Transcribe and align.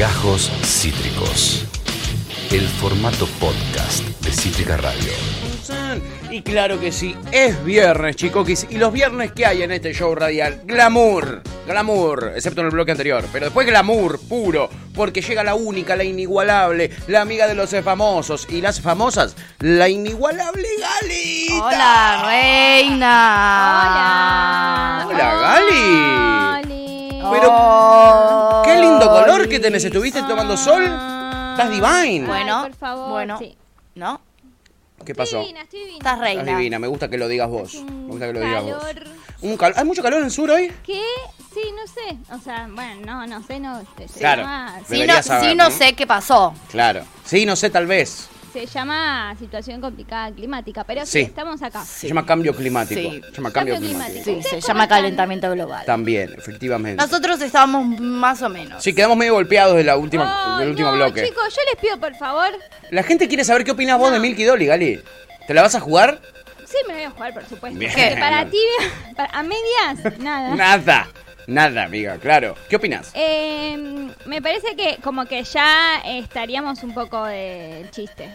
Gajos 0.00 0.50
Cítricos. 0.64 1.64
El 2.50 2.66
formato 2.66 3.26
podcast 3.38 4.02
de 4.22 4.32
Cítrica 4.32 4.78
Radio. 4.78 5.12
Y 6.30 6.40
claro 6.40 6.80
que 6.80 6.90
sí, 6.90 7.14
es 7.30 7.62
viernes, 7.66 8.16
chicoquis. 8.16 8.66
¿Y 8.70 8.78
los 8.78 8.94
viernes 8.94 9.32
qué 9.32 9.44
hay 9.44 9.62
en 9.62 9.72
este 9.72 9.92
show 9.92 10.14
radial? 10.14 10.62
Glamour, 10.64 11.42
glamour, 11.66 12.32
excepto 12.34 12.62
en 12.62 12.68
el 12.68 12.72
bloque 12.72 12.92
anterior. 12.92 13.26
Pero 13.30 13.44
después 13.44 13.66
glamour 13.66 14.18
puro, 14.20 14.70
porque 14.94 15.20
llega 15.20 15.44
la 15.44 15.54
única, 15.54 15.94
la 15.96 16.04
inigualable, 16.04 16.90
la 17.06 17.20
amiga 17.20 17.46
de 17.46 17.54
los 17.54 17.68
famosos. 17.84 18.46
Y 18.48 18.62
las 18.62 18.80
famosas, 18.80 19.36
la 19.58 19.90
inigualable 19.90 20.66
Gali. 20.78 21.48
Hola, 21.60 22.22
reina. 22.26 23.06
Hola, 25.06 25.34
Gali. 25.42 26.59
Pero 27.30 28.62
qué 28.64 28.80
lindo 28.80 29.08
color 29.08 29.48
que 29.48 29.60
tenés. 29.60 29.84
¿Estuviste 29.84 30.20
Ah. 30.20 30.26
tomando 30.28 30.56
sol? 30.56 30.82
Estás 30.84 31.70
divine. 31.70 32.26
Bueno, 32.26 32.62
por 32.62 32.74
favor, 32.74 33.10
bueno, 33.10 33.38
sí. 33.38 33.56
¿no? 33.94 34.20
¿Qué 35.04 35.14
pasó? 35.14 35.38
Estoy 35.40 35.46
divina, 35.46 35.62
estoy 35.62 35.78
divina. 35.80 35.96
Estás 35.98 36.18
reina. 36.18 36.40
Estás 36.42 36.56
divina, 36.58 36.78
me 36.78 36.86
gusta 36.86 37.08
que 37.08 37.16
lo 37.18 37.26
digas 37.28 37.48
vos. 37.48 37.74
Me 37.74 38.06
gusta 38.06 38.26
que 38.26 38.32
lo 38.34 38.40
digas 38.40 38.62
vos. 38.64 38.84
calor. 38.84 39.04
Un 39.42 39.56
cal- 39.56 39.72
¿Hay 39.76 39.84
mucho 39.84 40.02
calor 40.02 40.18
en 40.18 40.26
el 40.26 40.30
sur 40.30 40.50
hoy? 40.50 40.70
¿Qué? 40.84 41.02
Sí, 41.54 41.60
no 41.74 41.86
sé. 41.86 42.18
O 42.34 42.38
sea, 42.38 42.68
bueno, 42.70 43.00
no, 43.06 43.26
no 43.26 43.42
sé, 43.42 43.58
no. 43.58 43.80
Se 43.96 44.18
Claro. 44.20 44.42
llama, 44.42 44.78
Sí, 44.88 45.04
no, 45.06 45.22
saber, 45.22 45.50
sí, 45.50 45.56
no 45.56 45.64
¿no? 45.64 45.70
sé 45.70 45.94
qué 45.94 46.06
pasó. 46.06 46.52
Claro. 46.70 47.02
Sí, 47.24 47.46
no 47.46 47.56
sé, 47.56 47.70
tal 47.70 47.86
vez. 47.86 48.28
Se 48.52 48.66
llama 48.66 49.34
situación 49.38 49.80
complicada 49.80 50.30
climática, 50.32 50.84
pero 50.84 51.04
sí, 51.06 51.12
Sí. 51.12 51.18
estamos 51.20 51.62
acá. 51.62 51.84
Se 51.84 52.08
llama 52.08 52.24
cambio 52.26 52.54
climático. 52.54 53.00
Sí. 53.00 53.20
Se 53.22 53.32
llama 53.36 53.52
cambio, 53.52 53.74
Cambio 53.74 53.88
climático. 53.90 54.22
climático. 54.22 54.24
Sí, 54.24 54.30
¿Ustedes 54.46 54.64
se 54.64 54.68
llama 54.68 54.82
están? 54.84 54.98
calentamiento 54.98 55.50
global. 55.50 55.84
También, 55.86 56.32
efectivamente. 56.36 57.02
Nosotros 57.02 57.40
estábamos 57.40 58.00
más 58.00 58.42
o 58.42 58.48
menos. 58.48 58.82
Sí, 58.82 58.94
quedamos 58.94 59.16
medio 59.16 59.34
golpeados 59.34 59.76
de 59.76 59.84
la 59.84 59.96
última, 59.96 60.54
Ay, 60.56 60.60
del 60.60 60.70
último 60.70 60.90
no, 60.90 60.96
bloque. 60.96 61.24
chicos, 61.26 61.44
yo 61.48 61.62
les 61.72 61.80
pido 61.80 61.98
por 62.00 62.14
favor. 62.16 62.48
La 62.90 63.02
gente 63.02 63.28
quiere 63.28 63.44
saber 63.44 63.64
qué 63.64 63.70
opinas 63.72 63.98
vos 63.98 64.10
de 64.12 64.18
Milky 64.20 64.44
Dolly, 64.44 64.66
Gali. 64.66 65.00
¿Te 65.46 65.54
la 65.54 65.62
vas 65.62 65.74
a 65.74 65.80
jugar? 65.80 66.20
Sí, 66.66 66.76
me 66.86 66.94
voy 66.94 67.02
a 67.02 67.10
jugar, 67.10 67.34
por 67.34 67.44
supuesto. 67.46 67.78
Bien. 67.78 67.90
Porque 67.92 68.16
para 68.20 68.44
ti, 68.46 68.58
para- 69.16 69.30
a 69.30 69.42
medias, 69.42 70.18
nada. 70.20 70.54
Nada. 70.54 71.08
Nada, 71.50 71.82
amiga, 71.84 72.16
claro. 72.18 72.54
¿Qué 72.68 72.76
opinas? 72.76 73.10
Eh, 73.14 73.76
me 74.26 74.40
parece 74.40 74.76
que 74.76 74.98
como 75.02 75.26
que 75.26 75.42
ya 75.42 76.00
estaríamos 76.06 76.84
un 76.84 76.94
poco 76.94 77.24
del 77.24 77.90
chiste, 77.90 78.30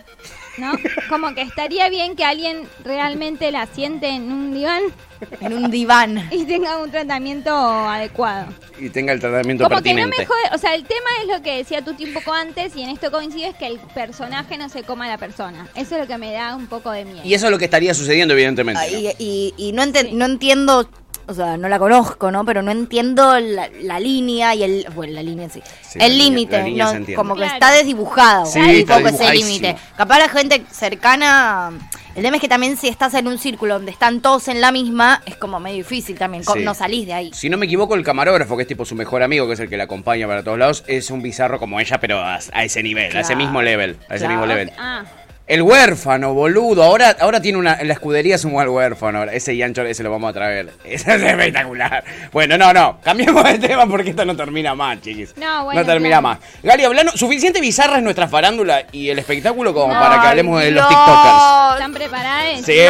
¿no? 0.58 0.74
Como 1.10 1.34
que 1.34 1.42
estaría 1.42 1.88
bien 1.90 2.16
que 2.18 2.26
alguien 2.26 2.68
realmente 2.84 3.52
la 3.52 3.68
siente 3.68 4.08
en 4.10 4.32
un 4.32 4.54
diván 4.54 4.82
En 5.40 5.54
un 5.54 5.72
diván. 5.72 6.28
y 6.30 6.44
tenga 6.46 6.78
un 6.78 6.92
tratamiento 6.92 7.52
adecuado. 7.56 8.48
Y 8.80 8.90
tenga 8.90 9.14
el 9.14 9.22
tratamiento 9.22 9.64
Como 9.64 9.82
que 9.82 9.94
no 9.94 10.02
pertinente. 10.10 10.18
me 10.18 10.26
jode, 10.26 10.56
o 10.56 10.58
sea, 10.58 10.76
el 10.76 10.84
tema 10.84 11.10
es 11.22 11.28
lo 11.28 11.42
que 11.42 11.56
decía 11.58 11.82
Tuti 11.84 12.04
un 12.06 12.14
poco 12.14 12.34
antes 12.34 12.76
y 12.76 12.82
en 12.82 12.90
esto 12.90 13.12
coincide 13.12 13.48
es 13.48 13.56
que 13.56 13.68
el 13.68 13.80
personaje 13.94 14.58
no 14.58 14.68
se 14.68 14.84
coma 14.84 15.06
a 15.06 15.10
la 15.10 15.18
persona. 15.18 15.70
Eso 15.76 15.96
es 15.96 16.02
lo 16.02 16.08
que 16.08 16.18
me 16.18 16.34
da 16.34 16.54
un 16.56 16.68
poco 16.68 16.92
de 16.92 17.06
miedo. 17.06 17.22
Y 17.24 17.34
eso 17.34 17.46
es 17.46 17.52
lo 17.52 17.58
que 17.58 17.66
estaría 17.66 17.94
sucediendo, 17.94 18.34
evidentemente. 18.34 18.82
Ah, 18.84 18.88
¿no? 18.92 18.98
Y, 19.00 19.08
y- 19.20 19.54
y 19.58 19.72
no, 19.72 19.84
enten- 19.84 20.12
no 20.12 20.26
entiendo, 20.26 20.90
o 21.28 21.34
sea, 21.34 21.58
no 21.58 21.68
la 21.70 21.80
conozco, 21.80 22.32
¿no? 22.32 22.46
Pero 22.46 22.62
no 22.62 22.72
entiendo 22.72 23.40
la, 23.40 23.70
la 23.82 24.00
línea 24.00 24.54
y 24.56 24.64
el. 24.64 24.88
Bueno, 24.96 25.14
la 25.14 25.24
línea 25.24 25.50
sí. 25.50 25.62
El 25.96 26.18
límite, 26.18 26.72
¿no? 26.72 26.92
Como 27.16 27.36
que 27.36 27.42
Claro. 27.42 27.54
está 27.54 27.72
desdibujado. 27.72 28.46
Sí, 28.46 28.60
un 28.60 28.66
está 28.70 28.98
poco 28.98 29.10
ese 29.10 29.32
límite. 29.34 29.76
Capaz 29.98 30.20
la 30.20 30.30
gente 30.30 30.64
cercana. 30.72 31.72
El 32.16 32.24
tema 32.24 32.38
es 32.38 32.42
que 32.42 32.48
también 32.48 32.78
si 32.78 32.88
estás 32.88 33.14
en 33.16 33.28
un 33.28 33.38
círculo 33.38 33.74
donde 33.74 33.92
están 33.92 34.22
todos 34.22 34.48
en 34.48 34.62
la 34.62 34.72
misma, 34.72 35.22
es 35.26 35.36
como 35.36 35.60
medio 35.60 35.78
difícil 35.78 36.18
también. 36.18 36.44
Sí. 36.46 36.60
No 36.64 36.74
salís 36.74 37.06
de 37.06 37.14
ahí. 37.14 37.32
Si 37.34 37.50
no 37.50 37.58
me 37.58 37.66
equivoco, 37.66 37.96
el 37.96 38.04
camarógrafo, 38.06 38.56
que 38.56 38.62
es 38.62 38.68
tipo 38.70 38.86
su 38.86 38.96
mejor 38.96 39.22
amigo, 39.22 39.48
que 39.48 39.54
es 39.54 39.60
el 39.60 39.68
que 39.70 39.76
la 39.76 39.84
acompaña 39.84 40.26
para 40.26 40.42
todos 40.42 40.58
lados, 40.58 40.84
es 40.88 41.12
un 41.12 41.22
bizarro 41.22 41.60
como 41.60 41.80
ella, 41.80 42.00
pero 42.00 42.20
a, 42.20 42.40
a 42.54 42.64
ese 42.64 42.82
nivel, 42.84 43.16
a 43.16 43.20
ese 43.20 43.36
mismo 43.36 43.62
level. 43.62 43.98
A 44.10 44.16
ese 44.16 44.26
Claro. 44.26 44.30
mismo 44.42 44.46
level. 44.46 44.72
Ah, 44.78 45.04
El 45.48 45.62
huérfano, 45.62 46.34
boludo. 46.34 46.82
Ahora, 46.82 47.16
ahora 47.20 47.40
tiene 47.40 47.60
una. 47.60 47.76
En 47.80 47.88
la 47.88 47.94
escudería 47.94 48.34
es 48.36 48.46
un 48.46 48.54
buen 48.54 48.68
huérfano. 48.68 49.20
ahora. 49.20 49.34
Ese 49.34 49.56
Yancho, 49.56 49.84
ese 49.84 50.02
lo 50.02 50.10
vamos 50.10 50.32
a 50.32 50.34
traer. 50.34 50.72
Eso 50.84 51.12
es 51.12 51.22
espectacular. 51.22 52.04
Bueno, 52.32 52.58
no, 52.58 52.74
no. 52.74 53.00
Cambiemos 53.04 53.44
de 53.44 53.60
tema 53.60 53.86
porque 53.86 54.10
esto 54.10 54.26
no 54.26 54.36
termina 54.36 54.74
más, 54.74 55.02
chiquis. 55.02 55.38
No, 55.38 55.66
bueno, 55.66 55.86
termina 55.86 56.20
claro. 56.20 56.40
más. 56.40 56.40
Gali, 56.64 56.84
hablando. 56.84 57.12
Suficiente 57.12 57.62
bizarra 57.62 57.98
es 57.98 58.04
nuestra 58.04 58.28
farándula 58.28 58.86
y 58.92 59.10
el 59.10 59.20
espectáculo 59.20 59.72
como 59.72 59.94
para 59.94 60.20
que 60.20 60.28
hablemos 60.30 60.60
de 60.64 60.72
los. 60.72 60.88
TikTokers. 60.88 61.74
¿están 61.74 61.94
preparados? 61.94 62.58
Sí. 62.66 62.74
¿Qué 62.74 62.90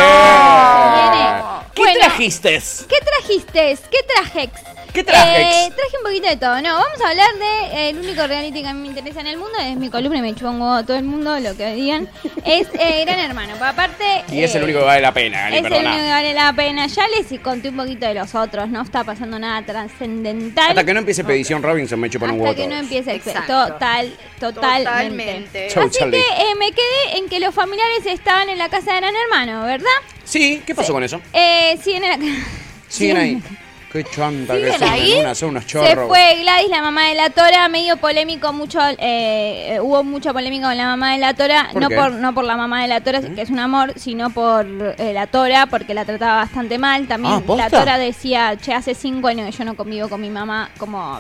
Bueno. 1.82 2.00
trajiste? 2.00 2.62
¿Qué 2.88 2.96
trajiste? 3.06 3.78
¿Qué 3.92 3.98
trajex? 4.16 4.62
¿Qué 4.96 5.04
trajex? 5.04 5.68
Eh, 5.68 5.74
traje 5.76 5.98
un 5.98 6.04
poquito 6.04 6.30
de 6.30 6.38
todo. 6.38 6.56
No, 6.62 6.74
vamos 6.74 7.02
a 7.06 7.10
hablar 7.10 7.28
de 7.36 7.78
eh, 7.78 7.90
el 7.90 7.98
único 7.98 8.26
reality 8.26 8.62
que 8.62 8.68
a 8.70 8.74
mí 8.74 8.80
me 8.80 8.88
interesa 8.88 9.20
en 9.20 9.28
el 9.28 9.36
mundo. 9.36 9.58
Es 9.60 9.76
mi 9.76 9.90
columna 9.90 10.20
y 10.20 10.22
me 10.22 10.34
chupa 10.34 10.52
un 10.52 10.62
huevo 10.62 10.74
a 10.74 10.84
todo 10.84 10.96
el 10.96 11.04
mundo, 11.04 11.38
lo 11.38 11.56
que 11.58 11.74
digan. 11.76 12.08
Es 12.46 12.68
eh, 12.80 13.04
Gran 13.04 13.20
Hermano. 13.20 13.54
Pero 13.56 13.66
aparte... 13.66 14.24
Y 14.32 14.42
es 14.42 14.56
el 14.56 14.62
eh, 14.62 14.66
único 14.66 14.80
que 14.80 14.86
vale 14.86 15.02
la 15.02 15.14
pena, 15.14 15.42
Gali, 15.42 15.58
es 15.58 15.66
el 15.66 15.74
único 15.74 15.98
que 15.98 16.10
vale 16.10 16.34
la 16.34 16.54
pena. 16.54 16.88
Ya 16.88 17.08
les 17.10 17.40
conté 17.42 17.70
un 17.70 17.76
poquito 17.76 18.06
de 18.06 18.14
los 18.14 18.34
otros. 18.36 18.70
No 18.70 18.84
está 18.84 19.04
pasando 19.04 19.38
nada 19.38 19.66
trascendental. 19.66 20.70
Hasta 20.70 20.84
que 20.86 20.94
no 20.94 21.00
empiece 21.00 21.26
Petición 21.26 21.62
Robinson 21.62 22.00
me 22.00 22.10
chupan 22.10 22.30
un 22.30 22.36
Hasta 22.38 22.44
huevo 22.52 22.56
que 22.56 22.68
no 22.68 22.76
empiece 22.80 23.16
Exacto. 23.16 23.72
total, 23.72 24.14
totalmente. 24.40 24.86
Totalmente. 24.86 25.68
Chau, 25.72 25.88
Así 25.88 26.00
que 26.00 26.18
eh, 26.18 26.56
me 26.58 26.72
quedé 26.72 27.18
en 27.18 27.28
que 27.28 27.42
los 27.42 27.54
familiares 27.54 28.06
estaban 28.06 28.48
en 28.48 28.58
la 28.58 28.70
casa 28.70 28.94
de 28.94 29.02
Gran 29.02 29.14
Hermano, 29.16 29.66
¿verdad? 29.66 29.90
Sí, 30.24 30.62
¿qué 30.66 30.74
pasó 30.74 30.94
con 30.94 31.04
eso? 31.04 31.20
Eh, 31.34 31.78
siguen 31.84 32.06
en 32.06 32.10
la 32.12 32.36
Siguen 32.88 33.18
ahí. 33.18 33.42
Qué 33.96 34.04
chanta 34.04 34.54
que 34.56 34.60
¿Siguen 34.74 34.80
son, 34.80 34.90
ahí? 34.90 35.12
en 35.14 35.20
una, 35.22 35.36
son 35.36 35.50
unos 35.52 35.66
chorros. 35.66 35.90
Se 35.90 35.96
fue 35.96 36.36
Gladys, 36.42 36.70
la 36.70 36.82
mamá 36.82 37.08
de 37.08 37.16
la 37.16 37.30
Tora, 37.30 37.70
medio 37.70 37.96
polémico, 37.96 38.52
mucho, 38.52 38.80
eh, 38.98 39.80
hubo 39.82 40.04
mucha 40.04 40.34
polémica 40.34 40.68
con 40.68 40.76
la 40.78 40.88
mamá 40.88 41.14
de 41.14 41.20
la 41.20 41.34
Tora, 41.34 41.70
¿Por 41.72 41.82
no 41.82 41.88
qué? 41.88 41.96
por 41.96 42.12
no 42.12 42.34
por 42.34 42.44
la 42.44 42.58
mamá 42.58 42.82
de 42.82 42.90
la 42.90 43.00
Tora, 43.02 43.22
que 43.22 43.42
es 43.42 43.50
un 43.50 43.60
amor, 43.60 43.94
sino 43.96 44.32
por 44.32 44.66
eh, 44.98 45.14
la 45.14 45.28
Tora, 45.28 45.68
porque 45.68 45.94
la 45.94 46.04
trataba 46.04 46.36
bastante 46.36 46.78
mal. 46.78 47.08
También 47.08 47.36
Ah, 47.48 47.56
la 47.56 47.70
Tora 47.70 47.98
decía, 47.98 48.58
che, 48.58 48.74
hace 48.74 48.94
cinco 48.96 49.30
años 49.30 49.46
que 49.50 49.52
yo 49.58 49.64
no 49.64 49.76
convivo 49.76 50.10
con 50.10 50.20
mi 50.20 50.30
mamá, 50.30 50.70
como, 50.78 51.20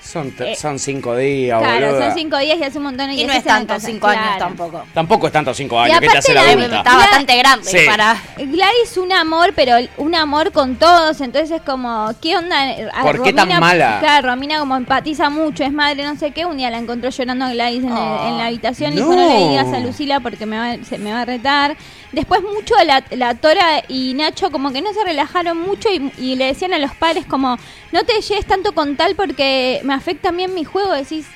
Son, 0.00 0.32
Eh, 0.38 0.54
son 0.56 0.78
cinco 0.78 1.14
días, 1.16 1.60
claro, 1.60 1.86
boluda. 1.88 2.06
son 2.06 2.14
cinco 2.18 2.38
días 2.38 2.56
y 2.58 2.62
hace 2.64 2.78
un 2.78 2.84
montón 2.84 3.08
de 3.08 3.14
Y 3.14 3.16
días 3.16 3.28
no 3.28 3.32
es 3.34 3.44
tanto, 3.44 3.78
cinco 3.80 4.06
años 4.06 4.22
claro. 4.24 4.38
tampoco. 4.38 4.84
Tampoco 4.94 5.26
es 5.26 5.32
tanto 5.32 5.52
cinco 5.52 5.76
Y 5.76 5.90
años, 5.90 6.00
que 6.00 6.08
te 6.08 6.18
hace 6.18 6.32
la 6.34 6.42
vuelta. 6.44 6.78
Está 6.78 6.90
Gla- 6.92 6.96
bastante 6.98 7.36
grande 7.36 7.70
Sí. 7.70 7.78
para. 7.86 8.16
Gladys 8.38 8.96
un 8.96 9.12
amor, 9.12 9.52
pero 9.54 9.76
un 9.98 10.14
amor 10.14 10.52
con 10.52 10.76
todos, 10.76 11.20
entonces 11.20 11.50
es 11.50 11.62
como, 11.62 12.10
¿qué 12.22 12.36
onda? 12.36 12.56
A 12.94 13.02
¿Por 13.02 13.22
qué 13.22 13.32
tan 13.32 13.48
mala? 13.60 13.98
Claro, 14.00 14.28
Romina 14.28 14.58
como 14.60 14.76
empatiza 14.76 15.28
mucho, 15.30 15.64
es 15.64 15.72
madre, 15.72 16.04
no 16.04 16.16
sé 16.16 16.30
qué, 16.30 16.46
un 16.46 16.56
día 16.56 16.70
la 16.70 16.78
encontró 16.78 17.10
llorando 17.10 17.44
a 17.46 17.50
Gladys 17.52 17.82
en, 17.84 17.90
el- 17.90 17.96
Ah. 17.98 18.26
en 18.28 18.38
la 18.38 18.46
habitación 18.46 18.92
y 18.92 18.96
dijo, 18.96 19.12
no 19.12 19.28
le 19.28 19.48
digas 19.48 19.66
a 19.72 19.80
Lucila 19.80 20.20
porque 20.20 20.46
me 20.46 20.58
va, 20.58 20.84
se 20.84 20.96
me 20.98 21.12
va 21.12 21.22
a 21.22 21.24
retar. 21.26 21.76
Después 22.12 22.42
mucho 22.42 22.74
la, 22.84 23.04
la 23.10 23.34
Tora 23.34 23.84
y 23.88 24.14
Nacho 24.14 24.50
como 24.50 24.72
que 24.72 24.80
no 24.80 24.92
se 24.94 25.04
relajaron 25.04 25.58
mucho 25.60 25.88
y, 25.90 26.10
y 26.18 26.36
le 26.36 26.46
decían 26.46 26.72
a 26.72 26.78
los 26.78 26.94
padres 26.94 27.26
como, 27.26 27.58
no 27.92 28.04
te 28.04 28.20
lleves 28.20 28.46
tanto 28.46 28.72
con 28.72 28.96
tal 28.96 29.14
porque 29.14 29.80
me 29.84 29.92
afecta 29.94 30.30
a 30.30 30.32
mí 30.32 30.42
en 30.44 30.54
mi 30.54 30.64
juego, 30.64 30.92
decís, 30.94 31.26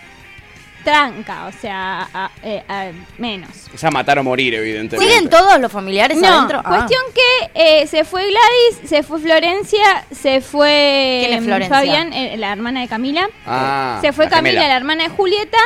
tranca, 0.85 1.47
o 1.47 1.53
sea, 1.53 2.09
a- 2.13 2.31
eh, 2.43 2.63
a- 2.69 2.91
menos. 3.19 3.51
O 3.73 3.79
sea, 3.79 3.91
matar 3.91 4.19
o 4.19 4.25
morir, 4.25 4.55
evidentemente. 4.55 5.13
¿Siguen 5.15 5.31
todos 5.31 5.61
los 5.61 5.71
familiares 5.71 6.19
No, 6.19 6.27
adentro? 6.27 6.61
Ah. 6.65 6.69
cuestión 6.69 7.03
que 7.15 7.83
eh, 7.83 7.87
se 7.87 8.05
fue 8.05 8.23
Gladys, 8.23 8.89
se 8.91 9.03
fue 9.05 9.21
Florencia, 9.21 10.05
se 10.11 10.41
fue 10.41 11.25
¿Quién 11.27 11.39
es 11.39 11.45
Florencia? 11.45 11.77
Fabián, 11.77 12.13
eh, 12.13 12.37
la 12.37 12.51
hermana 12.53 12.81
de 12.81 12.89
Camila. 12.89 13.29
Ah, 13.47 13.99
se 14.01 14.13
fue 14.13 14.25
la 14.25 14.31
Camila, 14.31 14.53
gemela. 14.55 14.69
la 14.69 14.77
hermana 14.77 15.03
de 15.05 15.11
Julieta. 15.11 15.59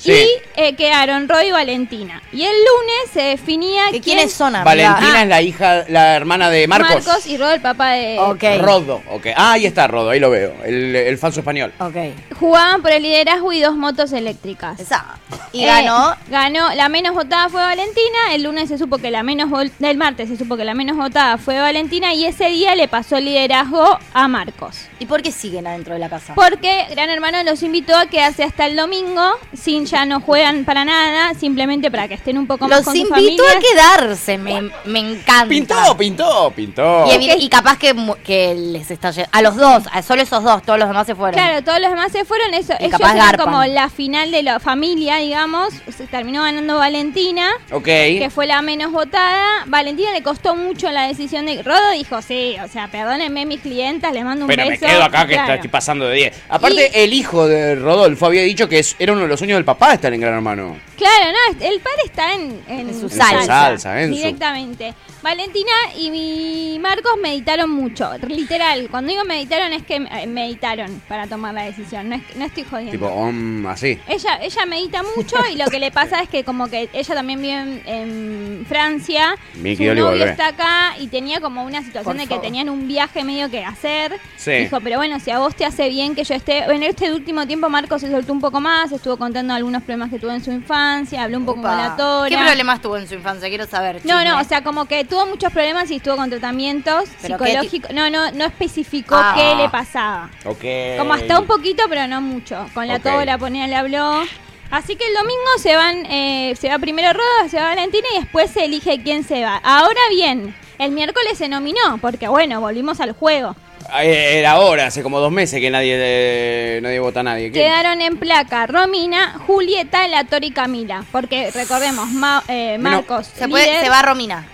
Sí. 0.00 0.12
Y 0.12 0.28
eh, 0.60 0.74
quedaron 0.76 1.28
Roy 1.28 1.48
y 1.48 1.50
Valentina. 1.50 2.22
Y 2.32 2.42
el 2.42 2.52
lunes 2.56 3.10
se 3.12 3.20
definía 3.20 3.82
¿Que 3.90 4.00
quién- 4.00 4.16
¿Quiénes 4.16 4.32
son, 4.32 4.56
amiga? 4.56 4.64
Valentina 4.64 5.12
Ah. 5.18 5.22
es 5.22 5.28
la 5.28 5.42
hija, 5.42 5.84
la 5.88 6.16
hermana 6.16 6.48
de 6.48 6.66
Marcos. 6.66 7.06
Marcos 7.06 7.26
y 7.26 7.36
Rodo, 7.36 7.52
el 7.52 7.60
papá 7.60 7.90
de... 7.90 8.18
Ok. 8.18 8.42
Rodo, 8.60 9.02
ok. 9.10 9.26
Ah, 9.36 9.52
ahí 9.52 9.66
está 9.66 9.86
Rodo, 9.86 10.08
ahí 10.10 10.18
lo 10.18 10.30
veo. 10.30 10.54
El, 10.64 10.96
el 10.96 11.18
falso 11.18 11.40
español. 11.40 11.72
Ok. 11.78 11.96
Jugaban 12.38 12.80
por 12.80 12.92
el 12.92 13.02
liderazgo 13.02 13.52
y 13.52 13.60
dos 13.60 13.76
motos 13.76 14.12
eléctricas. 14.12 14.80
Esa. 14.80 15.04
Y 15.52 15.64
Eh, 15.64 15.66
ganó. 15.66 16.16
ganó, 16.28 16.72
la 16.74 16.88
menos 16.88 17.14
votada 17.14 17.48
fue 17.50 17.60
Valentina, 17.60 18.32
el 18.32 18.44
lunes 18.44 18.68
se 18.70 18.78
supo 18.78 18.96
que 18.98 19.10
la 19.10 19.22
menos 19.22 19.50
vol- 19.50 19.72
del 19.78 19.98
martes 19.98 20.28
se 20.30 20.36
supo 20.38 20.56
que 20.56 20.64
la 20.64 20.72
menos 20.74 20.96
votada 20.96 21.36
fue 21.36 21.58
Valentina 21.60 22.14
y 22.14 22.24
ese 22.24 22.46
día 22.48 22.74
le 22.74 22.88
pasó 22.88 23.16
el 23.18 23.26
liderazgo 23.26 23.98
a 24.14 24.28
Marcos. 24.28 24.86
¿Y 24.98 25.06
por 25.06 25.22
qué 25.22 25.30
siguen 25.32 25.66
adentro 25.66 25.92
de 25.92 25.98
la 26.00 26.08
casa? 26.08 26.34
Porque 26.34 26.86
Gran 26.90 27.10
Hermano 27.10 27.42
los 27.42 27.62
invitó 27.62 27.96
a 27.96 28.06
quedarse 28.06 28.44
hasta 28.44 28.66
el 28.66 28.76
domingo 28.76 29.22
sin 29.54 29.86
ya 29.90 30.04
no 30.06 30.20
juegan 30.20 30.64
para 30.64 30.84
nada, 30.84 31.34
simplemente 31.34 31.90
para 31.90 32.08
que 32.08 32.14
estén 32.14 32.38
un 32.38 32.46
poco 32.46 32.68
más 32.68 32.78
Los 32.78 32.84
con 32.86 32.96
sus 32.96 33.04
invito 33.18 33.42
a 33.44 33.58
quedarse, 33.58 34.38
me, 34.38 34.70
me 34.84 34.98
encanta. 35.00 35.46
Pintó, 35.48 35.96
pintó, 35.96 36.52
pintó. 36.54 37.04
Y, 37.38 37.48
capaz 37.48 37.78
que, 37.78 38.54
les 38.54 38.90
está 38.90 39.10
A 39.32 39.42
los 39.42 39.56
dos, 39.56 39.84
a 39.92 40.02
solo 40.02 40.22
esos 40.22 40.42
dos, 40.44 40.62
todos 40.62 40.78
los 40.78 40.88
demás 40.88 41.06
se 41.06 41.14
fueron. 41.14 41.34
Claro, 41.34 41.62
todos 41.64 41.80
los 41.80 41.90
demás 41.90 42.12
se 42.12 42.24
fueron, 42.24 42.54
eso, 42.54 42.74
Y 42.78 42.84
ellos 42.84 42.92
capaz 42.98 43.14
eran 43.14 43.26
garpan. 43.26 43.46
como 43.46 43.64
la 43.64 43.88
final 43.90 44.30
de 44.30 44.42
la 44.42 44.60
familia, 44.60 45.16
digamos, 45.16 45.72
se 45.96 46.06
terminó 46.06 46.42
ganando 46.42 46.76
Valentina, 46.78 47.50
Ok. 47.72 47.84
que 47.84 48.28
fue 48.32 48.46
la 48.46 48.62
menos 48.62 48.92
votada. 48.92 49.64
Valentina 49.66 50.12
le 50.12 50.22
costó 50.22 50.54
mucho 50.54 50.90
la 50.90 51.06
decisión 51.08 51.46
de 51.46 51.62
Rodo 51.62 51.90
dijo, 51.92 52.22
sí, 52.22 52.56
o 52.64 52.68
sea, 52.68 52.88
perdónenme 52.88 53.46
mis 53.46 53.60
clientas, 53.60 54.12
les 54.12 54.24
mando 54.24 54.44
un 54.44 54.48
Pero 54.48 54.64
me 54.64 54.70
beso. 54.70 54.86
quedo 54.86 55.02
acá 55.02 55.26
que 55.26 55.34
Claro. 55.34 55.54
estoy 55.54 55.70
pasando 55.70 56.06
de 56.06 56.14
10. 56.16 56.42
Aparte, 56.48 57.02
el 57.04 57.12
hijo 57.12 57.46
de 57.46 57.74
Rodolfo 57.76 58.26
había 58.26 58.42
dicho 58.42 58.68
que 58.68 58.78
es- 58.78 58.96
era 58.98 59.12
uno 59.12 59.22
de 59.22 59.28
los 59.28 59.38
sueños 59.38 59.56
del 59.56 59.64
papá 59.64 59.79
estar 59.94 60.12
en 60.12 60.20
Gran 60.20 60.34
Hermano. 60.34 60.76
Claro, 60.96 61.32
no, 61.32 61.64
el 61.66 61.80
padre 61.80 62.02
está 62.04 62.34
en, 62.34 62.62
en, 62.68 62.80
En 62.90 62.94
su 62.94 63.06
En 63.06 63.10
su 63.10 63.16
salsa. 63.16 63.46
salsa, 63.46 64.02
en 64.02 64.10
su- 64.10 64.16
directamente. 64.16 64.94
Valentina 65.22 65.70
y 65.98 66.10
mi 66.10 66.78
Marcos 66.78 67.12
meditaron 67.22 67.70
mucho, 67.70 68.10
literal. 68.26 68.88
Cuando 68.90 69.10
digo 69.10 69.24
meditaron 69.24 69.72
es 69.72 69.82
que 69.82 69.96
eh, 69.96 70.26
meditaron 70.26 71.00
para 71.08 71.26
tomar 71.26 71.52
la 71.54 71.64
decisión, 71.64 72.08
no, 72.08 72.16
es, 72.16 72.22
no 72.36 72.44
estoy 72.46 72.64
jodiendo. 72.64 72.92
Tipo, 72.92 73.08
um, 73.08 73.66
así. 73.66 73.98
Ella, 74.08 74.38
ella 74.42 74.66
medita 74.66 75.02
mucho 75.16 75.36
y 75.52 75.56
lo 75.56 75.66
que 75.66 75.78
le 75.78 75.90
pasa 75.90 76.22
es 76.22 76.28
que 76.28 76.42
como 76.44 76.68
que 76.68 76.88
ella 76.92 77.14
también 77.14 77.40
vive 77.42 77.52
en, 77.54 77.82
en 77.86 78.66
Francia, 78.66 79.36
Miki 79.54 79.86
su 79.88 79.94
novio 79.94 80.24
está 80.24 80.48
acá 80.48 80.94
y 80.98 81.08
tenía 81.08 81.40
como 81.40 81.64
una 81.64 81.82
situación 81.82 82.04
Por 82.04 82.16
de 82.16 82.22
que 82.22 82.28
favor. 82.28 82.42
tenían 82.42 82.68
un 82.70 82.88
viaje 82.88 83.22
medio 83.24 83.50
que 83.50 83.62
hacer. 83.64 84.18
Sí. 84.36 84.52
Dijo, 84.52 84.80
pero 84.80 84.96
bueno, 84.96 85.20
si 85.20 85.30
a 85.30 85.38
vos 85.38 85.54
te 85.54 85.64
hace 85.66 85.88
bien 85.90 86.14
que 86.14 86.24
yo 86.24 86.34
esté... 86.34 86.58
En 86.64 86.82
este 86.82 87.12
último 87.12 87.46
tiempo 87.46 87.68
Marcos 87.68 88.00
se 88.00 88.10
soltó 88.10 88.32
un 88.32 88.40
poco 88.40 88.60
más, 88.60 88.90
estuvo 88.92 89.16
contando 89.18 89.52
algunos 89.52 89.69
problemas 89.82 90.10
que 90.10 90.18
tuvo 90.18 90.32
en 90.32 90.42
su 90.44 90.50
infancia, 90.50 91.22
habló 91.22 91.38
un 91.38 91.46
poco 91.46 91.62
con 91.62 91.76
la 91.76 91.96
tora. 91.96 92.28
¿Qué 92.28 92.36
problemas 92.36 92.80
tuvo 92.82 92.96
en 92.96 93.08
su 93.08 93.14
infancia? 93.14 93.48
Quiero 93.48 93.66
saber. 93.66 93.96
No, 94.04 94.18
chisme. 94.18 94.24
no, 94.24 94.40
o 94.40 94.44
sea, 94.44 94.62
como 94.62 94.86
que 94.86 95.04
tuvo 95.04 95.26
muchos 95.26 95.52
problemas 95.52 95.90
y 95.90 95.96
estuvo 95.96 96.16
con 96.16 96.28
tratamientos 96.30 97.04
¿Pero 97.22 97.38
qué 97.38 97.44
ti- 97.44 97.50
psicológicos. 97.50 97.92
No, 97.92 98.10
no, 98.10 98.30
no 98.32 98.44
especificó 98.44 99.14
Ah. 99.16 99.34
qué 99.36 99.54
le 99.54 99.68
pasaba. 99.68 100.30
Ok. 100.44 100.98
Como 100.98 101.12
hasta 101.14 101.38
un 101.40 101.46
poquito, 101.46 101.84
pero 101.88 102.06
no 102.06 102.20
mucho. 102.20 102.66
Con 102.74 102.88
la 102.88 102.96
Ok. 102.96 103.02
tora 103.04 103.38
ponía 103.38 103.66
le 103.66 103.76
habló. 103.76 104.22
Así 104.70 104.94
que 104.96 105.04
el 105.06 105.14
domingo 105.14 105.50
se 105.58 105.74
van, 105.76 106.06
eh, 106.06 106.54
se 106.58 106.68
va 106.68 106.78
primero 106.78 107.12
Roda, 107.12 107.48
se 107.48 107.56
va 107.58 107.64
Valentina 107.70 108.06
y 108.14 108.20
después 108.20 108.50
se 108.50 108.64
elige 108.66 109.02
quién 109.02 109.24
se 109.24 109.42
va. 109.44 109.56
Ahora 109.64 110.00
bien, 110.10 110.54
el 110.78 110.92
miércoles 110.92 111.36
se 111.38 111.48
nominó, 111.48 111.98
porque 112.00 112.28
bueno, 112.28 112.60
volvimos 112.60 113.00
al 113.00 113.12
juego. 113.12 113.56
Eh, 114.00 114.38
Era 114.38 114.52
ahora, 114.52 114.86
hace 114.86 115.02
como 115.02 115.18
dos 115.20 115.32
meses 115.32 115.60
que 115.60 115.70
nadie 115.70 115.94
eh, 115.98 116.80
nadie 116.82 117.00
vota 117.00 117.20
a 117.20 117.22
nadie. 117.22 117.50
¿Qué? 117.50 117.60
Quedaron 117.60 118.00
en 118.00 118.16
placa 118.18 118.66
Romina, 118.66 119.34
Julieta, 119.46 120.06
La 120.08 120.24
Tora 120.24 120.46
y 120.46 120.50
Camila. 120.50 121.04
Porque 121.10 121.50
recordemos, 121.50 122.08
Ma- 122.10 122.42
eh, 122.48 122.78
Marcos. 122.78 123.26
Se, 123.34 123.48
puede, 123.48 123.66
líder. 123.66 123.82
se 123.84 123.88
va 123.90 124.02
Romina. 124.02 124.46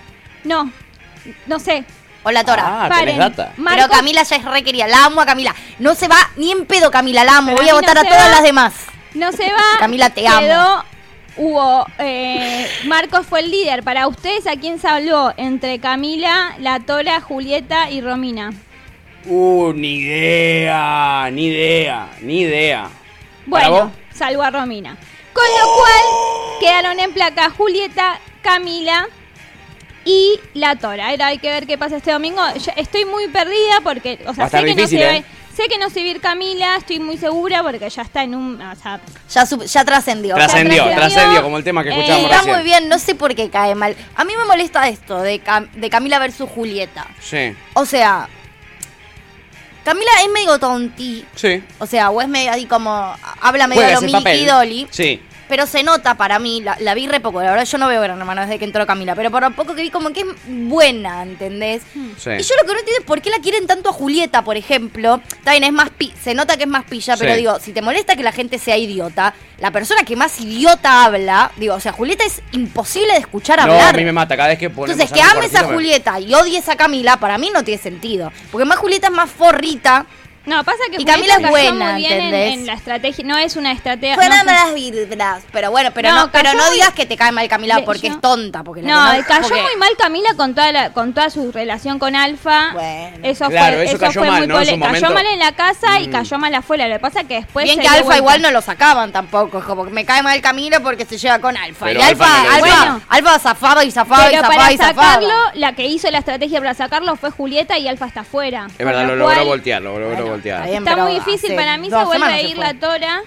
No, 0.44 0.70
no 1.46 1.58
sé. 1.58 1.84
O 2.22 2.30
la 2.30 2.42
Tora. 2.44 2.84
Ah, 2.84 2.88
Paren. 2.88 3.04
tenés 3.16 3.18
data. 3.18 3.52
Pero 3.56 3.88
Camila 3.88 4.22
ya 4.22 4.36
es 4.36 4.44
re 4.44 4.62
querida. 4.64 4.88
La 4.88 5.04
amo 5.04 5.20
a 5.20 5.26
Camila. 5.26 5.54
No 5.78 5.94
se 5.94 6.08
va 6.08 6.16
ni 6.36 6.50
en 6.50 6.66
pedo, 6.66 6.90
Camila. 6.90 7.22
La 7.24 7.36
amo. 7.38 7.48
Pero 7.52 7.58
Voy 7.58 7.68
a 7.68 7.72
a 7.72 7.74
mí 7.74 7.80
votar 7.80 7.94
no 7.94 8.00
a 8.00 8.04
se 8.04 8.08
todas 8.10 8.26
va. 8.26 8.30
las 8.30 8.42
demás. 8.42 8.74
No 9.14 9.32
se 9.32 9.44
va. 9.44 9.62
Camila, 9.78 10.10
te 10.10 10.26
amo. 10.26 10.40
Quedó, 10.40 10.84
hubo, 11.36 11.86
eh, 11.98 12.68
Marcos 12.86 13.26
fue 13.26 13.40
el 13.40 13.50
líder. 13.50 13.82
Para 13.84 14.08
ustedes, 14.08 14.46
¿a 14.46 14.56
quién 14.56 14.80
se 14.80 14.88
habló? 14.88 15.32
Entre 15.36 15.78
Camila, 15.78 16.54
La 16.58 16.80
Tora, 16.80 17.20
Julieta 17.20 17.90
y 17.90 18.00
Romina. 18.00 18.52
Uh, 19.28 19.72
ni 19.74 19.96
idea, 19.98 21.28
ni 21.32 21.46
idea, 21.46 22.08
ni 22.20 22.40
idea. 22.42 22.88
Bueno, 23.46 23.92
salvo 24.14 24.42
a 24.42 24.50
Romina. 24.50 24.96
Con 25.32 25.44
lo 25.44 25.74
cual, 25.74 26.60
quedaron 26.60 26.98
en 27.00 27.12
placa 27.12 27.50
Julieta, 27.50 28.18
Camila 28.42 29.06
y 30.04 30.38
La 30.54 30.76
Tora. 30.76 31.08
Ahora 31.10 31.26
hay 31.28 31.38
que 31.38 31.50
ver 31.50 31.66
qué 31.66 31.76
pasa 31.76 31.96
este 31.96 32.12
domingo. 32.12 32.40
Yo 32.54 32.72
estoy 32.76 33.04
muy 33.04 33.28
perdida 33.28 33.80
porque, 33.82 34.18
o 34.24 34.28
Va 34.28 34.34
sea, 34.34 34.48
sé 34.48 34.58
que, 34.64 34.74
difícil, 34.74 34.98
no 35.00 35.04
se 35.06 35.10
va, 35.12 35.16
¿eh? 35.16 35.24
sé 35.54 35.68
que 35.68 35.78
no 35.78 35.90
se 35.90 36.00
va 36.00 36.06
a 36.06 36.08
ir 36.10 36.20
Camila, 36.20 36.76
estoy 36.76 37.00
muy 37.00 37.18
segura 37.18 37.62
porque 37.62 37.90
ya 37.90 38.02
está 38.02 38.22
en 38.22 38.34
un... 38.34 38.60
O 38.62 38.74
sea, 38.76 39.00
Ya, 39.30 39.44
ya 39.44 39.84
trascendió. 39.84 40.34
Trascendió, 40.36 40.84
trascendió. 40.84 40.96
trascendió, 40.96 41.42
como 41.42 41.56
el 41.58 41.64
tema 41.64 41.82
que 41.82 41.90
Eh, 41.90 41.92
escuchamos 41.92 42.22
Está 42.24 42.36
recién. 42.38 42.54
muy 42.56 42.64
bien, 42.64 42.88
no 42.88 42.98
sé 42.98 43.14
por 43.14 43.34
qué 43.34 43.50
cae 43.50 43.74
mal. 43.74 43.94
A 44.14 44.24
mí 44.24 44.32
me 44.36 44.44
molesta 44.44 44.88
esto 44.88 45.20
de, 45.20 45.42
Cam- 45.42 45.70
de 45.72 45.90
Camila 45.90 46.18
versus 46.18 46.48
Julieta. 46.48 47.06
Sí, 47.20 47.54
O 47.74 47.84
sea, 47.84 48.28
Camila 49.86 50.10
es 50.20 50.32
medio 50.32 50.58
tonti. 50.58 51.24
sí. 51.36 51.62
O 51.78 51.86
sea, 51.86 52.10
o 52.10 52.20
es 52.20 52.26
medio 52.26 52.50
así 52.50 52.66
como. 52.66 53.14
Habla 53.40 53.68
medio 53.68 53.82
Juega 53.82 53.92
lo 53.92 53.98
ese 53.98 54.06
Milky 54.06 54.24
papel. 54.24 54.46
Dolly. 54.46 54.86
Sí. 54.90 55.22
Pero 55.48 55.66
se 55.66 55.82
nota 55.84 56.16
para 56.16 56.38
mí, 56.40 56.60
la, 56.60 56.76
la 56.80 56.94
vi 56.94 57.06
re 57.06 57.20
poco, 57.20 57.40
la 57.40 57.50
verdad 57.50 57.64
yo 57.64 57.78
no 57.78 57.86
veo 57.86 58.02
Gran 58.02 58.18
Hermano 58.18 58.40
desde 58.42 58.58
que 58.58 58.64
entró 58.64 58.84
Camila, 58.86 59.14
pero 59.14 59.30
por 59.30 59.42
lo 59.42 59.50
poco 59.52 59.74
que 59.76 59.82
vi 59.82 59.90
como 59.90 60.12
que 60.12 60.20
es 60.22 60.26
buena, 60.46 61.22
¿entendés? 61.22 61.82
Sí. 62.18 62.30
Y 62.30 62.42
yo 62.42 62.54
lo 62.60 62.66
que 62.66 62.72
no 62.72 62.78
entiendo 62.80 62.98
es 63.00 63.04
por 63.06 63.20
qué 63.22 63.30
la 63.30 63.38
quieren 63.38 63.66
tanto 63.66 63.90
a 63.90 63.92
Julieta, 63.92 64.42
por 64.42 64.56
ejemplo. 64.56 65.20
Está 65.38 65.52
bien, 65.52 65.64
es 65.64 65.72
más 65.72 65.90
pi 65.90 66.12
se 66.20 66.34
nota 66.34 66.56
que 66.56 66.64
es 66.64 66.68
más 66.68 66.84
pilla, 66.84 67.16
pero 67.16 67.32
Sí. 67.32 67.38
digo, 67.38 67.60
si 67.60 67.72
te 67.72 67.80
molesta 67.82 68.16
que 68.16 68.22
la 68.24 68.32
gente 68.32 68.58
sea 68.58 68.76
idiota, 68.76 69.34
la 69.58 69.70
persona 69.70 70.02
que 70.02 70.16
más 70.16 70.40
idiota 70.40 71.04
habla, 71.04 71.52
digo, 71.56 71.74
o 71.74 71.80
sea, 71.80 71.92
Julieta 71.92 72.24
es 72.24 72.42
imposible 72.52 73.12
de 73.12 73.18
escuchar 73.20 73.58
No, 73.58 73.72
hablar. 73.72 73.94
a 73.94 73.98
mí 73.98 74.04
me 74.04 74.12
mata 74.12 74.36
cada 74.36 74.48
vez 74.48 74.58
que 74.58 74.68
ponemos 74.70 75.00
Entonces, 75.00 75.14
que 75.16 75.22
ames 75.36 75.54
a 75.54 75.62
me- 75.66 75.74
Julieta 75.74 76.18
y 76.18 76.34
odies 76.34 76.68
a 76.68 76.76
Camila, 76.76 77.18
para 77.18 77.38
mí 77.38 77.50
no 77.54 77.62
tiene 77.62 77.80
sentido. 77.80 78.32
Porque 78.50 78.64
más 78.64 78.78
Julieta 78.78 79.06
es 79.08 79.12
más 79.12 79.30
forrita. 79.30 80.06
No, 80.46 80.64
pasa 80.64 80.78
que 80.90 81.00
Y 81.02 81.04
Camila 81.04 81.34
es 81.40 81.48
buena, 81.48 81.92
muy 81.92 82.00
bien 82.02 82.12
en, 82.12 82.20
¿entendés? 82.24 82.52
en 82.54 82.66
la 82.66 82.72
estrategia. 82.74 83.24
No 83.24 83.36
es 83.36 83.56
una 83.56 83.72
estrategia... 83.72 84.14
Fuera 84.14 84.36
no 84.38 84.44
fue- 84.44 84.52
las 84.52 84.74
vibras. 84.74 85.42
Pero 85.52 85.70
bueno, 85.70 85.90
pero 85.92 86.10
No, 86.10 86.26
no, 86.26 86.32
pero 86.32 86.52
no 86.54 86.64
muy- 86.66 86.74
digas 86.76 86.92
que 86.94 87.06
te 87.06 87.16
cae 87.16 87.32
mal 87.32 87.48
Camila 87.48 87.82
porque 87.84 88.08
yo- 88.08 88.14
es 88.14 88.20
tonta. 88.20 88.62
Porque 88.64 88.82
la 88.82 88.88
No, 89.16 89.24
cayó 89.26 89.42
porque- 89.48 89.62
muy 89.62 89.76
mal 89.76 89.90
Camila 89.98 90.30
con 90.36 90.54
toda 90.54 90.72
la, 90.72 90.92
con 90.92 91.12
toda 91.14 91.30
su 91.30 91.52
relación 91.52 91.98
con 91.98 92.14
Alfa. 92.16 92.70
Bueno. 92.72 93.18
eso 93.22 93.48
Claro, 93.48 93.76
fue, 93.76 93.84
eso 93.86 93.98
cayó 93.98 94.20
fue 94.20 94.28
mal, 94.28 94.38
muy 94.40 94.46
¿no? 94.48 94.54
Cayó 94.56 94.76
momento. 94.78 95.10
mal 95.12 95.26
en 95.26 95.38
la 95.38 95.52
casa 95.52 96.00
y 96.00 96.08
Mm. 96.08 96.12
cayó 96.12 96.38
mal 96.38 96.54
afuera. 96.54 96.88
Lo 96.88 96.94
que 96.94 97.00
pasa 97.00 97.20
es 97.22 97.26
que 97.26 97.34
después 97.34 97.64
Bien 97.64 97.78
que 97.80 97.88
Alfa 97.88 98.02
vuelta. 98.02 98.16
igual 98.18 98.42
no 98.42 98.50
lo 98.50 98.60
sacaban 98.60 99.12
tampoco. 99.12 99.58
Es 99.58 99.64
como 99.64 99.84
que 99.84 99.90
me 99.90 100.04
cae 100.04 100.22
mal 100.22 100.40
Camila 100.40 100.80
porque 100.80 101.04
se 101.04 101.18
lleva 101.18 101.38
con 101.38 101.56
Alfa. 101.56 101.86
Pero 101.86 102.00
y 102.00 102.02
Alfa, 102.02 102.24
Alfa 102.24 102.54
Alfa, 102.54 102.66
decía. 102.66 102.78
Bueno. 102.80 103.00
Alfa 103.08 103.38
zafaba 103.38 103.84
y 103.84 103.90
zafaba 103.90 104.30
y 104.32 104.34
zafaba 104.36 104.54
para 104.56 104.72
y 104.72 104.76
zafaba. 104.76 105.02
sacarlo, 105.14 105.34
la 105.54 105.72
que 105.74 105.86
hizo 105.86 106.10
la 106.10 106.18
estrategia 106.18 106.58
para 106.60 106.74
sacarlo 106.74 107.16
fue 107.16 107.30
Julieta 107.30 107.78
y 107.78 107.88
Alfa 107.88 108.06
está 108.06 108.20
afuera. 108.20 108.66
Es 108.78 108.84
verdad, 108.84 109.02
lo 109.06 109.16
lo 109.16 109.28
logró 109.28 109.44
voltear, 109.44 109.82
lo 109.82 109.98
logró 109.98 110.16
Bueno, 110.16 110.35
voltear. 110.36 110.68
está 110.68 110.96
muy 110.96 111.14
difícil. 111.14 111.50
hace 111.50 111.56
Para 111.56 111.76
mí 111.78 111.90
se 111.90 112.04
vuelve 112.04 112.26
a 112.26 112.42
ir 112.42 112.58
la 112.58 112.74
Tora. 112.74 113.20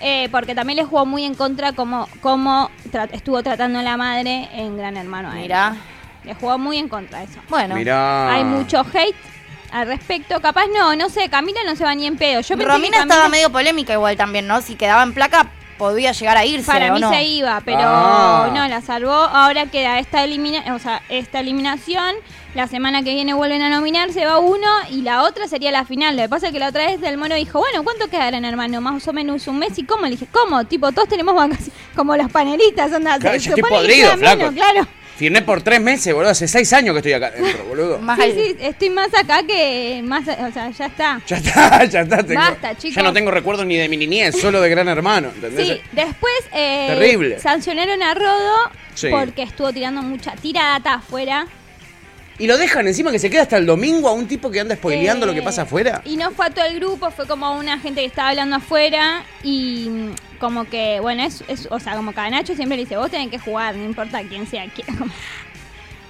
eh, 0.00 0.28
porque 0.30 0.54
también 0.54 0.76
le 0.78 0.84
jugó 0.84 1.04
muy 1.06 1.24
en 1.24 1.34
contra 1.34 1.72
como, 1.72 2.08
como 2.20 2.70
tra- 2.90 3.08
estuvo 3.12 3.42
tratando 3.42 3.78
a 3.78 3.82
la 3.82 3.96
madre 3.96 4.48
en 4.54 4.76
Gran 4.76 4.96
Hermano. 4.96 5.30
a 5.30 5.36
él. 5.36 5.42
Mira. 5.42 5.76
Le 6.24 6.34
jugó 6.34 6.58
muy 6.58 6.78
en 6.78 6.88
contra 6.88 7.22
eso. 7.22 7.38
Bueno. 7.48 7.74
Mirá. 7.74 8.32
Hay 8.34 8.44
mucho 8.44 8.80
hate 8.92 9.16
al 9.72 9.86
respecto. 9.86 10.40
Capaz 10.40 10.64
no, 10.76 10.94
no 10.96 11.08
sé, 11.08 11.28
Camila 11.28 11.60
no 11.66 11.76
se 11.76 11.84
va 11.84 11.94
ni 11.94 12.06
en 12.06 12.16
pedo. 12.16 12.40
Yo 12.40 12.48
pensé 12.56 12.64
que 12.64 12.64
Romina 12.72 12.98
Camila- 12.98 13.14
estaba 13.14 13.28
medio 13.28 13.50
polémica 13.50 13.92
igual 13.94 14.16
también, 14.16 14.46
¿no? 14.46 14.60
Si 14.62 14.74
quedaba 14.74 15.02
en 15.02 15.14
placa, 15.14 15.46
podía 15.80 16.12
llegar 16.12 16.36
a 16.36 16.44
irse. 16.44 16.66
Para 16.66 16.90
¿o 16.92 16.94
mí 16.94 17.00
no? 17.00 17.10
se 17.10 17.24
iba, 17.24 17.60
pero 17.64 17.80
Ah. 17.82 18.50
no, 18.54 18.68
la 18.68 18.82
salvó. 18.82 19.10
Ahora 19.12 19.64
queda 19.66 19.98
esta, 19.98 20.22
elimina 20.22 20.74
o 20.74 20.78
sea, 20.78 21.02
esta 21.08 21.40
eliminación. 21.40 22.14
La 22.54 22.66
semana 22.66 23.02
que 23.04 23.14
viene 23.14 23.32
vuelven 23.32 23.62
a 23.62 23.70
nominar, 23.70 24.12
se 24.12 24.26
va 24.26 24.38
uno 24.40 24.66
y 24.90 25.02
la 25.02 25.22
otra 25.22 25.46
sería 25.48 25.70
la 25.70 25.84
final. 25.84 26.16
Lo 26.16 26.22
que 26.22 26.28
pasa 26.28 26.48
es 26.48 26.52
que 26.52 26.58
la 26.58 26.68
otra 26.68 26.84
vez 26.84 27.00
Del 27.00 27.16
Mono 27.16 27.34
dijo, 27.36 27.60
bueno, 27.60 27.82
¿cuánto 27.84 28.08
quedarán, 28.08 28.44
hermano? 28.44 28.80
Más 28.80 29.06
o 29.08 29.12
menos 29.12 29.46
un 29.46 29.58
mes. 29.58 29.78
¿Y 29.78 29.84
cómo? 29.84 30.04
Le 30.04 30.10
dije, 30.10 30.26
¿cómo? 30.30 30.64
Tipo, 30.64 30.90
todos 30.92 31.08
tenemos 31.08 31.34
vacaciones, 31.34 31.72
como 31.96 32.14
los 32.16 32.30
panelistas. 32.30 32.92
Onda, 32.92 33.18
Claro, 33.18 33.38
se 33.38 33.46
yo 33.50 33.54
estoy 33.54 33.70
podrido, 33.70 34.10
flaco. 34.16 34.36
menos, 34.36 34.54
claro. 34.54 34.86
Firmé 35.20 35.42
por 35.42 35.60
tres 35.60 35.82
meses, 35.82 36.14
boludo. 36.14 36.30
Hace 36.30 36.48
seis 36.48 36.72
años 36.72 36.94
que 36.94 37.00
estoy 37.00 37.12
acá 37.12 37.30
dentro, 37.30 37.62
boludo. 37.66 37.98
Más 37.98 38.18
Sí, 38.24 38.32
sí, 38.34 38.56
estoy 38.58 38.88
más 38.88 39.08
acá 39.12 39.42
que 39.46 40.00
más, 40.02 40.22
o 40.22 40.50
sea, 40.50 40.70
ya 40.70 40.86
está. 40.86 41.20
Ya 41.26 41.36
está, 41.36 41.84
ya 41.90 42.00
está. 42.00 42.22
tengo- 42.22 42.40
Basta, 42.40 42.74
chicos. 42.78 42.96
Ya 42.96 43.02
no 43.02 43.12
tengo 43.12 43.30
recuerdos 43.30 43.66
ni 43.66 43.76
de 43.76 43.86
mi 43.90 43.98
niñez, 43.98 44.34
solo 44.40 44.62
de 44.62 44.70
Gran 44.70 44.88
Hermano. 44.88 45.28
¿entendés? 45.34 45.66
Sí, 45.68 45.80
después 45.92 46.32
eh, 46.54 46.86
Terrible. 46.98 47.38
sancionaron 47.38 48.02
a 48.02 48.14
Rodo 48.14 48.70
Sí. 48.94 49.08
porque 49.10 49.42
estuvo 49.42 49.70
tirando 49.74 50.00
mucha 50.00 50.32
tirata 50.36 50.94
afuera. 50.94 51.46
Y 52.40 52.46
lo 52.46 52.56
dejan 52.56 52.86
encima 52.88 53.12
que 53.12 53.18
se 53.18 53.28
queda 53.28 53.42
hasta 53.42 53.58
el 53.58 53.66
domingo 53.66 54.08
a 54.08 54.14
un 54.14 54.26
tipo 54.26 54.50
que 54.50 54.60
anda 54.60 54.74
spoileando 54.74 55.26
Eh, 55.26 55.28
lo 55.28 55.34
que 55.34 55.42
pasa 55.42 55.62
afuera. 55.62 56.00
Y 56.06 56.16
no 56.16 56.30
fue 56.30 56.46
a 56.46 56.50
todo 56.50 56.64
el 56.64 56.76
grupo, 56.76 57.10
fue 57.10 57.26
como 57.26 57.52
una 57.52 57.78
gente 57.78 58.00
que 58.00 58.06
estaba 58.06 58.30
hablando 58.30 58.56
afuera 58.56 59.24
y 59.42 59.88
mm, 59.90 60.38
como 60.38 60.64
que, 60.64 61.00
bueno, 61.00 61.22
es, 61.22 61.44
es 61.48 61.68
o 61.70 61.78
sea, 61.78 61.96
como 61.96 62.14
que 62.14 62.20
a 62.20 62.30
Nacho 62.30 62.54
siempre 62.54 62.78
le 62.78 62.84
dice, 62.84 62.96
vos 62.96 63.10
tenés 63.10 63.28
que 63.28 63.38
jugar, 63.38 63.76
no 63.76 63.84
importa 63.84 64.22
quién 64.26 64.46
sea 64.46 64.64
quién. 64.74 64.86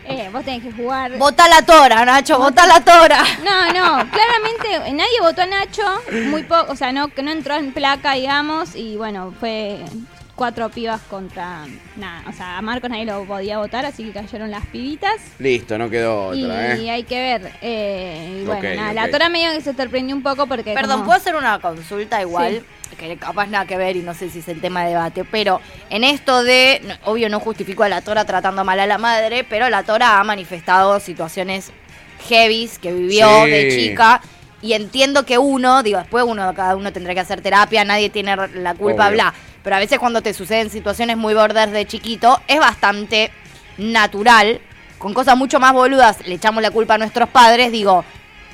eh, 0.07 0.31
vos 0.33 0.45
tenés 0.45 0.63
que 0.63 0.71
jugar. 0.71 1.19
Vota 1.19 1.49
la 1.49 1.63
tora, 1.63 2.05
Nacho, 2.05 2.39
vota 2.39 2.65
la 2.65 2.81
tora. 2.81 3.25
No, 3.45 3.67
no, 3.73 4.11
claramente 4.11 4.93
nadie 4.93 5.21
votó 5.21 5.43
a 5.43 5.47
Nacho, 5.47 5.83
muy 6.31 6.45
poco, 6.45 6.71
o 6.71 6.77
sea, 6.77 6.93
no, 6.93 7.09
que 7.09 7.25
no 7.25 7.33
entró 7.33 7.57
en 7.57 7.73
placa, 7.73 8.13
digamos, 8.13 8.77
y 8.77 8.97
bueno, 8.97 9.35
fue 9.41 9.81
cuatro 10.41 10.71
pibas 10.71 11.03
contra 11.03 11.67
nada. 11.97 12.23
O 12.27 12.33
sea, 12.33 12.57
a 12.57 12.63
Marcos 12.63 12.89
nadie 12.89 13.05
lo 13.05 13.27
podía 13.27 13.59
votar, 13.59 13.85
así 13.85 14.05
que 14.05 14.13
cayeron 14.13 14.51
las 14.51 14.65
pibitas. 14.69 15.13
Listo, 15.39 15.77
no 15.77 15.91
quedó 15.91 16.35
y 16.35 16.45
otra, 16.45 16.77
¿eh? 16.77 16.91
hay 16.91 17.03
que 17.03 17.21
ver. 17.21 17.53
Eh, 17.61 18.39
y 18.41 18.47
bueno, 18.47 18.75
nada, 18.75 18.95
la 18.95 19.11
Tora 19.11 19.29
medio 19.29 19.53
que 19.53 19.61
se 19.61 19.75
sorprendió 19.75 20.17
un 20.17 20.23
poco 20.23 20.47
porque. 20.47 20.73
Perdón, 20.73 21.01
como- 21.01 21.05
¿puedo 21.05 21.19
hacer 21.19 21.35
una 21.37 21.59
consulta 21.59 22.23
igual? 22.23 22.63
Que 22.99 23.19
capaz 23.19 23.49
nada 23.49 23.67
que 23.67 23.77
ver 23.77 23.97
y 23.97 24.01
no 24.03 24.15
sé 24.15 24.31
si 24.31 24.39
es 24.39 24.49
el 24.49 24.63
tema 24.63 24.83
de 24.85 24.93
debate, 24.93 25.25
pero 25.31 25.61
en 25.91 26.05
esto 26.05 26.43
de, 26.43 26.81
no, 26.87 26.95
obvio 27.13 27.29
no 27.29 27.39
justifico 27.39 27.83
a 27.83 27.91
la 27.91 28.01
Tora 28.01 28.25
tratando 28.25 28.65
mal 28.65 28.81
a 28.81 28.87
la 28.87 28.97
madre, 28.97 29.45
pero 29.45 29.69
la 29.69 29.83
Tora 29.83 30.21
ha 30.21 30.25
manifestado 30.25 31.01
situaciones 31.01 31.71
heavies 32.31 32.79
que 32.79 32.95
vivió 32.95 33.29
Sí. 33.45 33.51
de 33.51 33.69
chica 33.77 34.23
y 34.63 34.73
entiendo 34.73 35.25
que 35.27 35.37
uno, 35.39 35.83
digo, 35.83 35.99
después 35.99 36.25
uno, 36.27 36.53
cada 36.55 36.77
uno 36.77 36.93
tendrá 36.93 37.13
que 37.15 37.21
hacer 37.21 37.43
terapia, 37.43 37.85
nadie 37.85 38.09
tiene 38.11 38.35
la 38.37 38.75
culpa, 38.75 39.07
Obvio. 39.09 39.17
bla, 39.17 39.35
pero 39.63 39.77
a 39.77 39.79
veces 39.79 39.99
cuando 39.99 40.23
te 40.23 40.33
suceden 40.35 40.71
situaciones 40.71 41.17
muy 41.17 41.35
borders 41.35 41.73
de 41.73 41.87
chiquito, 41.87 42.41
es 42.49 42.59
bastante 42.59 43.31
natural, 43.79 44.61
con 44.99 45.15
cosas 45.15 45.37
mucho 45.37 45.59
más 45.61 45.73
boludas, 45.73 46.27
le 46.27 46.35
echamos 46.35 46.63
la 46.63 46.71
culpa 46.71 46.95
a 46.95 46.99
nuestros 46.99 47.29
padres, 47.31 47.73
digo, 47.73 48.05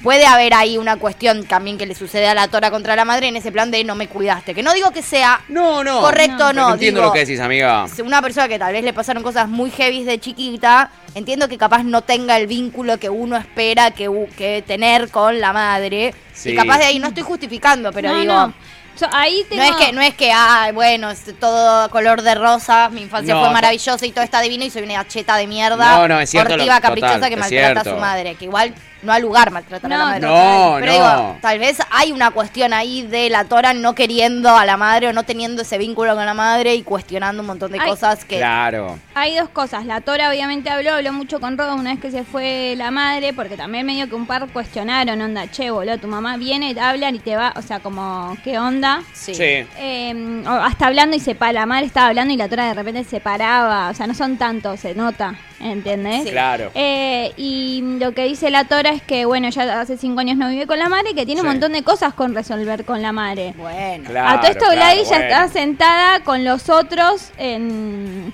puede 0.02 0.26
haber 0.26 0.54
ahí 0.54 0.78
una 0.78 0.96
cuestión 0.96 1.44
también 1.44 1.78
que 1.78 1.86
le 1.86 1.94
sucede 1.94 2.28
a 2.28 2.34
la 2.34 2.46
tora 2.48 2.70
contra 2.70 2.94
la 2.94 3.04
madre 3.04 3.28
en 3.28 3.36
ese 3.36 3.50
plan 3.50 3.70
de 3.70 3.82
no 3.82 3.94
me 3.96 4.08
cuidaste. 4.08 4.54
Que 4.54 4.62
no 4.62 4.72
digo 4.74 4.90
que 4.92 5.02
sea 5.02 5.40
No, 5.48 5.82
no. 5.82 6.00
correcto, 6.00 6.44
Pero 6.50 6.52
no. 6.52 6.72
entiendo 6.74 7.00
digo, 7.00 7.08
lo 7.08 7.12
que 7.12 7.20
decís, 7.24 7.40
amiga. 7.40 7.86
Una 8.04 8.22
persona 8.22 8.46
que 8.46 8.58
tal 8.58 8.72
vez 8.72 8.84
le 8.84 8.92
pasaron 8.92 9.22
cosas 9.22 9.48
muy 9.48 9.70
heavy 9.70 10.04
de 10.04 10.20
chiquita, 10.20 10.90
entiendo 11.14 11.48
que 11.48 11.56
capaz 11.58 11.82
no 11.82 12.02
tenga 12.02 12.36
el 12.36 12.46
vínculo 12.46 12.98
que 12.98 13.08
uno 13.08 13.36
espera 13.36 13.90
que, 13.90 14.08
que 14.36 14.62
tener 14.66 15.08
con 15.10 15.40
la 15.40 15.52
madre. 15.52 16.14
Sí. 16.32 16.50
Y 16.50 16.54
capaz 16.54 16.78
de 16.78 16.84
ahí 16.84 16.98
no 16.98 17.08
estoy 17.08 17.22
justificando, 17.24 17.90
pero 17.90 18.10
No, 18.12 18.20
digo. 18.20 18.32
no. 18.32 18.54
So, 18.96 19.06
ahí 19.12 19.44
tengo... 19.48 19.62
No 19.62 19.68
es 19.68 19.76
que, 19.76 19.92
no 19.92 20.00
es 20.00 20.14
que, 20.14 20.32
ay, 20.32 20.72
bueno, 20.72 21.10
es 21.10 21.22
todo 21.38 21.88
color 21.90 22.22
de 22.22 22.34
rosa, 22.34 22.88
mi 22.88 23.02
infancia 23.02 23.34
No, 23.34 23.40
fue 23.40 23.50
maravillosa 23.50 24.06
y 24.06 24.10
todo 24.12 24.24
está 24.24 24.40
divino 24.40 24.64
y 24.64 24.70
soy 24.70 24.82
una 24.82 25.06
cheta 25.06 25.36
de 25.36 25.46
mierda. 25.46 25.98
No, 25.98 26.08
no, 26.08 26.20
es 26.20 26.30
cierto 26.30 26.56
lo- 26.56 26.66
caprichosa 26.66 27.14
total, 27.14 27.28
que 27.28 27.34
es 27.34 27.40
maltrata 27.40 27.80
a 27.80 27.84
su 27.84 27.96
madre. 28.00 28.34
Que 28.36 28.46
igual 28.46 28.74
no 29.06 29.12
al 29.12 29.22
lugar 29.22 29.50
maltratar 29.50 29.92
a 29.92 29.96
la 29.96 30.04
madre. 30.04 30.20
No, 30.20 30.76
Pero 30.80 30.86
no. 30.86 30.92
digo, 30.92 31.38
tal 31.40 31.58
vez 31.58 31.78
hay 31.90 32.12
una 32.12 32.30
cuestión 32.30 32.72
ahí 32.72 33.02
de 33.02 33.30
la 33.30 33.44
Tora 33.44 33.72
no 33.72 33.94
queriendo 33.94 34.54
a 34.54 34.66
la 34.66 34.76
madre 34.76 35.08
o 35.08 35.12
no 35.12 35.22
teniendo 35.22 35.62
ese 35.62 35.78
vínculo 35.78 36.14
con 36.14 36.26
la 36.26 36.34
madre 36.34 36.74
y 36.74 36.82
cuestionando 36.82 37.40
un 37.40 37.46
montón 37.46 37.72
de 37.72 37.78
cosas 37.78 38.24
que. 38.24 38.36
Claro. 38.36 38.98
Hay 39.14 39.36
dos 39.36 39.48
cosas. 39.48 39.86
La 39.86 40.00
Tora 40.02 40.28
obviamente 40.28 40.68
habló, 40.68 40.94
habló 40.94 41.12
mucho 41.12 41.40
con 41.40 41.56
Rodo 41.56 41.74
una 41.74 41.92
vez 41.92 42.00
que 42.00 42.10
se 42.10 42.24
fue 42.24 42.74
la 42.76 42.90
madre, 42.90 43.32
porque 43.32 43.56
también 43.56 43.86
medio 43.86 44.08
que 44.08 44.14
un 44.14 44.26
par 44.26 44.46
cuestionaron, 44.48 45.20
onda, 45.20 45.50
che, 45.50 45.70
boludo, 45.70 45.98
tu 45.98 46.08
mamá 46.08 46.36
viene, 46.36 46.74
te 46.74 46.80
hablan 46.80 47.14
y 47.14 47.18
te 47.20 47.36
va, 47.36 47.52
o 47.56 47.62
sea, 47.62 47.80
como, 47.80 48.36
¿qué 48.44 48.58
onda? 48.58 49.02
Sí. 49.12 49.34
Sí. 49.34 49.66
Eh, 49.78 50.42
o 50.46 50.50
hasta 50.50 50.86
hablando 50.86 51.16
y 51.16 51.20
se 51.20 51.34
para, 51.34 51.52
la 51.52 51.66
madre 51.66 51.86
estaba 51.86 52.08
hablando 52.08 52.34
y 52.34 52.36
la 52.36 52.48
Tora 52.48 52.66
de 52.66 52.74
repente 52.74 53.04
se 53.04 53.20
paraba, 53.20 53.90
o 53.90 53.94
sea, 53.94 54.06
no 54.06 54.14
son 54.14 54.36
tantos, 54.36 54.80
se 54.80 54.94
nota, 54.94 55.34
¿entendés? 55.60 56.24
Sí. 56.24 56.30
Claro. 56.30 56.70
Eh, 56.74 57.32
y 57.36 57.82
lo 57.98 58.12
que 58.12 58.24
dice 58.24 58.50
la 58.50 58.64
Tora 58.64 58.90
es 58.90 59.02
que, 59.02 59.24
bueno, 59.24 59.48
ya 59.50 59.80
hace 59.80 59.96
cinco 59.96 60.20
años 60.20 60.36
no 60.36 60.48
vive 60.48 60.66
con 60.66 60.78
la 60.78 60.88
madre 60.88 61.10
y 61.10 61.14
que 61.14 61.24
tiene 61.26 61.40
Sí. 61.40 61.46
un 61.46 61.52
montón 61.52 61.72
de 61.72 61.82
cosas 61.82 62.14
con 62.14 62.34
resolver 62.34 62.84
con 62.84 63.00
la 63.02 63.12
madre. 63.12 63.54
Bueno. 63.56 64.04
Claro. 64.08 64.28
a 64.28 64.40
todo 64.40 64.50
esto 64.50 64.64
claro, 64.66 64.76
Gladys 64.76 65.08
ya 65.10 65.16
bueno. 65.18 65.24
está 65.24 65.48
sentada 65.48 66.20
con 66.20 66.44
los 66.44 66.68
otros 66.68 67.30
en... 67.38 68.32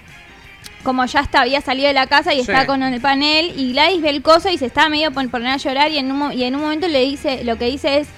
Como 0.82 1.04
ya 1.04 1.20
está, 1.20 1.42
había 1.42 1.60
salido 1.60 1.86
de 1.86 1.94
la 1.94 2.08
casa 2.08 2.34
y 2.34 2.42
Sí. 2.42 2.50
está 2.50 2.66
con 2.66 2.82
el 2.82 3.00
panel 3.00 3.52
y 3.56 3.72
Gladys 3.72 4.02
ve 4.02 4.10
el 4.10 4.20
coso 4.20 4.48
y 4.48 4.58
se 4.58 4.66
está 4.66 4.88
medio 4.88 5.12
por 5.12 5.30
poner 5.30 5.52
a 5.52 5.56
llorar 5.56 5.92
y 5.92 5.98
en 5.98 6.10
un, 6.10 6.18
mo- 6.18 6.32
y 6.32 6.42
en 6.42 6.56
un 6.56 6.60
momento 6.62 6.88
le 6.88 7.02
dice, 7.02 7.44
lo 7.44 7.56
que 7.56 7.66
dice 7.66 7.98
es, 7.98 8.08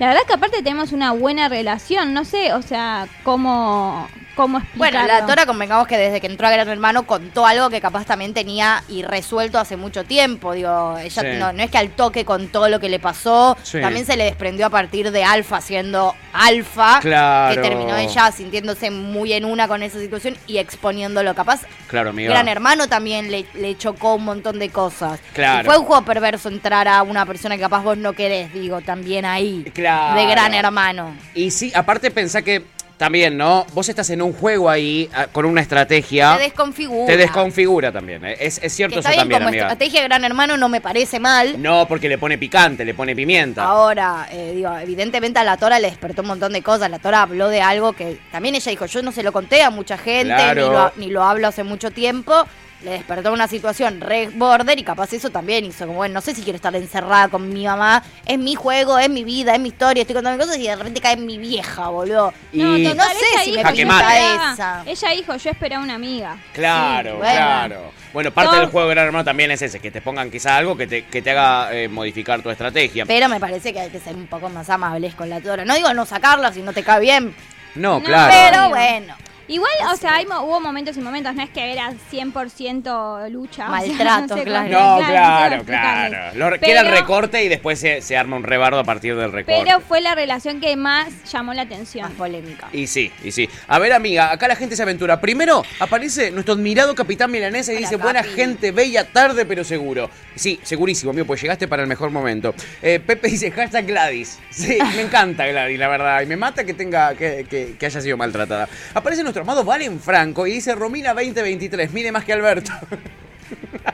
la 0.00 0.08
verdad 0.08 0.22
que 0.26 0.32
aparte 0.34 0.62
tenemos 0.62 0.90
una 0.90 1.12
buena 1.12 1.48
relación, 1.48 2.12
no 2.14 2.24
sé, 2.24 2.52
o 2.54 2.62
sea, 2.62 3.06
cómo, 3.22 4.08
cómo 4.38 4.58
explicarlo. 4.58 4.98
Bueno, 5.00 5.06
la 5.20 5.26
Tora 5.26 5.46
convengamos 5.46 5.88
que 5.88 5.98
desde 5.98 6.20
que 6.20 6.28
entró 6.28 6.46
a 6.46 6.50
Gran 6.50 6.68
Hermano 6.68 7.02
contó 7.08 7.44
algo 7.44 7.68
que 7.70 7.80
capaz 7.80 8.04
también 8.04 8.32
tenía 8.32 8.84
irresuelto 8.88 9.58
hace 9.58 9.76
mucho 9.76 10.04
tiempo. 10.04 10.52
Digo, 10.52 10.96
ella 10.96 11.22
Sí. 11.22 11.38
no, 11.40 11.52
no 11.52 11.60
es 11.62 11.70
que 11.72 11.78
al 11.78 11.90
toque 11.90 12.24
contó 12.24 12.68
lo 12.68 12.78
que 12.78 12.88
le 12.88 13.00
pasó, 13.00 13.56
Sí. 13.64 13.80
también 13.80 14.06
se 14.06 14.16
le 14.16 14.24
desprendió 14.24 14.66
a 14.66 14.70
partir 14.70 15.10
de 15.10 15.24
Alfa 15.24 15.60
siendo 15.60 16.14
Alfa, 16.32 17.00
Claro. 17.00 17.54
que 17.60 17.68
terminó 17.68 17.96
ella 17.96 18.30
sintiéndose 18.30 18.92
muy 18.92 19.32
en 19.32 19.44
una 19.44 19.66
con 19.66 19.82
esa 19.82 19.98
situación 19.98 20.36
y 20.46 20.58
exponiéndolo. 20.58 21.34
Capaz 21.34 21.62
Claro, 21.88 22.10
amiga. 22.10 22.30
Gran 22.30 22.46
Hermano 22.46 22.86
también 22.88 23.32
le, 23.32 23.44
le 23.54 23.76
chocó 23.76 24.14
un 24.14 24.24
montón 24.24 24.60
de 24.60 24.68
cosas. 24.70 25.18
Claro. 25.34 25.62
Y 25.62 25.64
fue 25.64 25.78
un 25.78 25.84
juego 25.84 26.04
perverso 26.04 26.48
entrar 26.48 26.86
a 26.86 27.02
una 27.02 27.26
persona 27.26 27.56
que 27.56 27.62
capaz 27.62 27.82
vos 27.82 27.96
no 27.98 28.12
querés, 28.12 28.52
digo, 28.54 28.80
también 28.82 29.24
ahí. 29.24 29.64
Claro. 29.74 30.20
De 30.20 30.26
Gran 30.26 30.54
Hermano. 30.54 31.16
Y 31.34 31.50
sí, 31.50 31.72
aparte 31.74 32.12
pensá 32.12 32.42
que 32.42 32.62
también, 32.98 33.36
¿no? 33.38 33.64
Vos 33.72 33.88
estás 33.88 34.10
en 34.10 34.20
un 34.20 34.32
juego 34.32 34.68
ahí 34.68 35.08
ah, 35.14 35.28
con 35.32 35.46
una 35.46 35.60
estrategia. 35.62 36.36
Te 36.36 36.42
desconfigura. 36.42 37.06
Te 37.06 37.16
desconfigura 37.16 37.92
también. 37.92 38.24
¿eh? 38.26 38.36
Es, 38.40 38.60
es 38.62 38.72
cierto 38.74 38.94
Que 38.94 38.98
está 39.00 39.10
eso 39.10 39.16
bien, 39.16 39.22
también, 39.22 39.38
como 39.40 39.48
amiga. 39.48 39.64
estrategia 39.66 40.00
de 40.02 40.08
Gran 40.08 40.24
Hermano 40.24 40.56
no 40.56 40.68
me 40.68 40.80
parece 40.80 41.18
mal. 41.20 41.62
No, 41.62 41.86
porque 41.88 42.08
le 42.08 42.18
pone 42.18 42.36
picante, 42.36 42.84
le 42.84 42.92
pone 42.94 43.14
pimienta. 43.16 43.64
Ahora, 43.64 44.28
eh, 44.30 44.52
digo, 44.54 44.76
evidentemente 44.78 45.38
a 45.38 45.44
la 45.44 45.56
Tora 45.56 45.78
le 45.78 45.88
despertó 45.88 46.22
un 46.22 46.28
montón 46.28 46.52
de 46.52 46.60
cosas. 46.62 46.90
La 46.90 46.98
Tora 46.98 47.22
habló 47.22 47.48
de 47.48 47.62
algo 47.62 47.92
que 47.92 48.18
también 48.32 48.56
ella 48.56 48.70
dijo, 48.70 48.86
yo 48.86 49.00
no 49.02 49.12
se 49.12 49.22
lo 49.22 49.32
conté 49.32 49.62
a 49.62 49.70
mucha 49.70 49.96
gente, 49.96 50.34
Claro. 50.34 50.66
ni, 50.66 50.72
lo, 50.72 50.92
ni 51.06 51.12
lo 51.12 51.22
hablo 51.22 51.46
hace 51.48 51.62
mucho 51.64 51.90
tiempo. 51.92 52.46
Le 52.82 52.92
despertó 52.92 53.32
una 53.32 53.48
situación 53.48 54.00
re 54.00 54.28
border 54.28 54.78
y 54.78 54.84
capaz 54.84 55.12
eso 55.12 55.30
también 55.30 55.64
hizo 55.64 55.84
como, 55.84 55.96
bueno, 55.98 56.14
no 56.14 56.20
sé 56.20 56.32
si 56.32 56.42
quiero 56.42 56.54
estar 56.56 56.74
encerrada 56.76 57.26
con 57.26 57.48
mi 57.52 57.64
mamá. 57.64 58.04
Es 58.24 58.38
mi 58.38 58.54
juego, 58.54 58.98
es 59.00 59.10
mi 59.10 59.24
vida, 59.24 59.52
es 59.54 59.60
mi 59.60 59.68
historia, 59.70 60.02
estoy 60.02 60.14
contando 60.14 60.38
cosas 60.44 60.58
y 60.60 60.68
de 60.68 60.76
repente 60.76 61.00
cae 61.00 61.16
mi 61.16 61.38
vieja, 61.38 61.88
boludo. 61.88 62.32
Y- 62.52 62.58
No, 62.62 62.78
no 62.94 63.02
sé 63.04 63.42
si 63.44 63.52
me 63.52 63.64
pinta 63.72 64.52
esa. 64.52 64.82
Ella 64.86 65.10
dijo, 65.10 65.34
yo 65.34 65.50
esperaba 65.50 65.82
una 65.82 65.94
amiga. 65.96 66.36
Claro, 66.52 67.10
Sí, 67.10 67.16
bueno. 67.18 67.34
claro. 67.34 67.92
Bueno, 68.12 68.30
parte 68.30 68.50
Todo- 68.52 68.60
del 68.60 68.70
juego 68.70 68.88
de 68.88 68.94
Gran 68.94 69.06
Hermano 69.06 69.24
también 69.24 69.50
es 69.50 69.60
ese, 69.60 69.80
que 69.80 69.90
te 69.90 70.00
pongan 70.00 70.30
quizá 70.30 70.56
algo 70.56 70.76
que 70.76 70.86
te, 70.86 71.04
que 71.06 71.20
te 71.20 71.30
haga 71.32 71.72
eh, 71.74 71.88
modificar 71.88 72.42
tu 72.42 72.50
estrategia. 72.50 73.04
Pero 73.06 73.28
me 73.28 73.40
parece 73.40 73.72
que 73.72 73.80
hay 73.80 73.90
que 73.90 73.98
ser 73.98 74.14
un 74.14 74.28
poco 74.28 74.48
más 74.50 74.70
amables 74.70 75.14
con 75.16 75.28
la 75.28 75.40
Tora. 75.40 75.64
No 75.64 75.74
digo 75.74 75.92
no 75.94 76.06
sacarla 76.06 76.52
si 76.52 76.62
no 76.62 76.72
te 76.72 76.84
cae 76.84 77.00
bien, 77.00 77.34
No, 77.74 77.98
No, 77.98 78.04
claro. 78.04 78.32
pero 78.32 78.68
bueno. 78.70 79.14
Igual, 79.48 79.70
o 79.92 79.96
sea, 79.96 80.16
hay 80.16 80.26
hubo 80.26 80.60
momentos 80.60 80.96
y 80.96 81.00
momentos, 81.00 81.34
no 81.34 81.42
es 81.42 81.50
que 81.50 81.72
era 81.72 81.90
100% 82.12 83.30
lucha. 83.30 83.64
o 83.70 83.80
sea, 83.80 83.88
Maltrato, 83.88 84.36
sé 84.36 84.44
claro. 84.44 84.68
No, 84.68 85.06
claro, 85.06 85.54
explicarles. 85.56 86.10
claro. 86.34 86.50
Lo, 86.50 86.58
que 86.60 86.70
era 86.70 86.80
el 86.82 86.88
recorte 86.88 87.42
y 87.44 87.48
después 87.48 87.78
se, 87.80 88.02
se 88.02 88.16
arma 88.16 88.36
un 88.36 88.42
rebardo 88.42 88.78
a 88.78 88.84
partir 88.84 89.16
del 89.16 89.32
recorte. 89.32 89.62
Pero 89.64 89.80
fue 89.80 90.00
la 90.00 90.14
relación 90.14 90.60
que 90.60 90.76
más 90.76 91.08
llamó 91.32 91.54
la 91.54 91.62
atención. 91.62 92.04
Más 92.08 92.12
polémica. 92.18 92.68
Y 92.72 92.86
sí, 92.86 93.10
y 93.24 93.32
sí. 93.32 93.48
A 93.68 93.78
ver, 93.78 93.92
amiga, 93.92 94.30
acá 94.32 94.48
la 94.48 94.56
gente 94.56 94.76
se 94.76 94.82
aventura. 94.82 95.20
Primero 95.20 95.62
aparece 95.80 96.30
nuestro 96.30 96.54
admirado 96.54 96.94
capitán 96.94 97.30
milanesa 97.30 97.72
y 97.72 97.76
Hola, 97.76 97.86
dice, 97.86 97.96
buena 97.96 98.22
Capi". 98.22 98.34
gente, 98.34 98.70
bella, 98.72 99.04
tarde 99.10 99.46
pero 99.46 99.64
seguro. 99.64 100.10
Sí, 100.34 100.60
segurísimo, 100.62 101.10
amigo, 101.10 101.26
pues 101.26 101.40
llegaste 101.42 101.66
para 101.66 101.82
el 101.82 101.88
mejor 101.88 102.10
momento. 102.10 102.54
Eh, 102.82 103.00
Pepe 103.04 103.28
dice, 103.28 103.50
hashtag 103.50 103.86
Gladys. 103.86 104.38
Sí, 104.50 104.78
me 104.94 105.02
encanta 105.02 105.46
Gladys, 105.46 105.78
la 105.78 105.88
verdad. 105.88 106.20
Y 106.22 106.26
me 106.26 106.36
mata 106.36 106.64
que 106.64 106.74
tenga, 106.74 107.14
que, 107.14 107.46
que- 107.48 107.76
que 107.78 107.86
haya 107.86 108.00
sido 108.00 108.16
maltratada. 108.16 108.68
Aparece 108.94 109.22
nuestro 109.22 109.37
amado 109.42 109.64
Valen 109.64 110.00
Franco 110.00 110.46
y 110.46 110.52
dice, 110.52 110.74
Romina 110.74 111.14
2023, 111.14 111.92
mire 111.92 112.12
más 112.12 112.24
que 112.24 112.32
Alberto. 112.32 112.72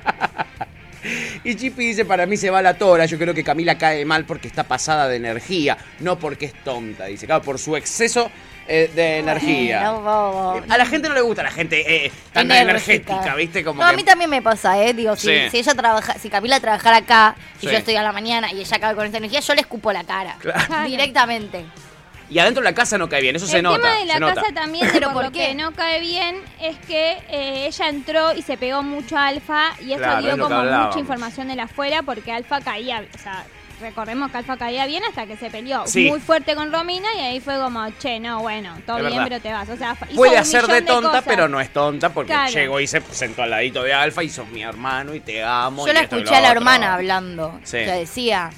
Y 1.44 1.54
Chippy 1.56 1.88
dice, 1.88 2.06
para 2.06 2.24
mí 2.24 2.38
se 2.38 2.48
va 2.48 2.62
la 2.62 2.78
tora, 2.78 3.04
yo 3.04 3.18
creo 3.18 3.34
que 3.34 3.44
Camila 3.44 3.76
cae 3.76 4.06
mal 4.06 4.24
porque 4.24 4.48
está 4.48 4.64
pasada 4.64 5.06
de 5.06 5.16
energía, 5.16 5.76
no 6.00 6.18
porque 6.18 6.46
es 6.46 6.54
tonta, 6.64 7.04
dice, 7.04 7.26
claro, 7.26 7.42
por 7.42 7.58
su 7.58 7.76
exceso 7.76 8.30
eh, 8.66 8.90
de 8.94 9.18
energía. 9.18 9.82
No, 9.82 10.62
A 10.66 10.78
la 10.78 10.86
gente 10.86 11.06
no 11.10 11.14
le 11.14 11.20
gusta 11.20 11.42
la 11.42 11.50
gente 11.50 12.06
eh, 12.06 12.12
tan 12.32 12.50
energética, 12.50 13.34
¿viste? 13.34 13.62
Como 13.62 13.82
no, 13.82 13.86
a 13.86 13.92
mí 13.92 14.02
también 14.02 14.30
me 14.30 14.40
pasa, 14.40 14.82
¿eh? 14.82 14.94
Digo, 14.94 15.14
si, 15.16 15.26
Sí. 15.28 15.50
si 15.50 15.58
ella 15.58 15.74
trabaja, 15.74 16.14
si 16.18 16.30
Camila 16.30 16.58
trabajara 16.58 16.96
acá 16.96 17.36
y 17.60 17.66
Sí. 17.66 17.72
yo 17.72 17.76
estoy 17.76 17.96
a 17.96 18.02
la 18.02 18.12
mañana 18.12 18.50
y 18.50 18.60
ella 18.60 18.78
cae 18.78 18.94
con 18.94 19.04
esta 19.04 19.18
energía, 19.18 19.40
yo 19.40 19.54
le 19.54 19.60
escupo 19.60 19.92
la 19.92 20.04
cara. 20.04 20.36
Claro. 20.40 20.84
Directamente. 20.86 21.66
Y 22.30 22.38
adentro 22.38 22.62
de 22.62 22.70
la 22.70 22.74
casa 22.74 22.96
no 22.98 23.08
cae 23.08 23.20
bien, 23.20 23.36
eso 23.36 23.46
se 23.46 23.58
el 23.58 23.62
nota. 23.64 23.80
tema 23.82 23.94
de 23.98 24.04
la 24.06 24.14
se 24.14 24.20
nota. 24.20 24.34
casa 24.36 24.54
también, 24.54 24.88
¿Pero 24.92 25.08
por 25.08 25.14
por 25.14 25.24
lo 25.24 25.32
qué? 25.32 25.48
que 25.48 25.54
no 25.54 25.72
cae 25.72 26.00
bien, 26.00 26.36
es 26.60 26.76
que 26.86 27.18
eh, 27.28 27.66
ella 27.66 27.88
entró 27.88 28.32
y 28.34 28.42
se 28.42 28.56
pegó 28.56 28.82
mucho 28.82 29.16
a 29.16 29.26
Alfa 29.28 29.72
y 29.80 29.92
eso 29.92 30.02
Claro, 30.02 30.22
dio 30.22 30.38
como 30.38 30.62
mucha 30.64 30.98
información 30.98 31.48
de 31.48 31.56
la 31.56 31.64
afuera 31.64 32.02
porque 32.02 32.32
Alfa 32.32 32.60
caía, 32.62 33.04
o 33.14 33.18
sea, 33.18 33.44
recordemos 33.80 34.30
que 34.30 34.38
Alfa 34.38 34.56
caía 34.56 34.86
bien 34.86 35.02
hasta 35.04 35.26
que 35.26 35.36
se 35.36 35.50
peleó 35.50 35.82
Sí. 35.86 36.08
muy 36.08 36.18
fuerte 36.20 36.54
con 36.54 36.72
Romina 36.72 37.08
y 37.16 37.20
ahí 37.20 37.40
fue 37.40 37.58
como, 37.58 37.86
che, 37.98 38.18
no, 38.20 38.40
bueno, 38.40 38.74
todo 38.86 38.98
Es 38.98 39.02
bien, 39.06 39.16
verdad. 39.24 39.28
pero 39.28 39.42
te 39.42 39.52
vas. 39.52 39.68
O 39.68 39.76
sea, 39.76 39.96
hizo 40.08 40.14
Puede 40.16 40.32
un 40.32 40.38
hacer 40.38 40.66
de 40.66 40.82
tonta, 40.82 41.22
pero 41.22 41.48
no 41.48 41.60
es 41.60 41.70
tonta 41.72 42.08
porque 42.10 42.32
Claro. 42.32 42.50
llegó 42.52 42.80
y 42.80 42.86
se 42.86 43.02
sentó 43.10 43.42
al 43.42 43.50
ladito 43.50 43.82
de 43.82 43.92
Alfa 43.92 44.22
y 44.22 44.30
sos 44.30 44.48
mi 44.48 44.62
hermano 44.62 45.14
y 45.14 45.20
te 45.20 45.42
amo. 45.42 45.84
Yo 45.84 45.92
y 45.92 45.94
la 45.94 46.00
esto 46.02 46.16
escuché 46.16 46.36
a 46.36 46.40
la 46.40 46.48
otro. 46.48 46.60
hermana 46.60 46.94
hablando. 46.94 47.60
Sí. 47.64 47.78
Que 47.78 47.90
decía. 47.92 48.50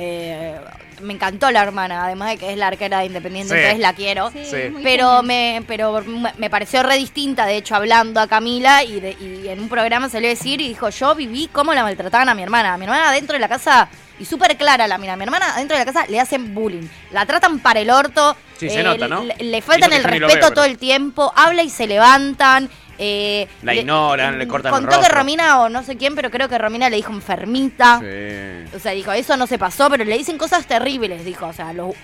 Eh, 0.00 0.54
me 1.02 1.14
encantó 1.14 1.50
la 1.50 1.62
hermana, 1.62 2.04
además 2.04 2.30
de 2.30 2.36
que 2.36 2.50
es 2.52 2.58
la 2.58 2.66
arquera 2.68 2.98
de 3.00 3.06
Independiente, 3.06 3.54
Sí. 3.54 3.58
entonces 3.58 3.80
la 3.80 3.92
quiero. 3.94 4.30
Sí, 4.30 4.44
Sí. 4.44 4.56
Pero 4.82 5.22
me, 5.22 5.62
pero 5.66 6.02
me- 6.36 6.50
pareció 6.50 6.82
re 6.82 6.96
distinta, 6.96 7.46
de 7.46 7.56
hecho, 7.56 7.74
hablando 7.74 8.20
a 8.20 8.26
Camila 8.26 8.84
y, 8.84 9.00
de- 9.00 9.16
y 9.20 9.48
en 9.48 9.60
un 9.60 9.68
programa 9.68 10.08
salió 10.10 10.28
a 10.28 10.30
decir 10.30 10.60
y 10.60 10.68
dijo, 10.68 10.90
yo 10.90 11.14
viví 11.14 11.48
cómo 11.52 11.72
la 11.72 11.82
maltrataban 11.84 12.28
a 12.28 12.34
mi 12.34 12.42
hermana. 12.42 12.74
A 12.74 12.78
mi 12.78 12.84
hermana 12.84 13.08
adentro 13.10 13.32
de 13.34 13.40
la 13.40 13.48
casa, 13.48 13.88
y 14.18 14.26
súper 14.26 14.56
clara 14.58 14.86
la 14.86 14.98
mira, 14.98 15.14
a 15.14 15.16
mi 15.16 15.24
hermana 15.24 15.54
adentro 15.54 15.78
de 15.78 15.84
la 15.86 15.90
casa 15.90 16.06
le 16.06 16.20
hacen 16.20 16.54
bullying, 16.54 16.86
la 17.12 17.24
tratan 17.24 17.60
para 17.60 17.80
el 17.80 17.88
orto, 17.90 18.36
Sí, 18.58 18.68
se 18.68 18.82
nota, 18.82 19.08
¿no? 19.08 19.24
Le, 19.24 19.34
le 19.38 19.62
faltan 19.62 19.92
el 19.94 20.04
respeto 20.04 20.26
veo, 20.34 20.40
todo 20.40 20.50
pero- 20.50 20.64
el 20.64 20.76
tiempo, 20.76 21.32
habla 21.34 21.62
y 21.62 21.70
se 21.70 21.86
levantan. 21.86 22.68
Eh, 23.02 23.48
La 23.62 23.74
ignoran, 23.74 24.38
le 24.38 24.46
cortan 24.46 24.74
el 24.74 24.80
Contó 24.86 25.00
que. 25.00 25.08
Romina, 25.08 25.60
o 25.62 25.68
no 25.70 25.82
sé 25.82 25.96
quién, 25.96 26.14
pero 26.14 26.30
creo 26.30 26.48
que 26.48 26.58
Romina 26.58 26.90
le 26.90 26.96
dijo 26.96 27.12
enfermita. 27.12 27.98
Sí. 28.00 28.76
O 28.76 28.78
sea, 28.78 28.92
dijo, 28.92 29.10
eso 29.12 29.36
no 29.38 29.46
se 29.46 29.58
pasó, 29.58 29.88
pero 29.88 30.04
le 30.04 30.18
dicen 30.18 30.36
cosas 30.36 30.66
terribles, 30.66 31.24
dijo. 31.24 31.46
O 31.46 31.52
sea, 31.52 31.72
los- 31.72 31.94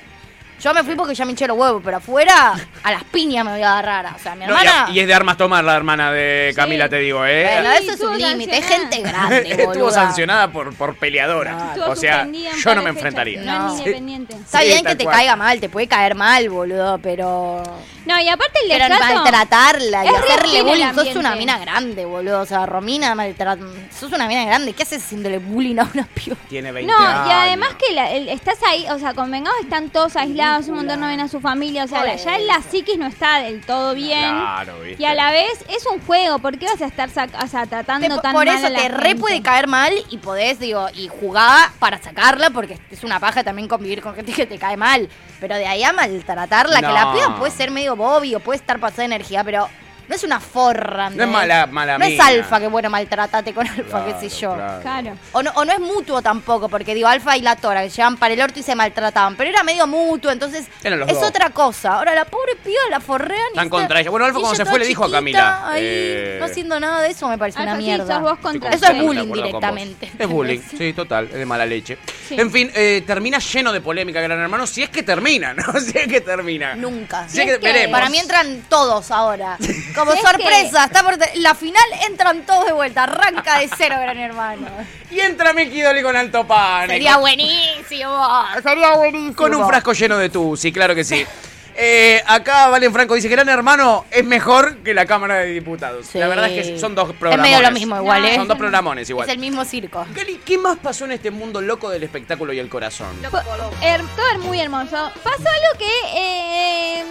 yo 0.59 0.73
me 0.73 0.83
fui 0.83 0.95
porque 0.95 1.15
ya 1.15 1.27
me 1.27 1.33
hinché 1.33 1.47
los 1.47 1.59
huevos, 1.59 1.83
pero 1.85 1.99
afuera 1.99 2.55
a 2.83 2.91
las 2.91 3.05
piñas 3.05 3.45
me 3.45 3.51
voy 3.53 3.63
a 3.63 3.79
agarrar. 3.79 4.15
O 4.17 4.19
sea, 4.19 4.35
mi 4.35 4.47
No, 4.47 4.53
y, 4.55 4.57
hermana... 4.57 4.87
a- 4.87 4.91
y 4.91 5.01
es 5.01 5.07
de 5.07 5.13
armas 5.13 5.37
tomar 5.37 5.63
la 5.63 5.77
hermana 5.77 6.11
de 6.13 6.47
Sí. 6.53 6.57
Camila, 6.57 6.89
te 6.89 6.97
digo, 6.97 7.27
¿eh? 7.27 7.47
Bueno, 7.61 7.77
Sí, 7.79 7.85
eso 7.85 7.93
es 7.93 8.01
un 8.01 8.19
límite, 8.19 8.57
es 8.57 8.67
gente 8.67 9.01
grande, 9.03 9.51
Estuvo 9.51 9.67
boluda. 9.67 9.91
sancionada 9.93 10.51
por, 10.51 10.75
por 10.75 10.97
peleadora. 10.97 11.75
O 11.87 11.95
sea, 11.95 12.27
yo 12.27 12.75
no 12.75 12.81
me 12.83 12.89
enfrentaría. 12.89 13.43
No, 13.43 13.59
No. 13.59 13.67
es 13.69 13.73
Sí. 13.75 13.79
independiente. 13.81 14.35
Está 14.35 14.61
Sí, 14.61 14.69
bien 14.69 14.83
que 14.87 14.97
te 14.97 15.05
cual. 15.05 15.17
caiga 15.17 15.37
mal, 15.37 15.61
te 15.61 15.69
puede 15.69 15.89
caer 15.89 16.15
mal, 16.15 16.49
boludo, 16.49 16.99
pero... 17.03 17.63
No, 18.07 18.21
y 18.21 18.29
aparte 18.29 18.61
el 18.65 18.71
Pero 18.71 18.89
destrato... 18.89 19.15
maltratarla 19.15 20.05
y 20.05 20.09
hacerle 20.09 20.63
bullying. 20.63 20.95
Sos 20.95 21.17
una 21.17 21.35
mina 21.37 21.59
grande, 21.59 22.05
boludo. 22.05 22.41
O 22.41 22.47
sea, 22.47 22.65
Romina 22.67 23.15
maltrata. 23.15 23.63
Sos 23.99 24.13
una 24.13 24.27
mina 24.29 24.45
grande. 24.45 24.73
¿Qué 24.73 24.85
haces 24.85 25.03
haciéndole 25.03 25.39
bullying 25.39 25.79
a 25.79 25.89
una 25.93 26.05
piba? 26.15 26.37
Tiene 26.49 26.71
20 26.73 26.93
No, 26.93 26.99
años. 26.99 27.29
y 27.29 27.33
además 27.33 27.71
que 27.75 27.93
la- 27.95 28.11
el- 28.13 28.29
estás 28.29 28.59
ahí, 28.69 28.87
o 28.91 28.99
sea, 28.99 29.13
convengamos 29.15 29.59
están 29.61 29.91
todos 29.91 30.17
aislados, 30.17 30.69
un 30.69 30.77
montón 30.77 31.01
no 31.01 31.09
ven 31.09 31.21
a 31.21 31.29
su 31.29 31.41
familia, 31.41 31.85
o 31.85 31.89
sea, 31.89 32.05
la- 32.05 32.17
ya 32.17 32.37
en 32.37 32.47
la 32.47 32.63
psiquis 32.63 32.97
no 32.99 33.07
está 33.07 33.41
del 33.41 33.61
todo 33.67 33.95
bien. 33.95 34.21
Claro, 34.37 34.81
¿viste? 34.81 35.03
Y 35.03 35.07
a 35.07 35.15
la 35.15 35.31
vez 35.33 35.65
es 35.69 35.85
un 35.87 36.01
juego, 36.07 36.39
¿por 36.39 36.59
qué 36.59 36.67
vas 36.67 36.81
a 36.83 36.87
estar 36.87 37.11
sac- 37.11 37.43
o 37.43 37.49
sea, 37.49 37.67
tratando 37.67 38.07
Te- 38.17 38.23
tan 38.23 38.33
por 38.33 38.47
mal 38.47 38.57
eso 38.57 38.67
a 38.67 38.71
la 38.71 38.79
te 38.83 38.89
re 38.89 39.17
puede 39.17 39.43
caer 39.43 39.67
mal 39.67 39.93
y 40.11 40.19
podés, 40.19 40.59
digo, 40.61 40.87
y 40.95 41.09
jugaba 41.09 41.73
para 41.81 41.99
sacarla 42.01 42.51
porque 42.51 42.79
es 42.91 43.03
una 43.03 43.19
paja 43.19 43.43
también 43.43 43.67
convivir 43.69 44.01
con 44.01 44.15
gente 44.15 44.33
que 44.33 44.47
te 44.47 44.59
cae 44.59 44.77
mal. 44.77 45.09
Pero 45.41 45.55
de 45.57 45.67
ahí 45.67 45.83
a 45.85 45.93
maltratarla, 45.93 46.81
que 46.81 46.87
la 46.89 47.13
piba 47.13 47.37
puede 47.37 47.51
ser 47.53 47.71
medio 47.71 47.96
bobby 47.97 48.35
o 48.35 48.41
puede 48.41 48.59
estar 48.59 48.79
pasada 48.79 49.05
energía, 49.05 49.43
pero 49.43 49.69
no 50.09 50.15
es 50.15 50.23
una 50.25 50.41
forra. 50.41 51.11
No 51.11 51.23
es 51.25 51.29
mala- 51.29 51.67
mala 51.67 51.99
No 51.99 52.05
es 52.05 52.13
mina. 52.13 52.27
alfa 52.27 52.61
que, 52.61 52.69
bueno, 52.69 52.89
maltratate 52.91 53.53
con 53.53 53.67
alfa, 53.67 53.83
Claro, 54.05 54.19
qué 54.21 54.29
sé 54.29 54.41
yo. 54.41 54.55
claro. 54.55 54.83
Claro. 54.83 55.17
O 55.33 55.43
no, 55.43 55.51
o 55.55 55.65
no 55.65 55.73
es 55.73 55.81
mutuo 55.81 56.23
tampoco, 56.23 56.69
porque 56.69 56.95
digo, 56.95 57.09
Alfa 57.09 57.37
y 57.37 57.43
la 57.43 57.57
Tora, 57.57 57.83
que 57.83 57.91
llevan 57.91 58.17
para 58.17 58.35
el 58.35 58.41
orto 58.41 58.59
y 58.61 58.63
se 58.63 58.75
maltrataban, 58.75 59.37
pero 59.37 59.51
era 59.51 59.63
medio 59.63 59.87
mutuo, 59.87 60.31
entonces 60.31 60.67
Eran 60.85 61.01
los 61.01 61.09
es 61.09 61.15
dos. 61.21 61.29
otra 61.29 61.51
cosa. 61.51 61.95
Ahora 61.95 62.15
la 62.15 62.25
pobre 62.25 62.57
piba 62.57 62.81
la 62.91 63.01
forrean 63.01 63.41
y 63.41 63.49
Están 63.49 63.65
está- 63.67 63.77
contra 63.77 64.01
ella. 64.01 64.11
Bueno, 64.11 64.27
Alfa 64.27 64.39
y 64.39 64.43
cuando 64.43 64.57
se 64.57 64.65
fue 64.67 64.79
le 64.79 64.87
dijo 64.87 65.03
a 65.05 65.07
chiquita, 65.07 65.17
Camila, 65.19 65.69
Ahí, 65.69 65.83
eh, 65.85 66.37
no 66.41 66.47
haciendo 66.47 66.81
nada 66.81 67.03
de 67.03 67.09
eso 67.11 67.29
me 67.29 67.39
parece 67.39 67.59
Alfa, 67.59 67.73
una 67.73 67.81
sí, 67.81 67.87
mierda. 67.87 68.15
sos 68.15 68.23
vos 68.23 68.39
contra 68.39 68.71
Eso 68.71 68.87
es 68.87 68.93
bullying 69.03 69.07
Estoy 69.07 69.15
de 69.17 69.21
acuerdo 69.21 69.27
con 69.27 69.29
vos. 69.29 69.37
directamente. 69.71 70.13
Es 70.19 70.29
bullying, 70.29 70.61
sí, 70.79 70.93
total, 70.93 71.25
es 71.27 71.35
de 71.35 71.47
mala 71.47 71.67
leche. 71.67 71.99
Sí. 72.29 72.37
En 72.39 72.51
fin, 72.51 72.71
eh, 72.75 73.03
termina 73.07 73.39
lleno 73.39 73.73
de 73.73 73.81
polémica 73.81 74.21
Gran 74.21 74.41
Hermano, 74.41 74.67
si 74.67 74.83
es 74.83 74.91
que 74.91 75.03
termina, 75.03 75.55
¿no? 75.55 75.65
Si 75.81 75.97
es 75.99 76.07
que 76.09 76.21
termina. 76.21 76.75
Nunca. 76.75 77.29
Si 77.29 77.41
es 77.41 77.47
que, 77.47 77.53
es 77.55 77.59
que- 77.59 77.67
veremos. 77.67 77.99
Para 77.99 78.11
mí 78.11 78.19
entran 78.19 78.63
todos 78.69 79.11
ahora. 79.11 79.57
Como 79.97 80.13
Es 80.13 80.21
sorpresa, 80.21 80.85
está 80.85 81.03
por 81.03 81.17
la 81.37 81.55
final 81.55 81.83
entran 82.09 82.45
todos 82.47 82.67
de 82.67 82.73
vuelta. 82.73 83.05
Arranca 83.05 83.59
de 83.59 83.69
cero, 83.77 83.97
gran 84.01 84.19
hermano. 84.19 84.69
Y 85.11 85.21
entra 85.21 85.53
Miki 85.53 85.81
Dolly 85.81 86.03
con 86.03 86.15
Alto 86.17 86.47
Pane. 86.47 86.93
Sería 86.95 87.17
buenísimo. 87.17 88.45
Sería 88.63 88.95
buenísimo. 88.95 89.35
Con 89.37 89.55
un 89.55 89.67
frasco 89.67 89.93
lleno 89.93 90.19
de 90.19 90.29
tusi, 90.29 90.73
claro 90.73 90.95
que 90.95 91.03
sí. 91.05 91.27
Eh, 91.79 92.23
acá 92.27 92.69
Valen 92.69 92.91
Franco 92.91 93.13
dice, 93.15 93.29
Gran 93.29 93.51
Hermano 93.51 94.07
es 94.11 94.25
mejor 94.25 94.79
que 94.79 94.95
la 94.95 95.05
Cámara 95.05 95.35
de 95.41 95.49
Diputados. 95.53 96.07
Sí. 96.07 96.19
La 96.19 96.27
verdad 96.27 96.49
es 96.49 96.69
que 96.69 96.79
son 96.79 96.95
dos 96.95 97.11
Es 97.11 97.17
programones. 97.17 97.53
medio 97.53 97.69
lo 97.69 97.71
mismo 97.75 97.97
igual, 97.99 98.23
No, 98.23 98.29
¿eh? 98.29 98.35
Son 98.37 98.49
dos 98.49 98.57
programones 98.57 99.11
igual. 99.11 99.29
Es 99.29 99.35
el 99.35 99.39
mismo 99.41 99.63
circo. 99.63 100.07
Gali, 100.15 100.41
¿qué 100.43 100.57
más 100.57 100.79
pasó 100.79 101.05
en 101.05 101.13
este 101.13 101.31
mundo 101.31 101.61
loco 101.61 101.91
del 101.91 102.03
espectáculo 102.03 102.55
y 102.55 102.61
el 102.61 102.71
corazón? 102.71 103.09
Her- 103.23 104.07
todo 104.17 104.27
es 104.33 104.39
muy 104.39 104.59
hermoso. 104.59 105.11
Pasó 105.23 105.37
algo 105.43 105.79
que 105.79 105.91
eh, 106.15 107.05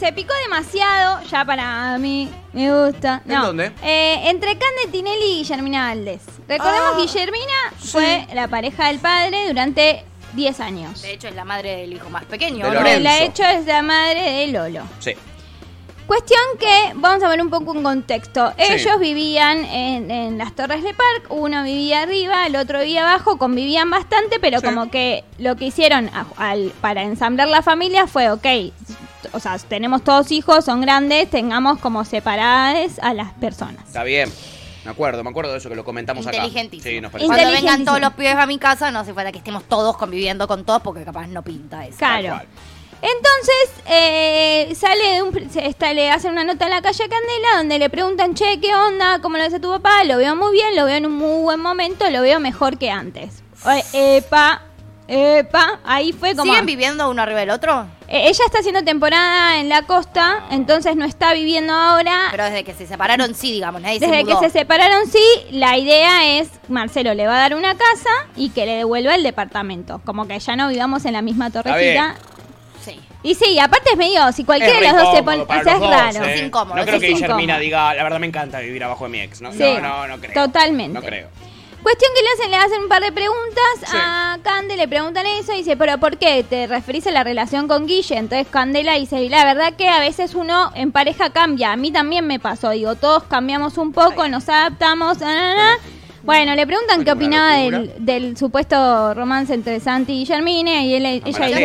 se 0.00 0.12
picó 0.12 0.32
demasiado, 0.44 1.20
ya 1.30 1.44
para 1.44 1.96
mí 1.98 2.28
me 2.52 2.72
gusta. 2.86 3.22
¿En 3.26 3.34
No. 3.34 3.46
dónde? 3.46 3.72
Eh, 3.82 4.22
entre 4.30 4.52
Cande 4.58 4.90
Tinelli 4.90 5.24
y 5.24 5.36
Guillermina 5.38 5.88
Valdés. 5.88 6.22
Recordemos 6.48 6.90
Ah, 6.92 6.96
que 6.96 7.02
Guillermina 7.02 7.74
sí. 7.78 7.88
fue 7.88 8.26
la 8.34 8.48
pareja 8.48 8.88
del 8.88 8.98
padre 8.98 9.46
durante 9.48 10.04
10 10.32 10.58
años. 10.60 11.02
De 11.02 11.12
hecho, 11.12 11.28
es 11.28 11.34
la 11.34 11.44
madre 11.44 11.76
del 11.76 11.92
hijo 11.92 12.08
más 12.10 12.24
pequeño. 12.24 12.68
De. 12.68 13.00
La 13.00 13.18
hecho 13.22 13.44
es 13.44 13.66
la 13.66 13.82
madre 13.82 14.20
de 14.32 14.46
Lolo. 14.48 14.82
Sí. 15.00 15.12
Cuestión 16.06 16.40
que, 16.58 16.92
vamos 16.96 17.22
a 17.22 17.28
ver 17.28 17.40
un 17.40 17.50
poco 17.50 17.70
un 17.70 17.84
contexto. 17.84 18.52
Sí. 18.58 18.64
Ellos 18.72 18.98
vivían 18.98 19.64
en, 19.64 20.10
en 20.10 20.38
las 20.38 20.56
Torres 20.56 20.82
de 20.82 20.92
Park, 20.92 21.26
uno 21.28 21.62
vivía 21.62 22.02
arriba, 22.02 22.46
el 22.46 22.56
otro 22.56 22.80
vivía 22.80 23.02
abajo, 23.08 23.38
convivían 23.38 23.90
bastante, 23.90 24.40
pero 24.40 24.58
Sí. 24.58 24.66
como 24.66 24.90
que 24.90 25.22
lo 25.38 25.54
que 25.54 25.66
hicieron 25.66 26.08
a- 26.08 26.26
al- 26.36 26.72
para 26.80 27.02
ensamblar 27.04 27.46
la 27.46 27.62
familia 27.62 28.08
fue, 28.08 28.28
ok, 28.28 28.44
o 29.32 29.40
sea, 29.40 29.58
tenemos 29.58 30.02
todos 30.02 30.30
hijos, 30.32 30.64
son 30.64 30.80
grandes, 30.80 31.28
tengamos 31.30 31.78
como 31.78 32.04
separadas 32.04 32.98
a 33.00 33.14
las 33.14 33.32
personas. 33.34 33.86
Está 33.86 34.04
bien. 34.04 34.32
Me 34.84 34.90
acuerdo, 34.90 35.22
me 35.22 35.30
acuerdo 35.30 35.52
de 35.52 35.58
eso 35.58 35.68
que 35.68 35.74
lo 35.74 35.84
comentamos 35.84 36.26
acá. 36.26 36.36
Inteligentísimo. 36.36 36.90
Sí, 36.90 37.00
nos 37.00 37.12
parece. 37.12 37.28
Cuando 37.28 37.50
vengan 37.50 37.84
todos 37.84 38.00
los 38.00 38.14
pibes 38.14 38.34
a 38.34 38.46
mi 38.46 38.58
casa, 38.58 38.90
no 38.90 39.00
hace 39.00 39.12
falta 39.12 39.30
que 39.30 39.38
estemos 39.38 39.64
todos 39.64 39.96
conviviendo 39.96 40.48
con 40.48 40.64
todos 40.64 40.80
porque 40.80 41.04
capaz 41.04 41.26
no 41.26 41.42
pinta 41.42 41.86
eso. 41.86 41.98
Claro. 41.98 42.40
Entonces, 43.02 43.84
eh, 43.86 44.74
sale 44.74 45.14
de 45.14 45.22
un, 45.22 45.50
se 45.50 45.66
está, 45.66 45.94
le 45.94 46.10
hacen 46.10 46.32
una 46.32 46.44
nota 46.44 46.66
en 46.66 46.70
la 46.70 46.82
calle 46.82 47.08
Candela 47.08 47.56
donde 47.56 47.78
le 47.78 47.88
preguntan, 47.88 48.34
che, 48.34 48.60
¿qué 48.60 48.74
onda? 48.74 49.20
¿Cómo 49.20 49.38
lo 49.38 49.44
hace 49.44 49.58
tu 49.58 49.70
papá? 49.70 50.04
Lo 50.04 50.18
veo 50.18 50.36
muy 50.36 50.52
bien, 50.52 50.76
lo 50.76 50.84
veo 50.84 50.96
en 50.96 51.06
un 51.06 51.16
muy 51.16 51.42
buen 51.42 51.60
momento, 51.60 52.08
lo 52.10 52.20
veo 52.20 52.40
mejor 52.40 52.76
que 52.76 52.90
antes. 52.90 53.42
Oye, 53.64 53.84
epa, 53.92 54.62
epa, 55.12 55.80
ahí 55.84 56.12
fue 56.12 56.36
como... 56.36 56.52
¿Siguen 56.52 56.66
viviendo 56.66 57.10
uno 57.10 57.20
arriba 57.22 57.40
del 57.40 57.50
otro? 57.50 57.86
Eh, 58.06 58.28
ella 58.28 58.44
está 58.46 58.60
haciendo 58.60 58.84
temporada 58.84 59.58
en 59.58 59.68
la 59.68 59.82
costa, 59.82 60.44
entonces 60.50 60.94
no 60.96 61.04
está 61.04 61.32
viviendo 61.32 61.72
ahora. 61.72 62.28
Pero 62.30 62.44
desde 62.44 62.62
que 62.64 62.74
se 62.74 62.86
separaron, 62.86 63.34
sí, 63.34 63.50
digamos, 63.52 63.82
nadie 63.82 63.98
Desde 63.98 64.18
se 64.20 64.24
que 64.24 64.36
se 64.36 64.50
separaron, 64.50 65.06
sí, 65.08 65.22
la 65.50 65.76
idea 65.76 66.38
es, 66.38 66.48
Marcelo 66.68 67.12
le 67.14 67.26
va 67.26 67.34
a 67.34 67.38
dar 67.38 67.54
una 67.56 67.74
casa 67.76 68.10
y 68.36 68.50
que 68.50 68.66
le 68.66 68.72
devuelva 68.76 69.14
el 69.16 69.22
departamento. 69.24 70.00
Como 70.04 70.28
que 70.28 70.38
ya 70.38 70.54
no 70.56 70.68
vivamos 70.68 71.04
en 71.04 71.12
la 71.14 71.22
misma 71.22 71.50
torrecita. 71.50 72.14
Sí. 72.84 72.98
Y 73.22 73.34
sí, 73.34 73.58
aparte 73.58 73.90
es 73.90 73.96
medio, 73.98 74.30
si 74.32 74.44
cualquiera 74.44 74.78
de 74.80 74.86
los 74.92 74.96
dos 75.02 75.14
se 75.14 75.22
pone, 75.22 75.42
o 75.42 75.46
sea, 75.46 75.58
es 75.74 75.80
raro. 75.80 76.24
¿eh? 76.24 76.34
Es 76.34 76.42
incómodo, 76.42 76.76
No 76.76 76.80
es 76.82 76.86
creo 76.86 77.00
que 77.00 77.06
incómodo. 77.10 77.36
Guillermina 77.36 77.58
diga, 77.58 77.94
la 77.94 78.02
verdad 78.04 78.18
me 78.20 78.26
encanta 78.28 78.60
vivir 78.60 78.82
abajo 78.84 79.04
de 79.04 79.10
mi 79.10 79.20
ex. 79.20 79.40
No, 79.42 79.52
Sí. 79.52 79.58
no, 79.58 79.78
no, 79.80 80.06
no 80.08 80.18
creo. 80.20 80.32
Totalmente. 80.46 80.94
No 80.94 81.02
creo. 81.04 81.28
Cuestión 81.82 82.10
que 82.14 82.22
le 82.22 82.28
hacen, 82.28 82.50
le 82.50 82.56
hacen 82.56 82.82
un 82.82 82.88
par 82.88 83.02
de 83.02 83.10
preguntas 83.12 83.64
Sí. 83.86 83.96
a 83.98 84.38
Cande, 84.42 84.76
le 84.76 84.86
preguntan 84.86 85.24
eso 85.26 85.52
y 85.52 85.58
dice, 85.58 85.76
pero 85.76 85.98
¿por 85.98 86.18
qué? 86.18 86.44
¿Te 86.44 86.66
referís 86.66 87.06
a 87.06 87.10
la 87.10 87.24
relación 87.24 87.68
con 87.68 87.86
Guille? 87.86 88.16
Entonces 88.18 88.46
Candela 88.50 88.94
dice, 88.94 89.28
la 89.30 89.44
verdad 89.44 89.72
que 89.74 89.88
a 89.88 89.98
veces 90.00 90.34
uno 90.34 90.70
en 90.74 90.92
pareja 90.92 91.30
cambia, 91.30 91.72
a 91.72 91.76
mí 91.76 91.90
también 91.90 92.26
me 92.26 92.38
pasó, 92.38 92.70
digo, 92.70 92.94
todos 92.96 93.22
cambiamos 93.24 93.78
un 93.78 93.92
poco, 93.92 94.28
nos 94.28 94.48
adaptamos, 94.48 95.18
na, 95.20 95.34
na, 95.34 95.54
na. 95.54 95.78
Bueno, 96.22 96.54
le 96.54 96.66
preguntan 96.66 97.04
qué 97.04 97.12
opinaba 97.12 97.54
del, 97.56 97.92
del 97.98 98.36
supuesto 98.36 99.14
romance 99.14 99.54
entre 99.54 99.80
Santi 99.80 100.12
y 100.12 100.18
Guillermina 100.20 100.82
y 100.82 100.94
él, 100.94 101.06
ella 101.06 101.24
dice... 101.24 101.40
No, 101.40 101.46
ella 101.46 101.60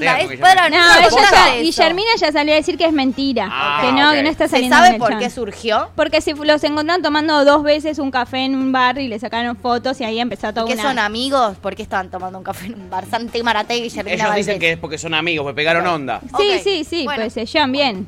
ya-. 0.00 1.60
Guillermina 1.60 2.10
ya 2.18 2.32
salió 2.32 2.52
a 2.52 2.56
decir 2.56 2.76
que 2.76 2.86
es 2.86 2.92
mentira, 2.92 3.48
Ah, 3.50 3.80
que 3.82 3.92
no, 3.92 4.12
que 4.12 4.22
no 4.22 4.28
está 4.28 4.46
¿Se 4.46 4.52
saliendo 4.52 4.76
sabe 4.76 4.88
con 4.88 4.94
el 4.94 5.00
por 5.00 5.10
chan. 5.10 5.18
qué 5.20 5.30
surgió? 5.30 5.90
Porque 5.94 6.20
si 6.20 6.32
los 6.32 6.62
encontraron 6.64 7.02
tomando 7.02 7.44
dos 7.44 7.62
veces 7.62 7.98
un 7.98 8.10
café 8.10 8.38
en 8.44 8.54
un 8.54 8.72
bar 8.72 8.98
y 8.98 9.08
le 9.08 9.18
sacaron 9.18 9.56
fotos 9.56 10.00
y 10.00 10.04
ahí 10.04 10.20
empezó 10.20 10.52
todo 10.52 10.66
¿Qué 10.66 10.74
una... 10.74 10.82
son 10.82 10.98
amigos? 10.98 11.56
¿Por 11.58 11.74
qué 11.76 11.82
estaban 11.82 12.10
tomando 12.10 12.38
un 12.38 12.44
café 12.44 12.66
en 12.66 12.74
un 12.74 12.90
bar? 12.90 13.04
Santi 13.10 13.42
Maraté 13.42 13.76
y 13.76 13.82
Guillermina 13.82 14.24
Ellos 14.24 14.34
dicen 14.34 14.58
que 14.58 14.72
es 14.72 14.78
porque 14.78 14.98
son 14.98 15.14
amigos, 15.14 15.46
me 15.46 15.54
pegaron 15.54 15.86
onda. 15.86 16.20
Sí, 16.36 16.60
sí, 16.62 16.84
sí, 16.84 17.04
bueno. 17.04 17.22
pues 17.22 17.32
se 17.34 17.46
llevan 17.46 17.72
bien. 17.72 18.06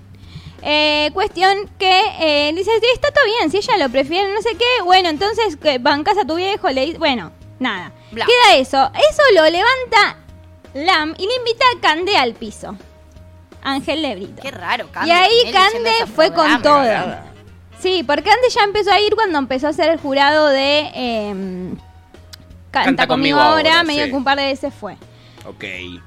Eh, 0.63 1.11
cuestión 1.13 1.69
que 1.79 2.01
eh, 2.21 2.53
dice, 2.55 2.71
sí, 2.81 2.87
está 2.95 3.11
todo 3.11 3.25
bien, 3.25 3.51
si 3.51 3.59
ella 3.59 3.77
lo 3.77 3.89
prefiere, 3.91 4.33
no 4.33 4.41
sé 4.41 4.57
qué, 4.57 4.83
bueno, 4.83 5.09
entonces 5.11 5.57
que 5.57 5.79
bancas 5.79 6.17
a 6.17 6.27
tu 6.27 6.37
viejo, 6.37 6.71
le 6.71 6.87
dice, 6.87 6.99
bueno, 6.99 7.33
nada. 7.59 7.93
Bla. 8.11 8.27
Queda 8.27 8.57
eso. 8.57 8.91
Eso 8.95 9.23
lo 9.35 9.45
levanta 9.45 10.17
Lam 10.75 11.15
y 11.19 11.27
le 11.27 11.35
invita 11.37 11.65
a 11.77 11.81
Cande 11.81 12.17
al 12.17 12.35
piso. 12.35 12.77
Ángel 13.63 14.03
Lebrito. 14.03 14.43
Qué 14.43 14.51
raro, 14.51 14.89
Cande. 14.91 15.09
Y 15.09 15.13
ahí 15.13 15.53
Cande 15.53 15.93
fue 16.15 16.33
con 16.33 16.63
todo. 16.63 16.85
Sí, 17.79 18.03
porque 18.03 18.31
antes 18.31 18.55
ya 18.55 18.63
empezó 18.65 18.93
a 18.93 19.01
ir 19.01 19.15
cuando 19.15 19.39
empezó 19.39 19.69
a 19.69 19.73
ser 19.73 19.91
el 19.91 19.99
jurado 19.99 20.49
de 20.49 20.91
eh, 20.95 21.75
Canta, 22.71 23.07
conmigo, 23.07 23.39
ahora, 23.39 23.83
medio 23.83 24.05
sí. 24.05 24.11
que 24.11 24.17
un 24.17 24.25
par 24.25 24.39
de 24.39 24.47
veces 24.47 24.73
fue. 24.73 24.97
Ok. 25.47 25.65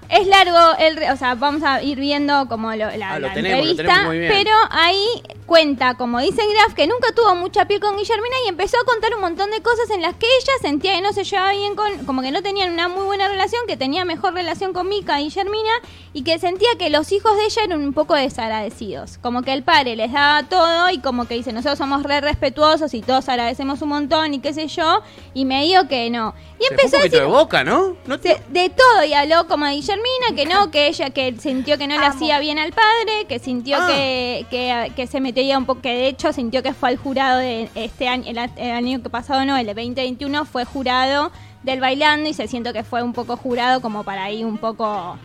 Es 0.10 0.28
largo, 0.28 0.78
el, 0.80 0.98
o 1.12 1.16
sea, 1.16 1.36
vamos 1.36 1.62
a 1.64 1.82
ir 1.84 2.00
viendo 2.00 2.48
como 2.48 2.72
lo- 2.72 2.96
la, 2.98 3.12
Ah, 3.12 3.20
lo 3.20 3.28
la 3.28 3.34
tenemos, 3.34 3.66
lo 3.66 3.72
entrevista, 3.72 3.84
tenemos 3.84 4.06
muy 4.08 4.20
bien. 4.20 4.32
pero 4.36 4.52
ahí 4.72 5.06
cuenta, 5.46 5.94
como 5.96 6.20
dice 6.20 6.42
Graf, 6.54 6.74
que 6.74 6.88
nunca 6.88 7.12
tuvo 7.16 7.36
mucha 7.36 7.66
piel 7.66 7.80
con 7.80 7.96
Guillermina 7.98 8.36
y 8.46 8.50
empezó 8.50 8.78
a 8.82 8.86
contar 8.86 9.14
un 9.16 9.22
montón 9.22 9.50
de 9.52 9.62
cosas 9.62 9.90
en 9.92 10.02
las 10.02 10.16
que 10.16 10.26
ella 10.26 10.52
sentía 10.62 10.96
que 10.96 11.02
no 11.02 11.14
se 11.14 11.24
llevaba 11.24 11.52
bien 11.52 11.76
con, 11.76 12.06
como 12.06 12.22
que 12.22 12.32
no 12.32 12.42
tenían 12.42 12.72
una 12.74 12.88
muy 12.88 13.06
buena 13.06 13.28
relación, 13.30 13.62
que 13.68 13.78
tenía 13.78 14.04
mejor 14.06 14.34
relación 14.34 14.74
con 14.74 14.90
Mica 14.90 15.22
y 15.22 15.26
Guillermina 15.26 15.72
y 16.14 16.24
que 16.24 16.40
sentía 16.40 16.70
que 16.80 16.90
los 16.90 17.12
hijos 17.12 17.36
de 17.38 17.46
ella 17.46 17.62
eran 17.66 17.82
un 17.82 17.94
poco 17.94 18.16
desagradecidos. 18.16 19.18
Como 19.20 19.44
que 19.44 19.54
el 19.54 19.64
padre 19.64 19.96
les 19.96 20.12
daba 20.12 20.44
todo 20.50 20.90
y 20.90 21.00
como 21.00 21.28
que 21.28 21.36
dice, 21.36 21.54
nosotros 21.54 21.78
somos 21.78 22.04
re 22.04 22.22
respetuosos 22.22 22.94
y 22.94 23.02
todos 23.02 23.30
agradecemos 23.30 23.82
un 23.82 23.90
montón 23.90 24.34
y 24.34 24.40
qué 24.40 24.54
sé 24.54 24.68
yo, 24.68 25.02
y 25.34 25.46
me 25.46 25.64
dijo 25.64 25.88
que 25.88 26.10
no. 26.10 26.34
Y 26.60 26.64
Se 26.64 26.68
fue 26.74 26.76
empezó 26.84 26.96
un 26.98 27.02
a 27.02 27.04
decir, 27.04 27.20
de 27.20 27.26
boca, 27.26 27.64
¿no? 27.64 27.96
¿No 28.06 28.20
te- 28.20 28.42
de, 28.50 28.62
de 28.64 28.70
todo 28.70 29.04
y 29.06 29.14
habló 29.34 29.48
como 29.48 29.66
de 29.66 29.74
Guillermina, 29.74 30.36
que 30.36 30.46
no, 30.46 30.72
que 30.72 30.88
ella 30.88 31.10
que 31.10 31.36
sintió 31.40 31.78
que 31.78 31.88
no 31.88 31.96
le 31.98 32.06
Amo. 32.06 32.16
hacía 32.16 32.40
bien 32.40 32.60
al 32.60 32.72
padre, 32.72 33.26
que 33.28 33.40
sintió 33.40 33.78
Ah. 33.80 33.88
que, 33.88 34.46
que, 34.50 34.92
que 34.96 35.08
se 35.08 35.20
metería 35.22 35.58
un 35.58 35.66
poco, 35.66 35.82
que 35.82 35.90
de 35.90 36.08
hecho 36.08 36.32
sintió 36.34 36.64
que 36.64 36.74
fue 36.74 36.90
al 36.90 36.98
jurado 36.98 37.40
de 37.40 37.70
este 37.76 38.08
año, 38.08 38.24
el, 38.28 38.38
a- 38.38 38.50
el 38.58 38.72
año 38.72 39.02
que 39.02 39.10
pasado 39.10 39.46
no, 39.46 39.58
el 39.58 39.66
de 39.66 39.74
2021 39.74 40.46
fue 40.46 40.66
jurado 40.66 41.32
del 41.64 41.80
bailando 41.82 42.30
y 42.30 42.34
se 42.34 42.48
siento 42.48 42.72
que 42.74 42.84
fue 42.84 43.04
un 43.04 43.14
poco 43.14 43.36
jurado 43.38 43.82
como 43.82 44.04
para 44.04 44.24
ahí 44.26 44.44
un 44.44 44.58
poco 44.58 45.18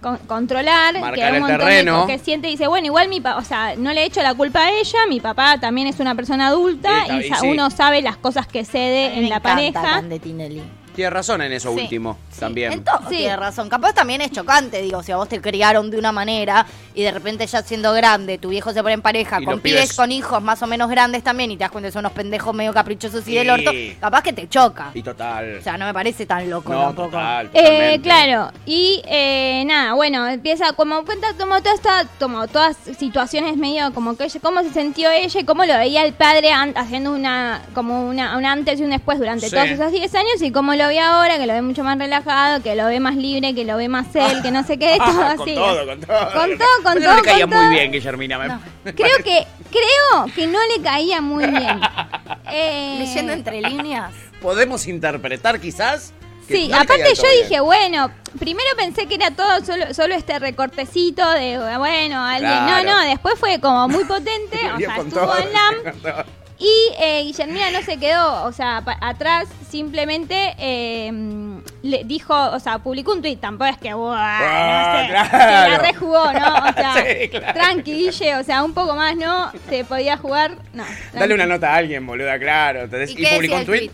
con- 0.00 0.18
controlar, 0.18 0.94
Marcar 0.94 1.14
que 1.14 1.22
hay 1.24 1.32
un 1.34 1.40
montón 1.40 1.58
de 1.58 1.64
terreno. 1.64 2.00
co- 2.02 2.06
que 2.08 2.18
siente 2.18 2.48
y 2.48 2.52
dice, 2.52 2.66
bueno, 2.66 2.86
igual 2.86 3.08
mi 3.08 3.20
papá, 3.20 3.38
o 3.38 3.44
sea, 3.44 3.74
no 3.76 3.92
le 3.92 4.04
echo 4.04 4.22
la 4.22 4.34
culpa 4.34 4.60
a 4.66 4.70
ella, 4.72 4.98
mi 5.08 5.20
papá 5.20 5.58
también 5.58 5.86
es 5.86 6.00
una 6.00 6.14
persona 6.14 6.48
adulta 6.48 6.90
Sí, 6.90 7.00
está- 7.02 7.16
y 7.22 7.26
y 7.26 7.28
sa- 7.28 7.36
sí. 7.36 7.46
uno 7.48 7.70
sabe 7.70 8.02
las 8.02 8.16
cosas 8.16 8.46
que 8.46 8.60
A 8.60 8.64
cede 8.64 9.10
mí 9.10 9.16
en 9.18 9.22
me 9.24 9.28
la 9.28 9.36
encanta 9.36 9.54
pareja. 9.80 10.02
Tiene 10.94 11.10
razón 11.10 11.42
en 11.42 11.52
eso 11.52 11.72
Sí, 11.74 11.80
último, 11.82 12.18
sí, 12.30 12.40
también. 12.40 12.72
En 12.72 12.84
todo 12.84 12.98
Sí. 13.08 13.16
tiene 13.18 13.36
razón. 13.36 13.68
Capaz 13.68 13.92
también 13.94 14.20
es 14.20 14.30
chocante, 14.30 14.80
digo, 14.82 15.02
si 15.02 15.12
a 15.12 15.16
vos 15.16 15.28
te 15.28 15.40
criaron 15.40 15.90
de 15.90 15.98
una 15.98 16.12
manera 16.12 16.66
y 16.94 17.02
de 17.02 17.10
repente 17.10 17.46
ya 17.46 17.62
siendo 17.62 17.92
grande, 17.92 18.38
tu 18.38 18.50
viejo 18.50 18.72
se 18.72 18.82
pone 18.82 18.94
en 18.94 19.02
pareja 19.02 19.40
Y 19.40 19.44
con 19.44 19.54
los 19.54 19.62
pibes 19.62 19.90
pibes- 19.90 19.96
con 19.96 20.12
hijos 20.12 20.42
más 20.42 20.62
o 20.62 20.66
menos 20.66 20.90
grandes 20.90 21.22
también 21.22 21.50
y 21.50 21.56
te 21.56 21.60
das 21.64 21.70
cuenta 21.70 21.88
que 21.88 21.92
son 21.92 22.00
unos 22.00 22.12
pendejos 22.12 22.54
medio 22.54 22.72
caprichosos 22.72 23.26
y 23.28 23.34
del 23.34 23.50
orto, 23.50 23.70
capaz 24.00 24.22
que 24.22 24.32
te 24.32 24.48
choca. 24.48 24.90
Y 24.94 25.02
total. 25.02 25.58
O 25.58 25.62
sea, 25.62 25.76
no 25.78 25.86
me 25.86 25.94
parece 25.94 26.26
tan 26.26 26.48
loco 26.50 26.72
no, 26.72 26.80
tampoco. 26.82 27.08
total. 27.10 27.46
Eh, 27.46 27.50
totalmente. 27.62 28.00
claro, 28.02 28.52
y 28.66 29.02
eh, 29.06 29.64
nada, 29.66 29.94
bueno, 29.94 30.26
empieza 30.28 30.72
como 30.74 31.04
cuenta 31.04 31.28
como 31.38 31.60
toda 31.62 31.74
esta, 31.74 32.06
como 32.18 32.46
todas 32.48 32.76
situaciones 32.98 33.56
medio 33.56 33.92
como 33.94 34.16
que 34.16 34.24
ella, 34.24 34.40
cómo 34.42 34.62
se 34.62 34.72
sintió 34.72 35.10
ella 35.10 35.40
y 35.40 35.44
cómo 35.44 35.64
lo 35.64 35.74
veía 35.78 36.04
el 36.04 36.12
padre 36.12 36.50
an- 36.52 36.74
haciendo 36.76 37.12
una, 37.12 37.62
como 37.74 38.06
una, 38.08 38.36
un 38.36 38.44
antes 38.44 38.80
y 38.80 38.84
un 38.84 38.90
después 38.90 39.18
durante 39.18 39.48
Sí. 39.48 39.54
todos 39.54 39.68
esos 39.68 39.90
10 39.92 40.14
años 40.14 40.40
y 40.42 40.50
cómo 40.50 40.74
lo 40.74 40.81
ve 40.88 41.00
ahora, 41.00 41.38
que 41.38 41.46
lo 41.46 41.52
ve 41.54 41.62
mucho 41.62 41.82
más 41.84 41.98
relajado, 41.98 42.62
que 42.62 42.74
lo 42.76 42.86
ve 42.86 43.00
más 43.00 43.16
libre, 43.16 43.54
que 43.54 43.64
lo 43.64 43.76
ve 43.76 43.88
más 43.88 44.06
él, 44.14 44.42
que 44.42 44.50
no 44.50 44.64
sé 44.64 44.78
qué, 44.78 44.96
todo 45.04 45.22
Ah, 45.22 45.30
así. 45.32 45.36
con 45.36 45.54
todo, 45.54 45.86
con 45.86 46.00
todo. 46.00 46.32
Con 46.32 46.58
todo, 46.58 46.68
con 46.84 46.94
todo, 47.02 47.10
No 47.10 47.16
le 47.16 47.22
caía 47.22 47.46
muy 47.46 47.68
bien, 47.68 47.92
Guillermina. 47.92 48.38
me- 48.38 48.48
No. 48.48 48.60
me 48.84 48.94
Creo 48.94 49.16
que, 49.18 49.46
creo 49.70 50.26
que 50.34 50.46
no 50.46 50.58
le 50.76 50.82
caía 50.82 51.20
muy 51.20 51.46
bien. 51.46 51.80
Eh, 52.54 52.96
Leyendo 52.98 53.32
entre 53.32 53.62
líneas. 53.62 54.12
¿Podemos 54.42 54.86
interpretar 54.86 55.58
quizás? 55.58 56.12
Sí, 56.46 56.68
no 56.68 56.76
aparte 56.76 57.14
yo 57.14 57.22
bien. 57.22 57.42
dije, 57.48 57.60
bueno, 57.60 58.10
primero 58.38 58.68
pensé 58.76 59.06
que 59.06 59.14
era 59.14 59.30
todo 59.30 59.64
solo, 59.64 59.94
solo 59.94 60.14
este 60.14 60.38
recortecito 60.38 61.26
de, 61.30 61.56
bueno, 61.78 62.22
alguien. 62.22 62.50
Claro. 62.52 62.84
No, 62.84 63.00
no, 63.00 63.08
después 63.08 63.38
fue 63.38 63.58
como 63.60 63.88
muy 63.88 64.04
potente, 64.04 64.58
o 64.74 64.78
sea, 64.78 64.96
con 64.96 65.06
estuvo 65.08 65.24
todo, 65.24 65.38
en 65.38 65.52
LAM. 65.52 66.24
Y 66.64 66.92
eh, 67.02 67.22
Guillermina 67.24 67.72
no 67.72 67.82
se 67.82 67.96
quedó, 67.98 68.44
o 68.44 68.52
sea, 68.52 68.82
pa- 68.84 68.96
atrás, 69.00 69.48
simplemente 69.68 70.54
eh, 70.58 71.10
le 71.82 72.04
dijo, 72.04 72.34
o 72.36 72.60
sea, 72.60 72.78
publicó 72.78 73.14
un 73.14 73.20
tuit, 73.20 73.40
tampoco 73.40 73.68
es 73.68 73.78
que, 73.78 73.92
"Buah, 73.92 74.14
Ah, 74.16 74.92
no 74.92 75.00
sé, 75.02 75.08
claro. 75.10 75.30
se 75.64 75.70
la 75.70 75.78
rejugó, 75.78 76.32
¿no? 76.32 76.54
O 76.68 76.72
sea, 76.74 76.94
Sí, 77.04 77.28
claro. 77.30 77.52
tranqui, 77.52 77.92
Guille, 77.94 78.36
o 78.36 78.44
sea, 78.44 78.62
un 78.62 78.74
poco 78.74 78.94
más, 78.94 79.16
¿no? 79.16 79.50
Se 79.68 79.84
podía 79.84 80.16
jugar, 80.18 80.52
no. 80.72 80.84
Dale 81.12 81.34
una 81.34 81.46
nota 81.46 81.72
a 81.72 81.76
alguien, 81.78 82.06
boluda, 82.06 82.38
claro. 82.38 82.86
Des- 82.86 83.10
¿Y 83.10 83.26
publicó 83.26 83.56
un 83.56 83.64
tweet. 83.66 83.78
tweet? 83.88 83.90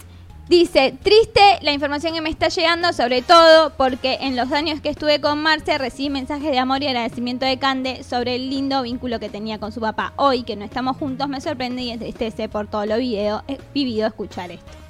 Dice, 0.49 0.95
triste 1.03 1.43
la 1.61 1.75
información 1.75 2.15
que 2.15 2.23
me 2.23 2.31
está 2.31 2.49
llegando, 2.49 2.95
sobre 2.95 3.21
todo 3.21 3.69
porque 3.77 4.17
en 4.23 4.35
los 4.35 4.51
años 4.51 4.81
que 4.81 4.89
estuve 4.89 5.21
con 5.21 5.43
Marce 5.43 5.77
recibí 5.77 6.09
mensajes 6.09 6.51
de 6.51 6.59
amor 6.59 6.83
y 6.83 6.87
agradecimiento 6.87 7.45
de 7.45 7.59
Cande 7.59 8.03
sobre 8.03 8.37
el 8.37 8.49
lindo 8.49 8.81
vínculo 8.81 9.21
que 9.21 9.29
tenía 9.29 9.59
con 9.59 9.73
su 9.73 9.81
papá. 9.81 10.15
Hoy 10.17 10.45
que 10.45 10.57
no 10.57 10.65
estamos 10.65 10.97
juntos 10.97 11.29
me 11.29 11.43
sorprende 11.43 11.83
y 11.83 11.91
entristece 11.91 12.49
por 12.49 12.67
todo 12.67 12.87
lo 12.87 12.97
vivido 12.97 14.07
escuchar 14.07 14.51
esto. 14.51 14.88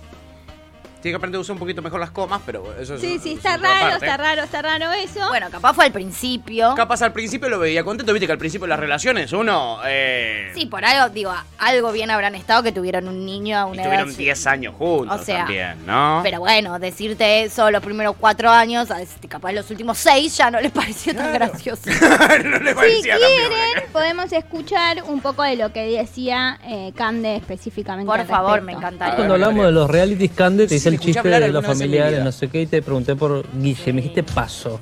Tiene 1.01 1.13
que 1.13 1.17
aprender 1.17 1.39
a 1.39 1.43
usar 1.43 1.53
un 1.55 1.61
poquito 1.61 1.81
mejor 1.81 2.01
las 2.01 2.11
comas, 2.11 2.41
pero 2.45 2.75
eso 2.79 2.97
es. 2.97 3.01
Sí, 3.01 3.21
sí, 3.23 3.31
es 3.31 3.37
está 3.37 3.57
raro, 3.57 3.91
parte. 3.91 4.05
está 4.07 4.17
raro, 4.17 4.43
está 4.43 4.63
raro 4.63 4.93
eso. 4.93 5.29
Bueno, 5.29 5.47
capaz 5.51 5.73
fue 5.75 5.85
al 5.87 5.93
principio. 5.93 6.75
Capaz 6.75 7.03
al 7.03 7.13
principio 7.13 7.49
lo 7.49 7.61
veía 7.61 7.85
contento, 7.85 8.13
viste 8.13 8.27
que 8.27 8.33
al 8.33 8.39
principio 8.39 8.65
de 8.67 8.71
las 8.71 8.81
relaciones 8.81 9.33
uno. 9.33 9.79
Eh, 9.87 10.51
Sí, 10.55 10.67
por 10.67 10.85
algo, 10.85 11.09
digo, 11.15 11.33
algo 11.59 11.93
bien 11.93 12.11
habrán 12.11 12.35
estado 12.35 12.63
que 12.65 12.73
tuvieron 12.73 13.07
un 13.07 13.25
niño 13.25 13.57
a 13.59 13.69
y 13.69 13.73
una 13.75 13.83
tuvieron 13.85 14.09
edad- 14.09 14.17
10 14.19 14.47
años 14.49 14.75
juntos 14.77 15.21
O 15.21 15.25
sea, 15.25 15.39
también, 15.45 15.87
¿no? 15.87 16.21
Pero 16.25 16.41
bueno, 16.41 16.79
decirte 16.81 17.43
eso 17.45 17.71
los 17.71 17.83
primeros 17.83 18.17
cuatro 18.19 18.51
años, 18.51 18.91
a 18.91 18.97
decirte 18.99 19.29
capaz 19.29 19.53
los 19.53 19.71
últimos 19.71 19.99
seis 19.99 20.37
ya 20.37 20.51
no 20.51 20.61
les 20.61 20.73
pareció 20.73 21.15
tan 21.15 21.33
gracioso. 21.33 21.83
no 22.45 22.59
le 22.59 22.71
si 22.71 22.75
parecía 22.75 23.19
tan 23.19 23.29
quieren, 23.31 23.93
podemos 23.93 24.33
escuchar 24.33 25.05
un 25.05 25.21
poco 25.21 25.45
de 25.45 25.55
lo 25.57 25.73
que 25.73 25.83
decía 25.97 26.59
eh, 26.65 26.93
Cande 26.97 27.37
específicamente. 27.37 28.07
Por 28.11 28.19
al 28.21 28.27
favor, 28.27 28.63
me 28.63 28.73
encantaría. 28.73 29.15
Cuando 29.15 29.35
hablamos 29.35 29.65
de 29.67 29.73
los 29.73 29.89
realities 29.89 30.33
Cande, 30.33 30.67
te 30.67 30.79
el 30.89 30.99
chiste 31.01 31.29
de 31.29 31.49
los 31.49 31.65
familiares, 31.65 32.23
no 32.25 32.33
sé 32.33 32.49
qué, 32.49 32.63
y 32.63 32.67
te 32.67 32.83
pregunté 32.83 33.15
por 33.17 33.45
Guille, 33.59 33.93
me 33.93 34.01
dijiste 34.03 34.23
paso. 34.23 34.81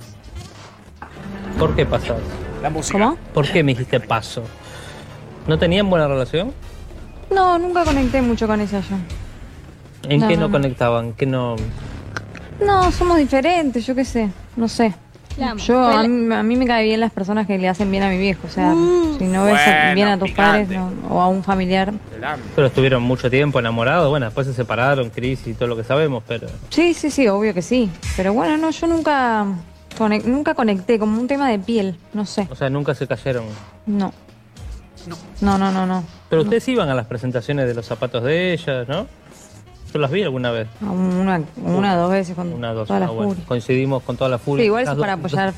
¿Por 1.59 1.75
qué 1.75 1.87
pasas? 1.87 2.19
La 2.63 2.71
música. 2.71 2.99
¿Cómo? 2.99 3.17
¿Por 3.33 3.47
qué 3.51 3.63
me 3.63 3.73
dijiste 3.73 4.01
paso? 4.01 4.43
¿No 5.47 5.59
tenían 5.59 5.89
buena 5.89 6.07
relación? 6.09 6.53
No, 7.31 7.59
nunca 7.59 7.85
conecté 7.85 8.21
mucho 8.23 8.47
con 8.47 8.61
ella 8.61 8.81
yo. 8.81 8.97
¿En 10.09 10.21
No, 10.21 10.29
qué 10.29 10.37
no. 10.37 10.51
conectaban? 10.51 11.13
¿Qué 11.15 11.27
no? 11.27 11.57
No, 12.65 12.91
somos 12.93 13.19
diferentes, 13.19 13.85
yo 13.87 13.95
qué 13.95 14.05
sé, 14.05 14.31
no 14.57 14.69
sé. 14.69 14.95
Yo, 15.59 15.85
a 15.87 16.03
mí, 16.05 16.35
a 16.35 16.43
mí 16.43 16.57
me 16.57 16.67
cae 16.67 16.85
bien 16.85 17.01
las 17.01 17.13
personas 17.13 17.47
que 17.47 17.59
le 17.59 17.69
hacen 17.69 17.91
bien 17.91 18.03
a 18.03 18.09
mi 18.09 18.17
viejo. 18.17 18.47
O 18.47 18.51
sea, 18.51 18.73
si 19.19 19.25
no 19.25 19.45
ves 19.45 19.55
Bueno, 19.65 19.95
bien 19.95 20.09
a 20.09 20.19
tus 20.19 20.31
picante. 20.31 20.65
padres 20.65 20.69
no- 20.71 20.93
o 21.15 21.21
a 21.21 21.29
un 21.29 21.43
familiar. 21.45 21.93
Pero 22.55 22.67
estuvieron 22.67 23.03
mucho 23.03 23.29
tiempo 23.31 23.59
enamorados, 23.59 24.09
bueno, 24.09 24.27
después 24.27 24.47
se 24.47 24.55
separaron, 24.55 25.11
crisis 25.11 25.49
y 25.49 25.55
todo 25.55 25.69
lo 25.69 25.77
que 25.77 25.85
sabemos, 25.85 26.23
pero... 26.27 26.47
Sí, 26.71 26.95
sí, 26.95 27.11
sí, 27.11 27.29
obvio 27.29 27.53
que 27.53 27.63
sí. 27.63 27.91
Pero 28.17 28.33
bueno, 28.33 28.57
no, 28.57 28.71
yo 28.71 28.87
nunca, 28.87 29.45
conec- 29.99 30.25
nunca 30.25 30.55
conecté, 30.55 30.99
como 30.99 31.21
un 31.21 31.27
tema 31.29 31.51
de 31.51 31.59
piel, 31.59 31.99
no 32.15 32.25
sé. 32.25 32.49
O 32.51 32.55
sea, 32.57 32.71
nunca 32.71 32.95
se 32.95 33.07
cayeron. 33.07 33.45
No. 33.87 34.13
No, 35.41 35.59
no, 35.59 35.71
no, 35.71 35.87
no. 35.87 36.03
Pero 36.29 36.43
ustedes 36.43 36.67
iban 36.69 36.89
a 36.89 36.95
las 36.95 37.07
presentaciones 37.07 37.69
de 37.69 37.75
los 37.75 37.87
zapatos 37.87 38.25
de 38.25 38.55
ella, 38.55 38.85
¿no? 38.89 39.07
Yo 39.93 39.99
las 40.01 40.11
vi 40.11 40.23
alguna 40.23 40.51
vez. 40.51 40.69
A 40.85 40.91
Una, 40.91 41.43
una 41.57 41.97
dos 41.97 42.11
veces 42.11 42.35
con 42.35 42.53
Una, 42.53 42.73
dos, 42.73 42.89
toda 42.89 43.01
la 43.01 43.07
ah, 43.07 43.11
bueno. 43.11 43.31
furia. 43.31 43.45
Coincidimos 43.47 44.03
con 44.03 44.17
toda 44.17 44.29
la 44.31 44.39
furia. 44.39 44.63
Sí, 44.63 44.67
igual 44.67 44.85
es 44.85 44.91
para 44.95 45.13
apoyar, 45.15 45.53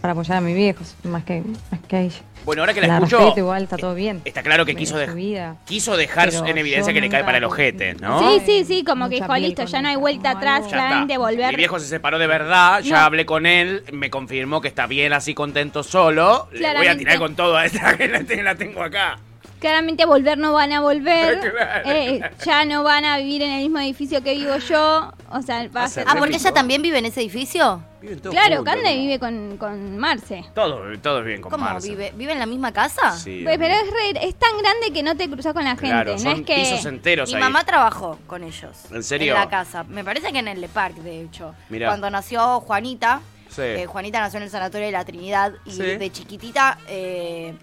para 0.00 0.12
apoyar 0.12 0.38
a 0.38 0.40
mi 0.40 0.54
viejo, 0.54 0.82
más 1.04 1.24
que, 1.24 1.42
más 1.70 1.80
que 1.86 1.96
a 1.96 2.00
ella. 2.02 2.16
Bueno, 2.44 2.62
ahora 2.62 2.74
que 2.74 2.80
la, 2.80 2.86
La 2.86 2.94
escucho. 2.98 3.18
respeto 3.18 3.40
igual, 3.40 3.62
está 3.64 3.76
todo 3.76 3.94
bien. 3.94 4.22
Está 4.24 4.42
claro 4.42 4.64
que 4.64 4.76
quiso, 4.76 4.96
vida. 5.14 5.56
quiso 5.66 5.96
dejar 5.96 6.30
Pero 6.30 6.46
en 6.46 6.58
evidencia 6.58 6.92
que 6.92 7.00
le 7.00 7.08
cae 7.08 7.24
para 7.24 7.38
el 7.38 7.44
ojete, 7.44 7.94
¿no? 7.94 8.20
Sí, 8.20 8.40
sí, 8.46 8.64
sí, 8.64 8.84
como 8.84 9.08
que 9.08 9.16
dijo, 9.16 9.34
listo, 9.36 9.64
ya 9.64 9.82
no 9.82 9.88
hay 9.88 9.96
vuelta 9.96 10.30
atrás, 10.30 10.62
Ya 10.64 10.68
claramente 10.70 11.18
volver. 11.18 11.50
Mi 11.50 11.56
viejo 11.56 11.78
se 11.80 11.86
separó 11.86 12.18
de 12.20 12.26
verdad, 12.28 12.80
ya 12.82 13.00
No. 13.00 13.04
hablé 13.06 13.26
con 13.26 13.46
él, 13.46 13.82
me 13.92 14.10
confirmó 14.10 14.60
que 14.60 14.68
está 14.68 14.86
bien 14.86 15.12
así 15.12 15.34
contento 15.34 15.82
solo. 15.82 16.48
Le 16.52 16.58
voy 16.58 16.66
a 16.66 16.70
Claramente. 16.72 16.98
tirar 17.04 17.18
con 17.18 17.34
todo 17.34 17.56
a 17.56 17.66
esta 17.66 17.96
que 17.98 18.42
la 18.42 18.54
tengo 18.54 18.80
acá. 18.82 19.18
Claramente 19.60 20.04
volver 20.04 20.36
no 20.36 20.52
van 20.52 20.72
a 20.72 20.80
volver, 20.80 21.38
Claro. 21.52 21.90
eh, 21.90 22.20
ya 22.44 22.64
no 22.66 22.82
van 22.82 23.04
a 23.04 23.16
vivir 23.18 23.42
en 23.42 23.50
el 23.52 23.62
mismo 23.62 23.78
edificio 23.78 24.22
que 24.22 24.34
vivo 24.34 24.56
yo, 24.58 25.12
o 25.30 25.42
sea, 25.42 25.66
va 25.68 25.84
a 25.84 25.88
ser... 25.88 26.04
Ah, 26.06 26.14
porque 26.18 26.36
ella 26.36 26.52
también 26.52 26.82
vive 26.82 26.98
en 26.98 27.06
ese 27.06 27.20
edificio. 27.20 27.82
Viven 28.02 28.20
todos 28.20 28.34
Claro, 28.34 28.56
juntos, 28.56 28.74
Cande 28.74 28.94
¿no? 28.94 29.00
vive 29.00 29.18
con, 29.18 29.56
con 29.56 29.98
Marce. 29.98 30.44
Todo, 30.54 30.82
todo 31.00 31.22
bien 31.22 31.40
con 31.40 31.50
¿Cómo 31.50 31.64
Marce. 31.64 31.88
vive? 31.88 32.12
¿Vive 32.14 32.32
en 32.32 32.38
la 32.38 32.46
misma 32.46 32.70
casa? 32.72 33.12
Sí, 33.16 33.40
Pues, 33.44 33.56
pero 33.58 33.74
es, 33.74 33.90
re- 33.90 34.26
es 34.28 34.34
tan 34.34 34.56
grande 34.58 34.92
que 34.92 35.02
no 35.02 35.16
te 35.16 35.28
cruzas 35.30 35.54
con 35.54 35.64
la 35.64 35.70
gente, 35.70 35.86
Claro, 35.88 36.12
no 36.12 36.18
son 36.18 36.40
es 36.40 36.46
que... 36.46 36.54
pisos 36.56 36.84
enteros 36.84 37.30
Mi 37.30 37.36
ahí. 37.36 37.40
mamá 37.40 37.64
trabajó 37.64 38.18
con 38.26 38.44
ellos. 38.44 38.76
¿En 38.92 39.02
serio? 39.02 39.32
En 39.34 39.40
la 39.40 39.48
casa. 39.48 39.84
Me 39.84 40.04
parece 40.04 40.32
que 40.32 40.38
en 40.38 40.48
el 40.48 40.60
Le 40.60 40.68
Parc, 40.68 40.96
de 40.96 41.22
hecho. 41.22 41.54
Mirá. 41.70 41.88
Cuando 41.88 42.10
nació 42.10 42.60
Juanita, 42.60 43.20
Sí. 43.48 43.62
eh, 43.62 43.86
Juanita 43.86 44.20
nació 44.20 44.36
en 44.36 44.42
el 44.42 44.50
Sanatorio 44.50 44.86
de 44.86 44.92
la 44.92 45.04
Trinidad 45.04 45.52
y 45.64 45.70
Sí. 45.70 45.82
de 45.82 46.12
chiquitita, 46.12 46.78
eh, 46.88 47.54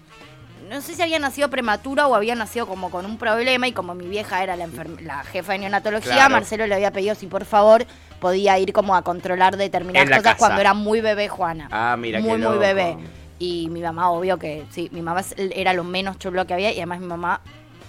no 0.68 0.80
sé 0.80 0.94
si 0.94 1.02
había 1.02 1.18
nacido 1.18 1.48
prematura 1.50 2.06
o 2.06 2.14
había 2.14 2.34
nacido 2.34 2.66
como 2.66 2.90
con 2.90 3.04
un 3.06 3.18
problema 3.18 3.66
y 3.68 3.72
como 3.72 3.94
mi 3.94 4.06
vieja 4.06 4.42
era 4.42 4.56
la, 4.56 4.68
la 5.02 5.24
jefa 5.24 5.52
de 5.52 5.58
neonatología, 5.60 6.12
Claro. 6.14 6.30
Marcelo 6.30 6.66
le 6.66 6.74
había 6.74 6.90
pedido 6.92 7.14
si 7.14 7.26
por 7.26 7.44
favor 7.44 7.84
podía 8.20 8.58
ir 8.58 8.72
como 8.72 8.94
a 8.96 9.02
controlar 9.02 9.56
determinadas 9.56 10.08
cosas 10.08 10.22
casa. 10.22 10.36
cuando 10.38 10.60
era 10.60 10.74
muy 10.74 11.00
bebé 11.00 11.28
Juana. 11.28 11.68
Ah, 11.70 11.96
mira, 11.98 12.20
qué 12.20 12.26
Muy, 12.28 12.38
muy 12.38 12.58
bebé. 12.58 12.96
Y 13.38 13.68
mi 13.70 13.80
mamá, 13.80 14.10
obvio 14.10 14.38
que 14.38 14.64
sí, 14.70 14.88
mi 14.92 15.02
mamá 15.02 15.22
era 15.36 15.72
lo 15.72 15.84
menos 15.84 16.18
chulo 16.18 16.46
que 16.46 16.54
había 16.54 16.70
y 16.72 16.76
además 16.76 17.00
mi 17.00 17.06
mamá 17.06 17.40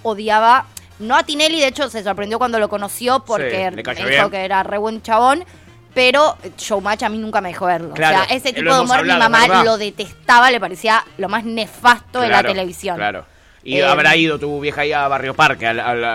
odiaba, 0.04 0.66
no 1.00 1.16
a 1.16 1.24
Tinelli, 1.24 1.60
de 1.60 1.68
hecho 1.68 1.90
se 1.90 2.04
sorprendió 2.04 2.38
cuando 2.40 2.60
lo 2.60 2.68
conoció 2.70 3.24
porque 3.26 3.72
cayó 3.84 4.06
dijo 4.08 4.10
bien. 4.10 4.30
que 4.32 4.44
era 4.46 4.64
re 4.64 4.78
buen 4.78 5.02
chabón, 5.02 5.44
pero 5.96 6.38
Showmatch 6.58 7.02
a 7.04 7.10
mí 7.10 7.18
nunca 7.18 7.42
me 7.42 7.50
dejó 7.50 7.66
verlo. 7.66 7.96
Claro, 7.96 8.20
o 8.22 8.26
sea, 8.26 8.36
ese 8.36 8.50
lo 8.50 8.56
tipo 8.56 8.76
de 8.76 8.82
humor 8.82 9.04
mi 9.06 9.14
mamá 9.18 9.64
lo 9.64 9.78
detestaba, 9.80 10.52
le 10.52 10.60
parecía 10.60 11.04
lo 11.18 11.28
más 11.30 11.44
nefasto 11.44 12.22
de 12.22 12.28
la 12.30 12.44
televisión. 12.44 12.98
Claro. 12.98 13.26
Y 13.68 13.78
Eh, 13.80 13.84
habrá 13.84 14.16
ido 14.16 14.38
tu 14.38 14.60
vieja 14.60 14.82
ahí 14.82 14.92
a 14.94 15.08
Barrio 15.08 15.34
Parque, 15.34 15.66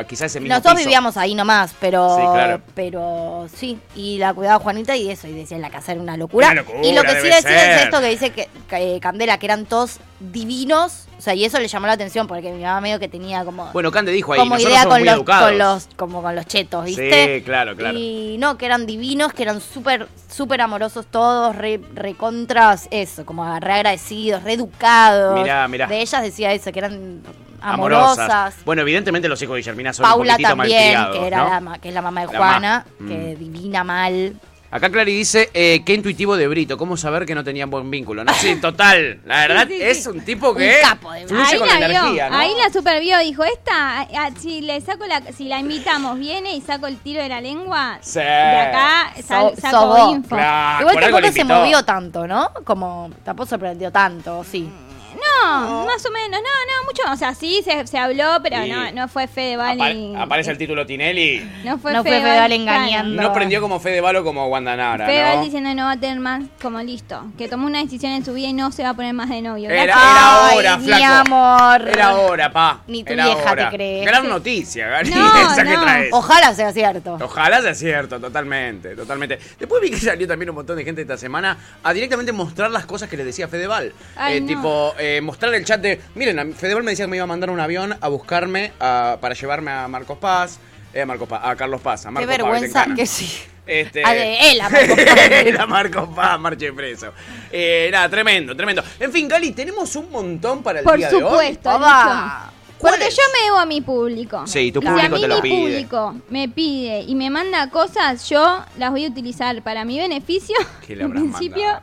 quizás 0.09 0.27
ese 0.27 0.39
mismo 0.39 0.55
Nosotros 0.55 0.75
piso. 0.75 0.85
vivíamos 0.87 1.17
ahí 1.17 1.35
nomás, 1.35 1.75
pero 1.81 2.15
Sí, 2.15 2.23
claro. 2.33 2.61
pero 2.77 3.49
sí, 3.53 3.77
y 3.97 4.19
la 4.19 4.33
cuidaba 4.33 4.61
Juanita 4.63 4.95
y 4.95 5.11
eso, 5.11 5.27
y 5.27 5.33
decía 5.33 5.57
en 5.57 5.63
la 5.63 5.71
casa 5.71 5.91
era 5.91 6.01
una 6.01 6.17
locura. 6.17 6.47
Una 6.53 6.61
locura, 6.63 6.79
y 6.87 6.93
lo 6.95 7.03
que 7.03 7.21
sí 7.21 7.27
decía 7.27 7.75
es 7.79 7.83
esto 7.87 8.01
que 8.01 8.07
dice 8.09 8.31
que, 8.31 8.49
que, 8.69 8.95
eh, 8.97 9.01
Candela, 9.01 9.39
que 9.39 9.47
eran 9.47 9.65
todos 9.67 9.99
divinos, 10.21 11.07
o 11.21 11.23
sea, 11.23 11.35
y 11.35 11.45
eso 11.45 11.61
le 11.61 11.69
llamó 11.69 11.87
la 11.87 11.93
atención 11.93 12.27
porque 12.27 12.51
mi 12.51 12.63
mamá 12.63 12.81
medio 12.81 12.99
que 12.99 13.07
tenía 13.07 13.45
como, 13.45 13.67
Bueno, 13.75 13.91
Cande 13.91 14.11
dijo 14.11 14.33
ahí, 14.33 14.39
como 14.39 14.57
idea 14.59 14.87
con 14.87 15.05
los, 15.05 15.23
con 15.23 15.59
los, 15.59 15.89
como 15.97 16.23
con 16.23 16.35
los 16.35 16.47
chetos, 16.47 16.87
¿viste? 16.87 17.37
Sí, 17.37 17.45
claro, 17.45 17.77
claro. 17.77 17.99
Y 17.99 18.37
no, 18.39 18.57
que 18.57 18.65
eran 18.65 18.87
divinos, 18.87 19.35
que 19.35 19.43
eran 19.43 19.61
súper, 19.61 20.09
súper 20.31 20.63
amorosos 20.63 21.05
todos, 21.05 21.55
re, 21.55 21.79
recontras, 21.95 22.89
eso, 22.91 23.27
como 23.27 23.45
re 23.61 23.73
agradecidos, 23.75 24.43
re 24.45 24.55
educados. 24.55 25.39
Mirá, 25.43 25.69
mirá. 25.69 25.87
De 25.87 26.01
ellas 26.01 26.23
decía 26.23 26.53
eso, 26.55 26.73
que 26.73 26.79
eran 26.79 27.21
amorosas. 27.61 28.55
Bueno, 28.65 28.83
evidentemente 28.83 29.29
los 29.29 29.41
hijos 29.43 29.55
de 29.55 29.61
Guillermina 29.61 29.93
son 29.93 30.05
Paula 30.05 30.23
un 30.23 30.29
poquitito 30.43 30.49
también, 30.57 30.79
que, 31.13 31.27
era 31.27 31.61
¿no? 31.61 31.71
la, 31.73 31.79
que 31.79 31.89
es 31.89 31.95
la 31.95 32.03
mamá 32.03 32.21
de 32.23 32.27
Juana, 32.29 32.85
ma- 32.99 33.07
que 33.09 33.15
Mm. 33.15 33.39
divina 33.39 33.85
mal. 33.85 34.35
Acá 34.73 34.89
Clary 34.89 35.13
dice, 35.17 35.51
eh, 35.53 35.83
qué 35.85 35.95
intuitivo 35.95 36.37
de 36.37 36.47
Brito, 36.47 36.77
cómo 36.79 36.97
saber 36.97 37.27
que 37.27 37.35
no 37.35 37.43
tenían 37.43 37.71
buen 37.71 37.91
vínculo, 37.91 38.23
¿no? 38.23 38.33
Sí, 38.35 38.55
total, 38.61 39.19
la 39.27 39.41
verdad 39.49 39.67
Sí, 39.67 39.75
sí, 39.75 39.83
es 39.83 40.03
sí. 40.05 40.09
un 40.11 40.21
tipo 40.21 40.51
Un 40.51 40.59
que 40.59 40.79
capo 40.81 41.11
de- 41.13 41.27
fluye 41.27 41.43
ahí 41.45 41.59
con 41.59 41.67
la 41.69 41.81
la 41.81 41.89
vio, 41.89 41.99
energía, 41.99 42.31
¿no? 42.31 42.37
ahí 42.39 42.53
la 42.65 42.73
supervio, 42.73 43.19
dijo, 43.19 43.43
esta, 43.43 44.07
si 44.41 44.61
le 44.61 44.81
saco 44.81 45.07
la, 45.07 45.23
si 45.37 45.49
la 45.49 45.59
invitamos, 45.59 46.19
viene 46.21 46.55
y 46.55 46.61
saco 46.61 46.87
el 46.87 46.99
tiro 46.99 47.21
de 47.21 47.29
la 47.29 47.41
lengua, 47.41 47.99
Sí. 48.01 48.21
de 48.21 48.61
acá 48.61 49.13
sal- 49.27 49.55
So- 49.57 49.61
saco 49.61 50.11
info. 50.13 50.37
Claro, 50.37 50.89
Igual 50.89 51.05
tampoco 51.05 51.33
se 51.33 51.45
movió 51.45 51.85
tanto, 51.85 52.27
¿no? 52.29 52.51
Como 52.65 53.11
tampoco 53.25 53.49
sorprendió 53.49 53.91
tanto, 53.91 54.45
sí. 54.49 54.71
No, 55.15 55.87
más 55.87 56.05
o 56.07 56.11
menos, 56.11 56.31
no, 56.31 56.37
no, 56.41 56.85
mucho, 56.87 57.03
o 57.13 57.17
sea, 57.17 57.35
sí 57.35 57.63
se, 57.65 57.87
se 57.87 57.99
habló, 57.99 58.39
pero 58.43 58.63
Sí. 58.63 58.71
no, 58.71 58.93
no 58.93 59.09
fue 59.09 59.27
Fedeval 59.27 59.81
Apa- 59.81 59.91
y... 59.93 60.15
aparece 60.17 60.51
el 60.51 60.59
título 60.59 60.87
Tinelli. 60.87 61.41
No 61.65 61.79
fue 61.79 61.93
No 61.93 62.03
fue 62.03 62.11
Fedeval, 62.13 62.31
Fedeval 62.31 62.53
engañando. 62.53 63.23
No 63.23 63.33
prendió 63.33 63.61
como 63.61 63.81
Fede 63.81 64.01
como 64.23 64.49
Guandanara, 64.49 65.07
Fedeval 65.07 65.37
¿no? 65.39 65.45
diciendo 65.45 65.75
no 65.75 65.85
va 65.85 65.93
a 65.93 65.97
tener 66.01 66.19
más, 66.21 66.43
como 66.63 66.81
listo, 66.81 67.25
que 67.39 67.49
tomó 67.49 67.67
una 67.67 67.81
decisión 67.83 68.13
en 68.13 68.25
su 68.25 68.33
vida 68.33 68.49
y 68.49 68.53
no 68.53 68.73
se 68.73 68.83
va 68.83 68.91
a 68.91 68.95
poner 68.95 69.13
más 69.15 69.29
de 69.29 69.43
novio. 69.43 69.69
Era, 69.71 69.85
Gracias. 69.85 70.05
era 70.11 70.49
Ay, 70.49 70.59
hora, 70.59 70.77
mi 70.79 70.85
flaco. 70.87 71.05
amor. 71.35 71.89
Era 71.89 72.15
hora, 72.17 72.53
pa. 72.53 72.81
Ni 72.87 73.05
tu 73.05 73.13
Era 73.13 73.25
vieja 73.27 73.53
hora. 73.53 73.71
te 73.71 73.77
cree. 73.77 74.05
Gran 74.05 74.29
noticia, 74.29 74.89
Gary, 74.89 75.11
No, 75.11 75.27
esa 75.53 75.65
que 75.65 75.71
no. 75.75 75.83
traes. 75.83 76.09
Ojalá 76.13 76.55
sea 76.55 76.73
cierto. 76.73 77.19
Ojalá 77.21 77.61
sea 77.63 77.75
cierto, 77.75 78.19
totalmente, 78.21 78.97
totalmente. 78.97 79.39
Después 79.59 79.83
vi 79.83 79.91
que 79.91 79.99
salió 79.99 80.27
también 80.27 80.51
un 80.51 80.57
montón 80.57 80.77
de 80.77 80.85
gente 80.85 81.03
esta 81.03 81.17
semana 81.19 81.57
a 81.83 81.93
directamente 81.93 82.33
mostrar 82.33 82.71
las 82.71 82.87
cosas 82.87 83.09
que 83.09 83.17
les 83.17 83.27
decía 83.27 83.49
Fedeval. 83.49 83.93
Ay, 84.17 84.39
Eh, 84.39 84.41
no. 84.41 84.47
Tipo, 84.47 84.95
eh, 85.01 85.21
mostrar 85.21 85.53
el 85.55 85.65
chat 85.65 85.81
de. 85.81 86.01
Miren, 86.15 86.39
a 86.39 86.45
Fedeval 86.55 86.83
me 86.85 86.93
decía 86.93 87.07
que 87.07 87.11
me 87.11 87.17
iba 87.17 87.25
a 87.25 87.27
mandar 87.27 87.51
un 87.51 87.61
avión 87.61 87.97
a 88.01 88.09
buscarme 88.09 88.73
a- 88.79 89.19
para 89.21 89.35
llevarme 89.35 89.71
a 89.71 89.89
Marcos 89.89 90.19
Paz. 90.19 90.59
Eh, 90.93 91.03
a 91.03 91.07
Marcos 91.07 91.29
Paz, 91.29 91.41
a 91.45 91.57
Carlos 91.57 91.81
Paz. 91.81 92.07
A 92.07 92.09
Qué 92.09 92.13
Marcos 92.15 92.29
Paz, 92.29 92.39
vergüenza 92.39 92.79
Betencana. 92.81 92.95
que 92.97 93.07
sí. 93.07 93.31
Este... 93.67 94.03
Ah, 94.05 94.13
de 94.15 94.51
él, 94.51 94.61
a 94.61 94.69
Marcos 94.69 94.97
Paz. 94.97 95.17
Era 95.31 95.67
Marcos 95.67 96.09
Paz, 96.17 96.41
marche 96.41 96.73
preso. 96.73 97.13
Eh, 97.53 97.89
nada, 97.93 98.09
tremendo, 98.09 98.57
tremendo. 98.57 98.83
En 98.99 99.13
fin, 99.13 99.29
Gali, 99.29 99.53
tenemos 99.53 99.95
un 99.97 100.11
montón 100.11 100.63
para 100.63 100.81
el 100.81 100.85
Por 100.85 100.97
día 100.99 101.09
de 101.09 101.17
hoy. 101.17 101.23
supuesto. 101.23 101.71
Lucho. 101.79 102.51
¿Cuál 102.79 102.95
Porque 102.95 103.09
es? 103.09 103.17
yo 103.17 103.23
me 103.39 103.45
debo 103.45 103.59
a 103.59 103.67
mi 103.67 103.81
público. 103.83 104.47
Sí, 104.47 104.73
tu 104.73 104.81
público 104.81 105.01
si 105.01 105.07
a 105.07 105.09
mí 105.11 105.21
te 105.21 105.29
lo 105.29 105.35
mi 105.37 105.41
pide. 105.43 105.61
público 105.61 106.15
me 106.31 106.49
pide 106.49 107.01
y 107.03 107.15
me 107.15 107.29
manda 107.29 107.69
cosas, 107.69 108.27
yo 108.29 108.65
las 108.79 108.91
voy 108.91 109.05
a 109.05 109.09
utilizar 109.09 109.61
para 109.63 109.85
mi 109.85 109.99
beneficio, 109.99 110.57
¿Qué 110.87 110.97
le 110.97 111.05
en 111.05 111.11
principio, 111.11 111.63
mandado? 111.67 111.83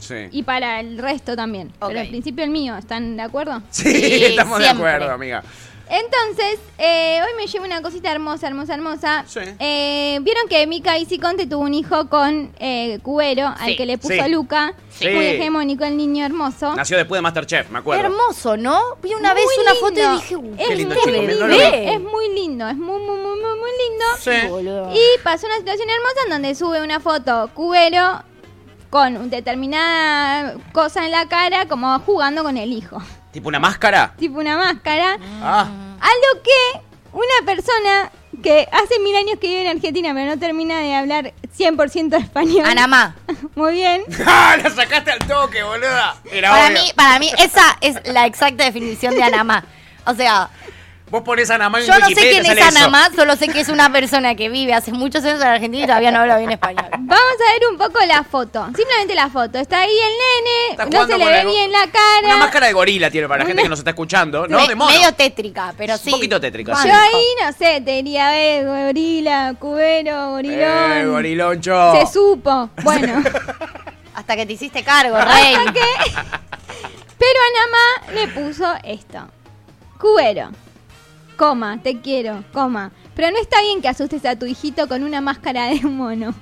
Sí. 0.00 0.28
y 0.32 0.42
para 0.42 0.80
el 0.80 0.98
resto 0.98 1.34
también. 1.36 1.68
Ok. 1.80 1.88
Pero 1.88 2.00
en 2.00 2.08
principio 2.08 2.44
el 2.44 2.50
mío, 2.50 2.76
¿están 2.76 3.16
de 3.16 3.22
acuerdo? 3.22 3.62
Sí, 3.70 3.90
Sí, 3.94 4.24
estamos 4.24 4.58
de 4.58 4.68
acuerdo, 4.68 5.10
amiga. 5.10 5.42
Entonces, 5.88 6.58
eh, 6.78 7.20
hoy 7.22 7.30
me 7.36 7.46
llevo 7.46 7.64
una 7.64 7.80
cosita 7.80 8.10
hermosa, 8.10 8.48
hermosa, 8.48 8.74
hermosa. 8.74 9.24
Sí. 9.28 9.38
Eh, 9.60 10.18
Vieron 10.22 10.48
que 10.48 10.66
Mika 10.66 10.98
Isiconte 10.98 11.46
tuvo 11.46 11.62
un 11.62 11.74
hijo 11.74 12.08
con 12.08 12.52
eh, 12.58 12.98
Cubero, 13.04 13.54
al 13.56 13.76
que 13.76 13.86
le 13.86 13.96
puso 13.96 14.14
Sí. 14.14 14.18
a 14.18 14.26
Luca. 14.26 14.74
Sí. 14.90 15.08
Muy 15.10 15.26
hegemónico 15.26 15.84
el 15.84 15.96
niño 15.96 16.26
hermoso. 16.26 16.74
Nació 16.74 16.96
después 16.96 17.18
de 17.18 17.22
Masterchef, 17.22 17.70
me 17.70 17.78
acuerdo. 17.78 18.04
Hermoso, 18.04 18.56
¿no? 18.56 18.80
Vi 19.00 19.14
una 19.14 19.32
vez 19.32 19.44
una 19.60 19.74
foto 19.76 20.00
y 20.00 20.16
dije, 20.16 20.34
uh, 20.36 20.54
es 20.58 20.66
Qué 20.68 20.74
lindo 20.74 20.94
muy 20.96 21.04
chico, 21.04 21.22
lindo. 21.22 21.46
no. 21.46 21.54
Es 21.54 22.00
muy 22.00 22.28
lindo, 22.34 22.68
es 22.68 22.76
muy, 22.76 22.98
muy, 23.00 23.16
muy, 23.20 23.38
muy, 23.38 23.70
lindo. 24.26 24.90
Y 24.92 25.22
pasó 25.22 25.46
una 25.46 25.56
situación 25.58 25.88
hermosa 25.88 26.20
en 26.24 26.30
donde 26.30 26.54
sube 26.56 26.82
una 26.82 26.98
foto 26.98 27.48
cubero 27.54 28.22
con 28.96 29.14
un 29.18 29.28
determinada 29.28 30.54
cosa 30.72 31.04
en 31.04 31.10
la 31.12 31.28
cara, 31.28 31.68
como 31.68 31.98
jugando 32.00 32.42
con 32.42 32.56
el 32.56 32.72
hijo. 32.72 32.96
¿Tipo 33.30 33.48
una 33.48 33.58
máscara? 33.60 34.14
Tipo 34.18 34.38
una 34.38 34.56
máscara. 34.56 35.18
Ah. 35.42 35.68
A 36.00 36.08
lo 36.08 36.42
que 36.42 36.80
una 37.12 37.44
persona 37.44 38.10
que 38.42 38.66
hace 38.72 38.98
mil 39.00 39.14
años 39.14 39.38
que 39.38 39.48
vive 39.48 39.68
en 39.68 39.76
Argentina, 39.76 40.14
pero 40.14 40.30
no 40.30 40.38
termina 40.38 40.78
de 40.78 40.94
hablar 40.94 41.34
100% 41.58 42.16
español. 42.18 42.64
Anamá. 42.64 43.16
Muy 43.54 43.74
bien. 43.74 44.02
¡Ah! 44.26 44.56
La 44.62 44.70
sacaste 44.70 45.10
al 45.10 45.18
toque, 45.18 45.62
boluda. 45.62 46.16
Era 46.32 46.50
Para 46.52 46.66
obvio. 46.68 46.80
mí, 46.80 46.92
para 46.96 47.18
mí, 47.18 47.30
esa 47.36 47.76
es 47.82 47.96
la 48.06 48.24
exacta 48.24 48.64
definición 48.64 49.14
de 49.14 49.22
Anamá. 49.24 49.62
O 50.06 50.14
sea, 50.14 50.48
Vos 51.08 51.22
pones 51.22 51.48
a 51.50 51.56
Namá 51.58 51.78
en 51.78 51.86
yo 51.86 51.96
no 52.00 52.08
sé 52.08 52.14
quién 52.16 52.40
es 52.42 52.46
sale 52.48 52.60
eso. 52.62 52.78
Anamá, 52.78 53.10
solo 53.14 53.36
sé 53.36 53.46
que 53.46 53.60
es 53.60 53.68
una 53.68 53.92
persona 53.92 54.34
que 54.34 54.48
vive 54.48 54.74
hace 54.74 54.90
muchos 54.90 55.24
años 55.24 55.40
en 55.40 55.46
Argentina 55.46 55.84
y 55.84 55.86
todavía 55.86 56.10
no 56.10 56.18
habla 56.18 56.36
bien 56.36 56.50
español. 56.50 56.84
Vamos 56.98 57.36
a 57.48 57.52
ver 57.52 57.62
un 57.70 57.78
poco 57.78 58.04
la 58.04 58.24
foto. 58.24 58.66
Simplemente 58.74 59.14
la 59.14 59.30
foto. 59.30 59.56
Está 59.58 59.82
ahí 59.82 59.92
el 59.96 60.78
nene, 60.82 60.90
no 60.96 61.06
se 61.06 61.16
le 61.16 61.24
ve 61.24 61.34
algo- 61.42 61.50
bien 61.52 61.70
la 61.70 61.86
cara. 61.86 62.24
Una 62.26 62.36
máscara 62.38 62.66
de 62.66 62.72
gorila 62.72 63.08
tiene 63.08 63.28
para 63.28 63.38
la 63.38 63.46
gente 63.46 63.60
Una- 63.60 63.62
que 63.62 63.68
nos 63.68 63.78
está 63.78 63.90
escuchando, 63.90 64.48
¿no? 64.48 64.58
Me- 64.58 64.66
De 64.66 64.74
mono. 64.74 64.90
Medio 64.90 65.12
tétrica, 65.14 65.72
pero 65.78 65.92
Un 65.94 65.98
sí. 66.00 66.10
poquito 66.10 66.40
tétrica, 66.40 66.74
sí. 66.74 66.88
Yo 66.88 66.94
ahí, 66.94 67.24
no 67.40 67.52
sé, 67.52 67.80
te 67.82 67.92
diría, 67.92 68.36
eh, 68.42 68.64
gorila, 68.64 69.54
cubero, 69.60 70.30
gorilón. 70.32 70.92
Eh, 70.92 71.06
goriloncho. 71.06 71.92
Se 72.00 72.12
supo. 72.12 72.68
Bueno. 72.82 73.22
Hasta 74.16 74.34
que 74.34 74.44
te 74.44 74.54
hiciste 74.54 74.82
cargo, 74.82 75.16
rey. 75.20 75.54
Hasta 75.54 75.72
que- 75.72 75.80
Pero 77.18 77.38
a 77.40 78.10
Namá 78.10 78.20
le 78.20 78.28
puso 78.28 78.74
esto. 78.82 79.28
Cubero. 80.00 80.50
Coma, 81.36 81.80
te 81.82 82.00
quiero, 82.00 82.44
coma. 82.52 82.92
Pero 83.14 83.30
no 83.30 83.38
está 83.38 83.60
bien 83.60 83.82
que 83.82 83.88
asustes 83.88 84.24
a 84.24 84.36
tu 84.36 84.46
hijito 84.46 84.88
con 84.88 85.02
una 85.02 85.20
máscara 85.20 85.66
de 85.66 85.80
mono. 85.82 86.34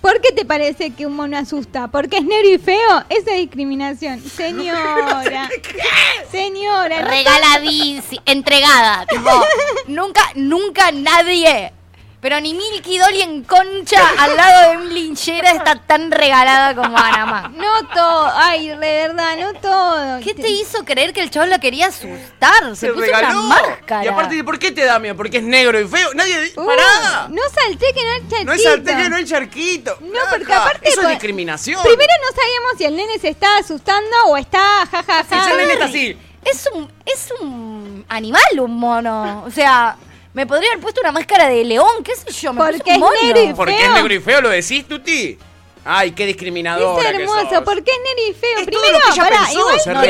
¿Por 0.00 0.20
qué 0.22 0.32
te 0.32 0.44
parece 0.44 0.90
que 0.90 1.06
un 1.06 1.14
mono 1.14 1.36
asusta? 1.36 1.88
¿Porque 1.88 2.18
es 2.18 2.24
negro 2.24 2.48
y 2.48 2.58
feo? 2.58 3.04
Eso 3.10 3.30
es 3.30 3.36
discriminación. 3.36 4.20
Señora. 4.36 5.48
Señora. 6.30 7.02
Regaladísima, 7.02 8.22
entregada. 8.24 9.06
Tipo, 9.06 9.30
nunca, 9.88 10.22
nunca 10.34 10.90
nadie, 10.90 11.72
pero 12.20 12.38
ni 12.40 12.52
Milky 12.54 12.98
Dolly 12.98 13.22
en 13.22 13.44
concha 13.44 13.98
al 14.18 14.36
lado 14.36 14.70
de 14.70 14.76
un 14.76 14.94
linchera 14.94 15.52
está 15.52 15.76
tan 15.76 16.10
regalada 16.10 16.74
como 16.74 16.96
Anamá. 16.96 17.50
No 17.60 17.88
todo, 17.94 18.30
ay, 18.34 18.68
de 18.68 18.76
verdad, 18.76 19.36
no 19.38 19.54
todo. 19.60 20.20
¿Qué 20.22 20.34
te 20.34 20.48
hizo 20.48 20.84
creer 20.84 21.12
que 21.12 21.20
el 21.20 21.30
chavo 21.30 21.46
la 21.46 21.58
quería 21.58 21.86
asustar? 21.86 22.64
Se, 22.70 22.86
Se 22.86 22.88
puso 22.92 23.06
regaló. 23.06 23.40
una 23.40 23.48
máscara. 23.48 24.04
Y 24.04 24.08
aparte, 24.08 24.44
¿por 24.44 24.58
qué 24.58 24.70
te 24.72 24.84
da 24.84 24.98
miedo? 24.98 25.16
Porque 25.16 25.38
es 25.38 25.42
negro 25.44 25.80
y 25.80 25.86
feo. 25.88 26.12
Nadie. 26.14 26.52
Uh, 26.56 26.66
¡Pará! 26.66 27.28
No 27.28 27.42
salté 27.54 27.92
que 27.94 28.02
no 28.04 28.10
hay 28.12 28.20
charquito. 28.28 28.44
No 28.44 28.52
es 28.52 28.62
salteque, 28.62 29.08
no 29.10 29.16
hay 29.16 29.24
charquito. 29.24 29.98
No, 30.00 30.18
porque 30.30 30.52
aparte 30.52 30.88
Eso 30.88 31.02
es 31.02 31.08
discriminación. 31.10 31.82
Primero 31.82 32.12
no 32.28 32.36
sabíamos 32.36 32.72
si 32.78 32.84
el 32.84 32.96
nene 32.96 33.18
se 33.18 33.28
está 33.28 33.58
asustando 33.58 34.16
o 34.26 34.36
está 34.36 34.86
jajaja. 34.90 35.44
Si 35.44 35.50
el 35.50 35.56
nene 35.56 35.72
está 35.74 35.84
así. 35.86 36.18
Es 36.44 36.68
un, 36.74 36.90
es 37.04 37.28
un 37.40 38.04
animal, 38.08 38.42
un 38.60 38.76
mono. 38.78 39.44
O 39.46 39.50
sea, 39.50 39.96
me 40.32 40.46
podría 40.46 40.70
haber 40.72 40.82
puesto 40.82 41.00
una 41.00 41.12
máscara 41.12 41.48
de 41.48 41.64
león, 41.64 42.02
qué 42.04 42.14
sé 42.14 42.30
yo. 42.32 42.52
Me 42.52 42.68
es 42.70 42.84
negro 42.84 43.42
y 43.42 43.54
Porque 43.54 43.74
es 43.74 43.80
feo. 43.80 43.94
negro 43.94 44.14
y 44.14 44.20
feo, 44.20 44.40
¿lo 44.40 44.48
decís, 44.48 44.86
Tuti? 44.86 45.38
Ay, 45.84 46.12
qué 46.12 46.26
discriminadora 46.26 47.08
Es 47.08 47.16
que 47.16 47.22
hermoso, 47.22 47.48
sos. 47.48 47.62
porque 47.64 47.90
es 47.90 47.98
negro 48.04 48.22
y 48.28 48.34
feo. 48.34 48.58
Es 48.58 48.66
todo 48.66 48.80
Primero, 48.82 48.98
lo 48.98 49.04
que 49.04 49.10
ella 49.12 49.22
pará, 49.22 49.38
pensó, 49.38 49.58
igual 49.60 49.80
No, 49.86 50.00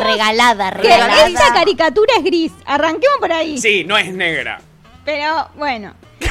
regalada, 0.00 0.70
que 0.72 0.78
regalada. 0.82 1.26
esta 1.28 1.52
caricatura 1.52 2.14
es 2.16 2.24
gris. 2.24 2.52
Arranquemos 2.64 3.18
por 3.18 3.32
ahí. 3.32 3.58
Sí, 3.60 3.84
no 3.84 3.98
es 3.98 4.12
negra. 4.12 4.60
Pero 5.04 5.48
bueno. 5.56 5.94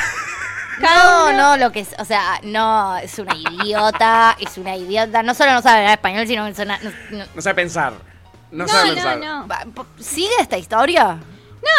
No, 0.79 1.33
no, 1.33 1.57
lo 1.57 1.71
que 1.71 1.79
es, 1.79 1.89
o 1.97 2.05
sea, 2.05 2.39
no, 2.43 2.97
es 2.97 3.17
una 3.17 3.35
idiota, 3.35 4.37
es 4.39 4.59
una 4.59 4.75
idiota. 4.75 5.23
No 5.23 5.33
solo 5.33 5.51
no 5.53 5.61
sabe 5.63 5.79
hablar 5.79 5.93
español, 5.97 6.27
sino 6.27 6.45
que 6.45 6.51
es 6.51 6.57
no- 6.59 6.77
no- 7.09 7.25
No 7.33 7.41
sabe 7.41 7.55
pensar. 7.55 7.93
No, 8.51 8.65
No, 8.65 8.67
sabe 8.67 8.89
no, 8.89 9.47
pensar. 9.47 9.85
¿Sigue 9.99 10.29
esta 10.39 10.55
historia? 10.57 11.17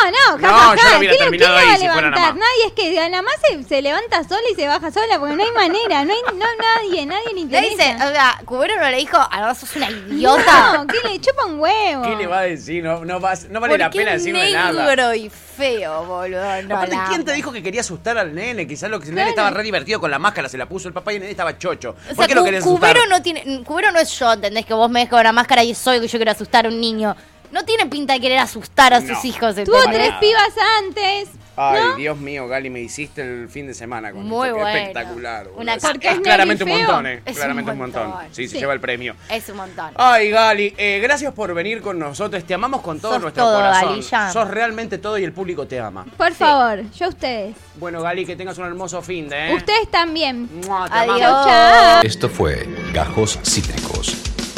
No, 0.04 0.10
no, 0.10 0.38
No, 0.38 0.48
jajaja. 0.48 0.76
yo 0.76 0.90
lo 0.92 0.98
hubiera 0.98 1.14
¿Quién- 1.14 1.24
terminado 1.24 1.54
quién 1.56 1.66
la 1.66 1.72
ahí 1.74 1.80
si 1.80 1.88
fuera? 1.88 2.10
Namá. 2.10 2.32
Nadie 2.32 2.66
es 2.66 2.72
que 2.72 2.94
nada 3.10 3.22
más 3.22 3.34
se, 3.48 3.62
se 3.64 3.82
levanta 3.82 4.22
sola 4.24 4.40
y 4.52 4.54
se 4.54 4.66
baja 4.68 4.90
sola 4.90 5.18
porque 5.18 5.34
no 5.36 5.42
hay 5.42 5.52
manera. 5.52 6.04
No 6.04 6.12
hay 6.12 6.20
no, 6.34 6.44
nadie, 6.84 7.06
nadie 7.06 7.26
le 7.28 7.34
Le 7.34 7.40
interesa. 7.40 7.70
dice, 7.70 7.94
o 7.96 8.10
sea, 8.12 8.38
Cubero 8.44 8.76
no 8.78 8.88
le 8.90 8.96
dijo, 8.98 9.16
ah, 9.18 9.54
sos 9.54 9.74
una 9.76 9.90
idiota. 9.90 10.78
No, 10.78 10.86
que 10.86 11.08
le 11.08 11.20
chupa 11.20 11.46
un 11.46 11.58
huevo. 11.60 12.02
¿Qué 12.02 12.16
le 12.16 12.26
va 12.26 12.40
a 12.40 12.42
decir? 12.42 12.84
No, 12.84 13.04
no, 13.04 13.20
va- 13.20 13.34
no 13.50 13.60
vale 13.60 13.78
la 13.78 13.90
pena 13.90 14.12
decirle 14.12 14.50
nada. 14.52 14.72
negro 14.72 15.14
y 15.14 15.30
feo, 15.30 16.04
boludo. 16.04 16.62
No, 16.62 16.76
Aparte, 16.76 16.96
la 16.96 17.04
¿quién 17.08 17.24
te 17.24 17.32
dijo 17.32 17.50
que 17.52 17.62
quería 17.62 17.80
asustar 17.80 18.18
al 18.18 18.34
nene? 18.34 18.66
Quizás 18.66 18.90
lo 18.90 18.98
que 19.00 19.06
el 19.06 19.12
Claro. 19.12 19.24
nene 19.26 19.30
estaba 19.30 19.50
re 19.50 19.62
divertido 19.62 20.00
con 20.00 20.10
la 20.10 20.18
máscara, 20.18 20.48
se 20.48 20.58
la 20.58 20.66
puso 20.66 20.88
el 20.88 20.94
papá 20.94 21.12
y 21.12 21.16
el 21.16 21.20
nene 21.22 21.30
estaba 21.32 21.56
chocho. 21.58 21.90
O 21.90 21.94
¿Por 21.94 22.16
sea, 22.16 22.26
qué 22.26 22.34
lo 22.34 22.44
querés 22.44 22.62
asustar? 22.64 22.92
Cubero 22.94 23.06
no 23.08 23.22
tiene, 23.22 23.62
Cubero 23.64 23.90
no 23.90 23.98
es 23.98 24.10
yo, 24.18 24.32
¿entendés? 24.32 24.66
Que 24.66 24.74
vos 24.74 24.90
me 24.90 25.00
des 25.00 25.08
con 25.08 25.20
una 25.20 25.32
máscara 25.32 25.62
y 25.64 25.74
soy 25.74 26.00
que 26.00 26.08
yo 26.08 26.18
quiero 26.18 26.30
asustar 26.32 26.66
a 26.66 26.68
un 26.68 26.80
niño. 26.80 27.16
No 27.52 27.64
tiene 27.64 27.86
pinta 27.86 28.14
de 28.14 28.20
querer 28.20 28.38
asustar 28.38 28.92
a 28.94 29.00
sus 29.00 29.10
No. 29.10 29.20
hijos. 29.24 29.54
Tuvo 29.64 29.76
¿entendés? 29.82 30.08
tres 30.08 30.12
pibas 30.20 30.50
antes. 30.84 31.28
Ay, 31.60 31.82
¿no? 31.82 31.96
Dios 31.96 32.16
mío, 32.18 32.46
Gali, 32.46 32.70
me 32.70 32.78
hiciste 32.80 33.20
el 33.20 33.48
fin 33.48 33.66
de 33.66 33.74
semana 33.74 34.12
con 34.12 34.24
Muy 34.24 34.46
esto. 34.46 34.58
Qué 34.58 34.62
bueno. 34.62 34.78
espectacular. 34.78 35.44
boludo. 35.46 35.60
Una 35.60 35.74
es, 35.74 35.82
ca- 35.82 35.88
Porque 35.88 36.08
es 36.08 36.14
es 36.14 36.20
claramente 36.20 36.62
un 36.62 36.70
montón, 36.70 37.06
eh. 37.08 37.22
Es 37.24 37.32
un 37.32 37.34
claramente 37.34 37.70
un 37.72 37.78
montón. 37.78 38.08
montón. 38.10 38.26
Sí, 38.30 38.46
se 38.46 38.54
Sí. 38.54 38.58
lleva 38.60 38.74
el 38.74 38.80
premio. 38.80 39.16
Es 39.28 39.48
un 39.48 39.56
montón. 39.56 39.90
Ay, 39.96 40.30
Gali, 40.30 40.72
eh, 40.78 41.00
gracias 41.02 41.32
por 41.32 41.52
venir 41.54 41.80
con 41.80 41.98
nosotros. 41.98 42.44
Te 42.44 42.54
amamos 42.54 42.80
con 42.80 43.00
todo 43.00 43.14
Sos 43.14 43.22
nuestro 43.22 43.42
todo, 43.42 43.56
corazón. 43.56 43.88
Gali, 43.88 44.02
ya. 44.02 44.30
Sos 44.32 44.48
realmente 44.48 44.98
todo 44.98 45.18
y 45.18 45.24
el 45.24 45.32
público 45.32 45.66
te 45.66 45.80
ama. 45.80 46.06
Por 46.16 46.32
favor, 46.32 46.88
yo 46.92 47.06
a 47.06 47.08
ustedes. 47.08 47.56
Bueno, 47.74 48.02
Gali, 48.02 48.24
que 48.24 48.36
tengas 48.36 48.56
un 48.58 48.66
hermoso 48.66 49.02
fin 49.02 49.28
de, 49.28 49.50
¿eh? 49.50 49.54
Ustedes 49.56 49.90
también. 49.90 50.48
Mua, 50.64 50.88
te 50.88 50.96
Adiós. 50.96 51.18
Chao. 51.20 52.02
Esto 52.04 52.28
fue 52.28 52.68
Gajos 52.92 53.36
Cítricos. 53.42 54.16